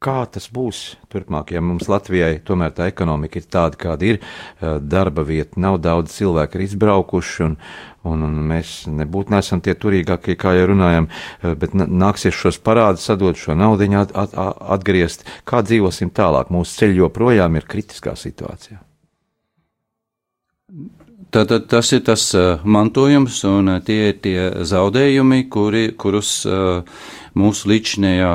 kā 0.03 0.17
tas 0.29 0.47
būs 0.53 0.81
turpmāk, 1.11 1.53
ja 1.55 1.61
mums 1.63 1.89
Latvijai 1.89 2.39
tomēr 2.45 2.73
tā 2.75 2.89
ekonomika 2.91 3.39
ir 3.39 3.47
tāda, 3.51 3.79
kāda 3.79 4.09
ir, 4.13 4.21
darba 4.61 5.25
vieta, 5.25 5.59
nav 5.61 5.79
daudz 5.83 6.13
cilvēku 6.13 6.59
ir 6.59 6.65
izbraukuši, 6.67 7.43
un, 7.47 7.57
un, 8.05 8.25
un 8.27 8.39
mēs 8.51 8.73
nebūtu 8.91 9.33
nesam 9.33 9.63
tie 9.65 9.75
turīgākie, 9.77 10.37
kā 10.39 10.55
jau 10.57 10.69
runājam, 10.73 11.09
bet 11.61 11.75
nāksies 11.75 12.35
šos 12.37 12.61
parādus 12.65 13.07
sadot, 13.09 13.39
šo 13.39 13.57
naudiņu 13.57 14.01
at, 14.03 14.15
at, 14.25 14.35
atgriezt. 14.77 15.25
Kā 15.47 15.63
dzīvosim 15.65 16.13
tālāk? 16.15 16.53
Mūsu 16.53 16.81
ceļi 16.81 17.01
joprojām 17.01 17.57
ir 17.57 17.69
kritiskā 17.69 18.17
situācijā. 18.19 18.81
Tātad 21.35 21.65
tas 21.67 21.89
ir 21.91 22.03
tas 22.07 22.21
uh, 22.37 22.61
mantojums 22.63 23.41
un 23.49 23.73
tie 23.83 24.11
ir 24.11 24.19
tie 24.23 24.39
zaudējumi, 24.63 25.47
kuri, 25.51 25.89
kurus 25.99 26.29
uh, 26.47 26.85
mūsu 27.35 27.69
līdzinējā 27.71 28.31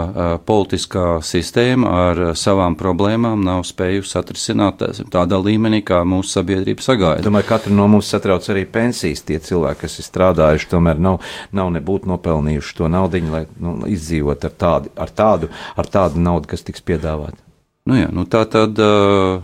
politiskā 0.49 1.05
sistēma 1.25 1.93
ar 2.05 2.21
savām 2.39 2.77
problēmām 2.79 3.43
nav 3.45 3.65
spējusi 3.69 4.17
atrisināt 4.21 4.85
tādā 5.13 5.41
līmenī, 5.41 5.83
kā 5.87 6.03
mūsu 6.09 6.37
sabiedrība 6.37 6.85
sagaida. 6.85 7.25
Domāju, 7.25 7.49
katru 7.49 7.77
no 7.77 7.89
mums 7.91 8.11
satrauc 8.13 8.47
arī 8.53 8.67
pensijas. 8.71 9.25
Tie 9.27 9.39
cilvēki, 9.41 9.83
kas 9.85 9.99
ir 10.01 10.09
strādājuši, 10.09 10.71
tomēr 10.73 11.01
nav, 11.01 11.21
nav 11.57 11.73
nebūtu 11.77 12.11
nopelnījuši 12.11 12.77
to 12.81 12.91
naudu, 12.93 13.23
lai 13.33 13.45
nu, 13.61 13.79
izdzīvot 13.91 14.45
ar 14.49 14.59
tādu, 14.65 14.93
ar, 15.01 15.15
tādu, 15.23 15.53
ar 15.81 15.89
tādu 15.91 16.21
naudu, 16.21 16.51
kas 16.53 16.67
tiks 16.67 16.85
piedāvāta. 16.85 17.41
Nu 17.89 17.97
jā, 17.97 18.11
nu 18.13 18.27
tā 18.29 18.45
tad. 18.51 18.77
Uh, 18.77 19.41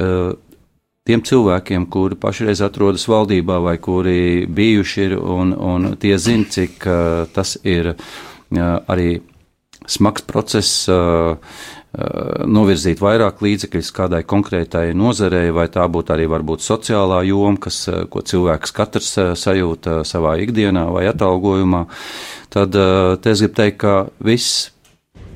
uh, 0.00 0.32
tiem 1.08 1.22
cilvēkiem, 1.26 1.88
kuri 1.90 2.18
pašreiz 2.20 2.62
atrodas 2.62 3.08
valdībā 3.10 3.58
vai 3.64 3.76
kuri 3.82 4.46
bijuši 4.46 5.04
ir, 5.08 5.18
un, 5.18 5.52
un 5.56 5.92
tie 5.98 6.14
zina, 6.18 6.46
cik 6.46 6.86
uh, 6.86 7.22
tas 7.34 7.56
ir 7.66 7.94
uh, 7.94 8.74
arī 8.86 9.16
smags 9.90 10.26
process. 10.28 10.82
Uh, 10.90 11.38
novirzīt 11.92 13.02
vairāk 13.04 13.42
līdzekļus 13.44 13.90
kādai 13.92 14.22
konkrētai 14.24 14.94
nozarei, 14.96 15.50
vai 15.52 15.66
tā 15.68 15.84
būtu 15.92 16.14
arī 16.14 16.24
varbūt 16.24 16.64
sociālā 16.64 17.18
joma, 17.28 17.58
kas, 17.60 17.82
ko 18.08 18.22
cilvēks 18.24 18.72
katrs 18.72 19.10
sajūta 19.36 19.98
savā 20.08 20.38
ikdienā 20.40 20.86
vai 20.88 21.04
atalgojumā, 21.10 21.82
tad 22.48 22.72
te 22.72 23.34
es 23.34 23.44
gribu 23.44 23.58
teikt, 23.60 23.82
ka 23.84 23.94
viss 24.24 24.70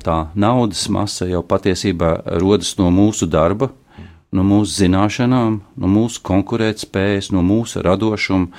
tā 0.01 0.31
naudas 0.33 0.87
masa 0.89 1.29
jau 1.29 1.43
patiesībā 1.45 2.15
rodas 2.41 2.73
no 2.81 2.89
mūsu 2.89 3.29
darba, 3.29 3.69
no 4.35 4.43
mūsu 4.43 4.83
zināšanām, 4.83 5.61
no 5.79 5.91
mūsu 5.91 6.21
konkurētspējas, 6.27 7.31
no 7.35 7.43
mūsu 7.45 7.83
radošuma, 7.85 8.51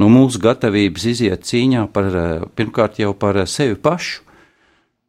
no 0.00 0.10
mūsu 0.12 0.42
gatavības 0.42 1.08
iziet 1.14 1.48
cīņā 1.48 1.88
par, 1.92 2.10
eh, 2.12 2.44
pirmkārt 2.56 3.00
jau 3.00 3.14
par 3.14 3.36
eh, 3.36 3.46
sevi 3.46 3.74
pašu. 3.74 4.20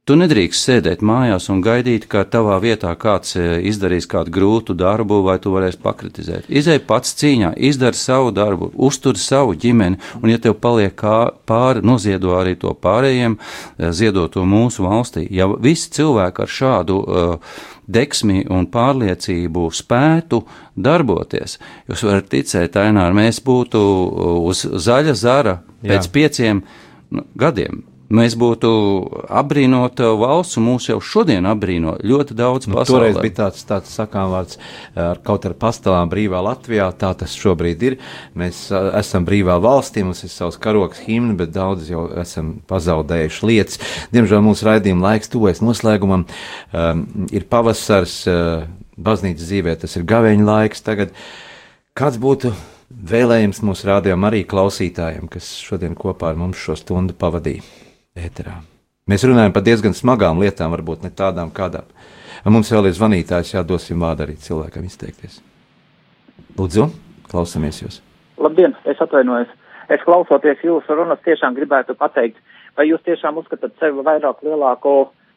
Tu 0.06 0.14
nedrīkst 0.14 0.68
sēdēt 0.68 1.00
mājās 1.02 1.48
un 1.50 1.64
gaidīt, 1.66 2.04
ka 2.06 2.22
tavā 2.30 2.60
vietā 2.62 2.92
kāds 2.94 3.36
eh, 3.36 3.58
izdarīs 3.66 4.06
kādu 4.06 4.30
grūtu 4.32 4.76
darbu, 4.78 5.24
vai 5.26 5.40
tu 5.42 5.50
varēsi 5.50 5.82
pakritizēt. 5.82 6.46
Izej 6.48 6.80
pats 6.86 7.16
cīņā, 7.18 7.56
izdari 7.58 7.98
savu 7.98 8.30
darbu, 8.32 8.70
uztur 8.78 9.18
savu 9.18 9.56
ģimeni, 9.58 9.98
un, 10.22 10.30
ja 10.30 10.38
tev 10.38 10.60
paliek 10.62 10.94
pāri, 11.50 11.82
noziedo 11.82 12.38
arī 12.38 12.54
to 12.56 12.76
pārējiem, 12.78 13.40
ziedo 13.90 14.30
to 14.30 14.46
mūsu 14.46 14.86
valstī. 14.86 15.26
Ja 15.34 15.50
visi 15.50 15.90
cilvēki 15.98 16.46
ar 16.46 16.54
šādu 16.54 17.02
uh, 17.02 17.58
deksmi 17.88 18.46
un 18.52 18.68
pārliecību 18.72 19.68
spētu 19.76 20.42
darboties. 20.76 21.58
Jūs 21.90 22.06
varat 22.08 22.30
ticēt, 22.32 22.78
Ainēr, 22.82 23.16
mēs 23.16 23.42
būtu 23.46 23.82
uz 24.46 24.66
zaļa 24.66 25.18
zara 25.20 25.60
pēc 25.84 26.08
Jā. 26.08 26.14
pieciem 26.18 26.64
nu, 27.16 27.26
gadiem. 27.38 27.84
Mēs 28.14 28.36
būtu 28.38 28.70
apbrīnota 29.34 30.12
valsts, 30.20 30.60
un 30.60 30.68
mūs 30.68 30.92
jau 30.92 31.00
šodien 31.02 31.48
apbrīno 31.50 31.96
ļoti 32.06 32.36
daudz 32.38 32.68
nu, 32.70 32.78
pasaulē. 32.78 33.08
Toreiz 33.10 33.18
bija 33.18 33.36
tāds, 33.40 33.64
tāds 33.66 33.94
sakām 33.98 34.30
vārds 34.30 34.60
ar 34.94 35.18
kaut 35.26 35.48
ar 35.50 35.56
pastāvām 35.58 36.12
brīvā 36.12 36.44
Latvijā, 36.46 36.92
tā 36.94 37.16
tas 37.18 37.34
šobrīd 37.34 37.86
ir. 37.88 37.96
Mēs 38.38 38.68
a, 38.70 38.84
esam 39.00 39.26
brīvā 39.26 39.56
valstī, 39.64 40.04
mums 40.06 40.22
ir 40.22 40.30
savs 40.30 40.60
karoks 40.62 41.02
himni, 41.08 41.34
bet 41.40 41.56
daudz 41.56 41.90
jau 41.90 42.04
esam 42.22 42.60
pazaudējuši 42.70 43.50
lietas. 43.50 43.82
Diemžēl 44.14 44.44
mūsu 44.46 44.70
raidījuma 44.70 45.10
laiks 45.10 45.34
tuvojas 45.34 45.64
noslēgumam. 45.66 46.28
Um, 46.76 47.08
ir 47.34 47.48
pavasars, 47.50 48.20
uh, 48.30 48.68
baznīcas 49.02 49.50
dzīvē 49.50 49.80
tas 49.82 49.98
ir 49.98 50.06
gaveņa 50.06 50.46
laiks 50.46 50.86
tagad. 50.86 51.16
Kāds 51.98 52.22
būtu 52.22 52.54
vēlējums 53.10 53.64
mūsu 53.66 53.90
rādījumam 53.90 54.30
arī 54.30 54.44
klausītājiem, 54.46 55.26
kas 55.32 55.56
šodien 55.58 55.98
kopā 55.98 56.36
ar 56.36 56.40
mums 56.40 56.62
šo 56.62 56.78
stundu 56.78 57.18
pavadīja? 57.18 57.85
Ēterā. 58.16 58.60
Mēs 59.10 59.26
runājam 59.28 59.54
par 59.54 59.66
diezgan 59.66 59.94
smagām 59.94 60.40
lietām, 60.42 60.74
varbūt 60.74 61.04
ne 61.06 61.12
tādām 61.14 61.52
kādām. 61.54 61.86
Mums 62.46 62.72
vēl 62.74 62.90
ir 62.90 62.96
zvanītājs, 62.98 63.54
jādosim 63.56 64.02
vārdu 64.02 64.26
arī 64.26 64.36
cilvēkam 64.42 64.86
izteikties. 64.86 65.40
Lūdzu, 66.58 66.88
klausamies 67.30 67.82
jūs. 67.84 68.02
Labdien, 68.42 68.76
es 68.86 69.02
atvainojos. 69.02 69.52
Es 69.90 70.02
klausoties 70.06 70.64
jūsu 70.66 70.98
runas, 70.98 71.22
tiešām 71.26 71.54
gribētu 71.58 71.94
pateikt, 71.98 72.40
vai 72.78 72.88
jūs 72.90 73.04
tiešām 73.06 73.38
uzskatāt 73.42 73.76
sevi 73.80 74.02
vairāk 74.06 74.42
lielāko 74.46 74.96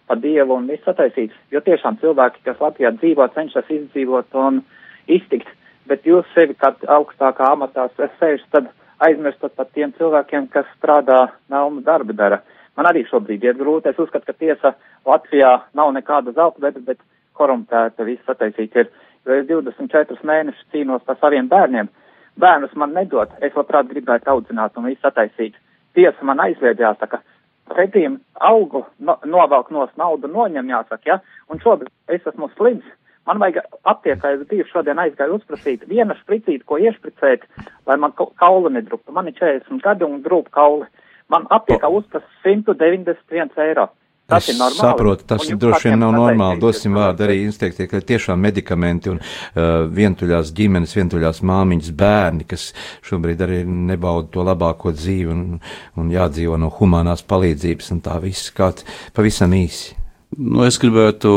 par 0.09 0.21
dievu 0.23 0.57
un 0.57 0.69
visu 0.71 0.87
sataisīt, 0.89 1.35
jo 1.53 1.61
tiešām 1.61 1.99
cilvēki, 2.01 2.41
kas 2.47 2.61
Latvijā 2.63 2.95
dzīvo, 2.97 3.27
cenšas 3.35 3.69
izdzīvot 3.69 4.39
un 4.41 4.63
iztikt, 5.07 5.51
bet 5.89 6.07
jūs 6.09 6.29
sevi 6.33 6.57
kā 6.57 6.73
augstākā 6.97 7.53
amatā 7.53 7.91
sēžat, 7.97 8.49
tad 8.55 8.71
aizmirstat 9.05 9.53
par 9.57 9.69
tiem 9.75 9.93
cilvēkiem, 9.99 10.49
kas 10.53 10.69
strādā 10.79 11.27
naumu 11.53 11.85
darbu 11.85 12.17
dara. 12.17 12.41
Man 12.79 12.87
arī 12.87 13.03
šobrīd 13.09 13.43
iet 13.43 13.59
grūti. 13.59 13.91
Es 13.91 13.99
uzskatu, 13.99 14.29
ka 14.29 14.39
tiesa 14.39 14.75
Latvijā 15.09 15.51
nav 15.75 15.91
nekāda 15.97 16.35
zelta 16.37 16.63
veda, 16.63 16.83
bet 16.87 17.01
korumpēta 17.39 18.07
viss 18.07 18.27
sataisīt 18.27 18.77
ir. 18.79 18.93
Jo 19.27 19.35
es 19.41 19.49
24 19.49 20.23
mēnešus 20.31 20.69
cīnos 20.73 21.03
par 21.07 21.19
saviem 21.19 21.51
bērniem. 21.51 21.91
Bērnus 22.39 22.77
man 22.79 22.95
nedod. 22.95 23.33
Es 23.43 23.57
labprāt 23.59 23.91
gribētu 23.91 24.31
audzināt 24.31 24.79
un 24.79 24.87
visu 24.87 25.03
sataisīt. 25.03 25.59
Tiesa 25.99 26.25
man 26.25 26.39
aizliedz 26.45 26.79
jāsaka. 26.79 27.19
Pretīm 27.69 28.21
augu 28.47 28.85
no, 29.03 29.19
novelk 29.27 29.73
nos 29.75 29.91
naudu 29.99 30.31
noņem 30.31 30.71
jāsaka, 30.71 31.03
ja? 31.11 31.19
Un 31.51 31.61
šobrīd 31.65 32.15
es 32.15 32.31
esmu 32.31 32.49
slims. 32.55 32.87
Man 33.29 33.43
vajag 33.43 33.59
aptiekā, 33.91 34.31
es 34.39 34.47
biju 34.49 34.65
šodien 34.71 35.03
aizgāju 35.03 35.37
uzprasīt 35.37 35.83
viena 35.91 36.15
špricīti, 36.17 36.65
ko 36.65 36.79
iešpricēt, 36.81 37.43
lai 37.91 37.99
man 38.01 38.15
kaula 38.17 38.71
nedruptu. 38.73 39.13
Man 39.13 39.29
ir 39.29 39.37
40 39.37 39.83
gadi 39.85 40.07
un 40.07 40.23
drūp 40.25 40.49
kauli. 40.55 40.87
Man 41.33 41.49
aptiekā 41.53 41.91
uzprasa 41.93 42.27
191 42.45 43.65
eiro. 43.69 43.89
Tas 44.29 44.45
es 44.45 44.53
ir 44.53 44.59
normāli. 44.61 44.81
Saprotu, 44.83 45.25
tas 45.25 45.47
droši 45.49 45.89
vien 45.89 46.03
nav 46.03 46.13
normāli. 46.13 46.61
Dosim 46.61 46.97
vārdu 46.99 47.25
arī 47.25 47.39
instinktie, 47.47 47.87
ka 47.89 48.03
tiešām 48.05 48.43
medikamenti 48.45 49.09
un 49.09 49.23
uh, 49.23 49.87
vientuļās 49.89 50.53
ģimenes, 50.57 50.93
vientuļās 50.99 51.41
māmiņas 51.49 51.95
bērni, 51.97 52.45
kas 52.49 52.67
šobrīd 53.09 53.45
arī 53.47 53.63
nebauda 53.65 54.29
to 54.35 54.45
labāko 54.45 54.93
dzīvi 54.93 55.33
un, 55.33 55.47
un 55.97 56.13
jādzīvo 56.13 56.61
no 56.61 56.69
humanās 56.77 57.25
palīdzības 57.25 57.89
un 57.97 58.05
tā 58.05 58.19
viss 58.21 58.53
kāds 58.53 58.85
pavisam 59.17 59.57
īsi. 59.57 59.97
Nu, 60.37 60.61
es 60.69 60.77
gribētu 60.77 61.33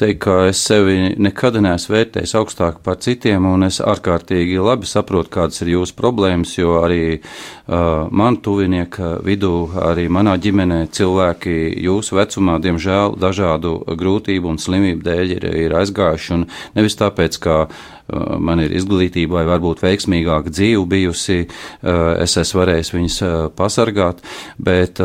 teikt, 0.00 0.20
ka 0.24 0.34
es 0.48 0.60
sevi 0.64 1.14
nekad 1.22 1.56
neesmu 1.62 1.94
vērtējis 1.94 2.34
augstāk 2.38 2.80
par 2.84 2.98
citiem, 3.04 3.46
un 3.46 3.66
es 3.66 3.80
ārkārtīgi 3.84 4.58
labi 4.62 4.88
saprotu, 4.90 5.30
kādas 5.36 5.62
ir 5.62 5.74
jūsu 5.74 5.94
problēmas, 5.98 6.56
jo 6.58 6.76
arī 6.80 7.00
uh, 7.18 8.10
man 8.10 8.40
tuvinieka 8.42 9.18
vidū, 9.24 9.54
arī 9.78 10.08
manā 10.12 10.36
ģimenē 10.42 10.84
cilvēki 10.94 11.56
jūsu 11.86 12.18
vecumā, 12.18 12.58
diemžēl, 12.64 13.18
dažādu 13.22 13.76
grūtību 14.00 14.54
un 14.54 14.62
slimību 14.62 15.06
dēļ 15.06 15.36
ir, 15.38 15.50
ir 15.66 15.76
aizgājuši, 15.80 16.32
un 16.38 16.46
nevis 16.74 16.98
tāpēc, 16.98 17.38
ka 17.46 17.58
uh, 17.64 17.74
man 18.38 18.64
ir 18.64 18.74
izglītība 18.74 19.40
vai 19.40 19.48
varbūt 19.54 19.84
veiksmīgāka 19.86 20.50
dzīve 20.54 20.86
bijusi, 20.90 21.44
uh, 21.46 22.14
es 22.24 22.34
esmu 22.40 22.64
varējis 22.64 22.94
viņus 22.96 23.20
uh, 23.22 23.36
pasargāt, 23.54 24.24
bet 24.58 25.00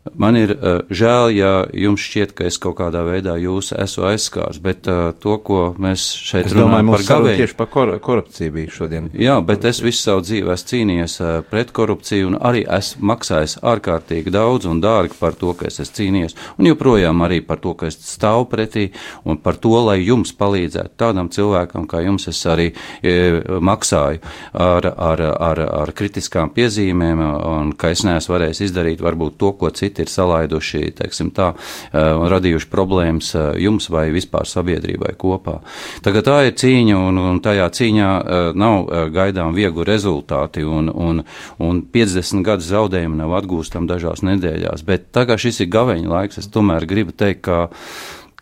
Man 0.00 0.32
ir 0.32 0.54
uh, 0.54 0.78
žēl, 0.88 1.26
ja 1.36 1.48
jums 1.76 2.00
šķiet, 2.00 2.30
ka 2.32 2.46
es 2.48 2.56
kaut 2.56 2.78
kādā 2.78 3.02
veidā 3.04 3.34
jūs 3.36 3.68
esmu 3.76 4.06
aizskārs, 4.08 4.56
bet 4.64 4.86
uh, 4.88 5.10
to, 5.20 5.34
ko 5.44 5.58
mēs 5.76 6.06
šeit 6.16 6.46
es 6.48 6.54
runājam 6.56 6.88
domāju, 6.88 6.94
par 6.94 7.04
gavēju. 7.10 7.40
Tieši 7.42 7.56
par 7.58 7.68
kor 7.68 7.92
korupciju 8.00 8.54
bija 8.54 8.72
šodien. 8.72 9.10
Jā, 9.12 9.34
bet 9.44 9.66
es 9.68 9.82
visu 9.84 10.00
savu 10.00 10.24
dzīvi 10.24 10.48
esmu 10.54 10.70
cīnījies 10.72 11.16
uh, 11.20 11.32
pret 11.50 11.74
korupciju 11.76 12.30
un 12.30 12.38
arī 12.40 12.62
esmu 12.78 13.10
maksājis 13.10 13.58
ārkārtīgi 13.60 14.32
daudz 14.32 14.70
un 14.70 14.80
dārgi 14.80 15.18
par 15.20 15.36
to, 15.36 15.52
ka 15.58 15.68
es 15.68 15.76
esmu 15.84 15.98
cīnījies. 15.98 16.36
Un 16.56 16.70
joprojām 16.70 17.20
arī 17.28 17.42
par 17.44 17.60
to, 17.60 17.74
ka 17.76 17.92
es 17.92 18.00
stāvu 18.00 18.48
pretī 18.48 18.86
un 19.28 19.36
par 19.44 19.60
to, 19.60 19.74
lai 19.84 19.98
jums 20.00 20.32
palīdzētu 20.32 20.96
tādam 20.96 21.28
cilvēkam, 21.28 21.84
kā 21.84 22.00
jums 22.06 22.24
es 22.32 22.40
arī 22.48 22.70
e, 23.04 23.14
maksāju 23.60 24.24
ar, 24.56 24.88
ar, 24.96 25.26
ar, 25.28 25.62
ar 25.84 25.94
kritiskām 25.96 26.56
piezīmēm 26.56 27.20
un 27.20 27.76
ka 27.76 27.92
es 27.92 28.06
neesmu 28.08 28.38
varējis 28.38 28.64
izdarīt 28.70 29.04
varbūt 29.04 29.36
to, 29.40 29.52
ko 29.60 29.68
citi 29.76 29.89
citi 29.90 30.06
ir 30.06 30.10
salaiduši, 30.10 30.82
teiksim 30.98 31.30
tā, 31.34 31.50
un 31.92 32.28
radījuši 32.30 32.68
problēmas 32.70 33.32
jums 33.58 33.88
vai 33.90 34.08
vispār 34.14 34.46
sabiedrībai 34.46 35.14
kopā. 35.18 35.58
Tagad 36.04 36.26
tā 36.28 36.38
ir 36.48 36.54
cīņa, 36.60 36.96
un, 37.08 37.18
un 37.18 37.40
tajā 37.42 37.68
cīņā 37.74 38.10
nav 38.54 38.90
gaidām 39.14 39.54
viegli 39.56 39.86
rezultāti, 39.88 40.64
un, 40.64 40.90
un, 40.90 41.22
un 41.58 41.82
50 41.92 42.46
gadu 42.46 42.66
zaudējumi 42.66 43.20
nav 43.20 43.34
atgūstami 43.40 43.90
dažās 43.90 44.22
nedēļās, 44.26 44.84
bet 44.86 45.10
tagad 45.14 45.42
šis 45.42 45.64
ir 45.64 45.72
gaveņa 45.74 46.10
laiks, 46.10 46.42
es 46.42 46.50
tomēr 46.52 46.86
gribu 46.88 47.14
teikt, 47.16 47.42
ka, 47.48 47.68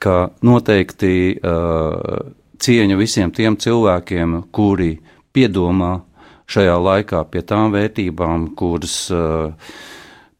ka 0.03 0.17
noteikti 0.45 1.39
uh, 1.39 2.35
cieņa 2.59 2.99
visiem 2.99 3.33
tiem 3.35 3.57
cilvēkiem, 3.61 4.43
kuri 4.53 4.97
piedomā 5.33 6.01
šajā 6.49 6.77
laikā 6.81 7.23
pie 7.31 7.45
tām 7.47 7.73
vērtībām, 7.75 8.51
kuras 8.59 8.97
uh, 9.13 9.53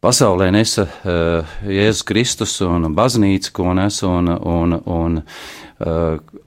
pasaulē 0.03 0.49
nesa 0.55 0.85
uh, 0.87 1.55
Jēzus 1.67 2.05
Kristus 2.07 2.57
un 2.65 2.89
baznīca, 2.95 3.53
ko 3.55 3.73
nes 3.77 4.01
un, 4.07 4.31
un, 4.31 4.77
un, 4.79 5.21
uh, 5.85 6.39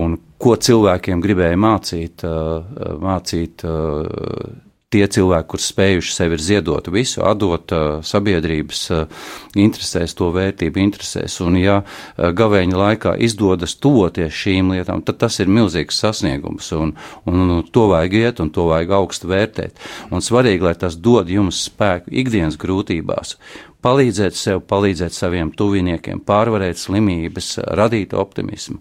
un 0.00 0.16
ko 0.40 0.56
cilvēkiem 0.56 1.22
gribēja 1.24 1.60
mācīt, 1.60 2.24
uh, 2.28 2.96
mācīt 3.02 3.66
uh, 3.68 4.63
tie 4.94 5.04
cilvēki, 5.16 5.48
kurus 5.50 5.68
spējuši 5.72 6.14
sevi 6.14 6.38
ziedot 6.42 6.88
visu, 6.94 7.22
atdot 7.26 7.74
uh, 7.74 7.84
sabiedrības 8.06 8.82
uh, 8.94 9.26
interesēs, 9.58 10.14
to 10.18 10.30
vērtību 10.34 10.82
interesēs. 10.84 11.40
Un, 11.44 11.58
ja 11.60 11.80
uh, 11.82 12.30
gavēņa 12.36 12.80
laikā 12.80 13.16
izdodas 13.26 13.76
tuvoties 13.82 14.34
šīm 14.44 14.74
lietām, 14.76 15.02
tad 15.06 15.20
tas 15.24 15.40
ir 15.42 15.50
milzīgs 15.50 15.98
sasniegums, 16.04 16.70
un, 16.78 16.94
un 17.30 17.54
to 17.74 17.88
vajag 17.92 18.18
iet, 18.20 18.42
un 18.44 18.52
to 18.54 18.68
vajag 18.70 18.94
augstu 19.00 19.30
vērtēt. 19.32 19.78
Un 20.14 20.24
svarīgi, 20.24 20.68
lai 20.68 20.76
tas 20.78 20.98
dod 20.98 21.30
jums 21.32 21.64
spēku 21.68 22.12
ikdienas 22.22 22.58
grūtībās, 22.60 23.38
palīdzēt 23.84 24.36
sev, 24.38 24.62
palīdzēt 24.68 25.14
saviem 25.14 25.50
tuviniekiem, 25.56 26.22
pārvarēt 26.24 26.80
slimības, 26.80 27.50
radīt 27.76 28.14
optimismu 28.16 28.80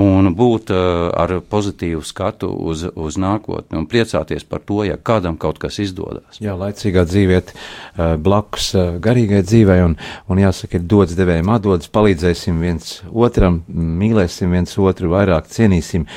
un 0.00 0.32
būt 0.36 0.72
uh, 0.74 1.08
ar 1.14 1.36
pozitīvu 1.50 2.02
skatu 2.06 2.50
uz, 2.70 2.84
uz 2.90 3.18
nākotni 3.20 3.78
un 3.78 3.86
priecāties 3.90 4.46
par 4.48 4.64
to, 4.66 4.82
ja 4.88 4.98
kādam 4.98 5.38
kaut 5.40 5.60
kas 5.62 5.78
izdodas. 5.82 6.40
Jā, 6.42 6.56
laicīgā 6.58 7.04
dzīviet 7.08 7.52
uh, 7.54 8.16
blakus 8.20 8.72
uh, 8.74 8.96
garīgai 9.02 9.42
dzīvei 9.46 9.80
un, 9.86 9.96
un 10.30 10.42
jāsaka, 10.42 10.78
ir 10.78 10.88
dots 10.90 11.18
devējiem 11.18 11.52
atdodas, 11.54 11.90
palīdzēsim 11.94 12.62
viens 12.62 12.96
otram, 13.10 13.62
mīlēsim 13.70 14.54
viens 14.56 14.74
otru, 14.80 15.12
vairāk 15.14 15.50
cienīsim 15.50 16.08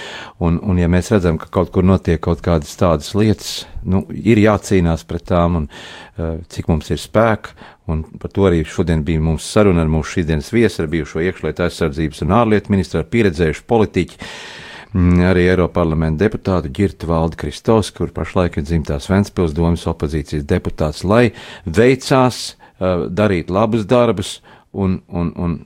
un, 0.43 0.57
un 0.63 0.81
ja 0.81 0.89
mēs 0.91 1.13
redzam, 1.13 1.37
ka 1.41 1.51
kaut 1.53 1.73
kur 1.73 1.85
notiek 1.85 2.21
kaut 2.23 2.41
kādas 2.45 2.73
tādas 2.79 3.13
lietas, 3.17 3.53
nu, 3.85 4.05
ir 4.09 4.41
jācīnās 4.41 5.05
pret 5.07 5.27
tām 5.29 5.61
un 5.61 5.69
cik 6.53 6.69
mums 6.69 6.91
ir 6.93 7.01
spēka. 7.01 7.55
Un 7.91 8.03
par 8.19 8.31
to 8.31 8.45
arī 8.47 8.61
šodien 8.63 9.03
bija 9.03 9.19
mums 9.19 9.43
saruna 9.51 9.83
ar 9.83 9.91
mūsu 9.91 10.17
šīsdienas 10.17 10.53
viesu, 10.55 10.83
ar 10.83 10.91
bijušo 10.91 11.23
iekšlietu 11.25 11.65
aizsardzības 11.65 12.23
un 12.23 12.35
ārlietu 12.37 12.71
ministru, 12.71 13.01
ar 13.01 13.09
pieredzējušu 13.11 13.65
politiķu, 13.67 14.19
mm, 14.93 15.23
arī 15.27 15.47
Eiropas 15.49 15.75
parlamenta 15.81 16.23
deputātu 16.23 16.71
Girtu 16.71 17.11
Valdi 17.11 17.41
Kristovs, 17.43 17.91
kur 17.91 18.13
pašlaik 18.15 18.57
ir 18.57 18.67
dzimtās 18.69 19.09
Ventspils 19.11 19.55
domas 19.57 19.83
opozīcijas 19.91 20.47
deputāts, 20.47 21.03
lai 21.03 21.33
veicās 21.67 22.53
darīt 22.79 23.51
labus 23.53 23.85
darbus 23.85 24.37
un, 24.71 25.01
un, 25.07 25.31
un 25.37 25.59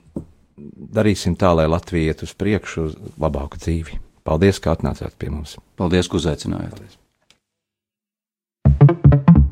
darīsim 0.94 1.36
tā, 1.38 1.54
lai 1.56 1.68
Latvija 1.70 2.12
iet 2.12 2.22
uz 2.26 2.34
priekšu 2.38 2.86
uz 2.88 2.96
labāku 3.20 3.60
dzīvi. 3.62 4.00
Paldies, 4.28 4.60
ka 4.60 4.74
atnācāt 4.74 5.16
pie 5.18 5.30
mums. 5.32 5.56
Paldies, 5.80 6.10
ka 6.10 6.18
uzaicinājāt. 6.20 6.74
Paldies. 6.74 6.98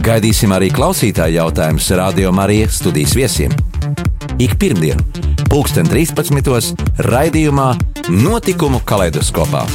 Gaidīsim 0.00 0.52
arī 0.56 0.70
klausītāju 0.72 1.36
jautājumus 1.36 1.90
Radio 1.98 2.30
Marija 2.32 2.70
studijas 2.72 3.12
viesiem. 3.18 3.52
Ik 4.40 4.56
pirmdienu, 4.60 5.04
2013. 5.52 6.88
raidījumā 7.04 7.74
Notikumu 8.08 8.80
kaleidoskopā. 8.88 9.66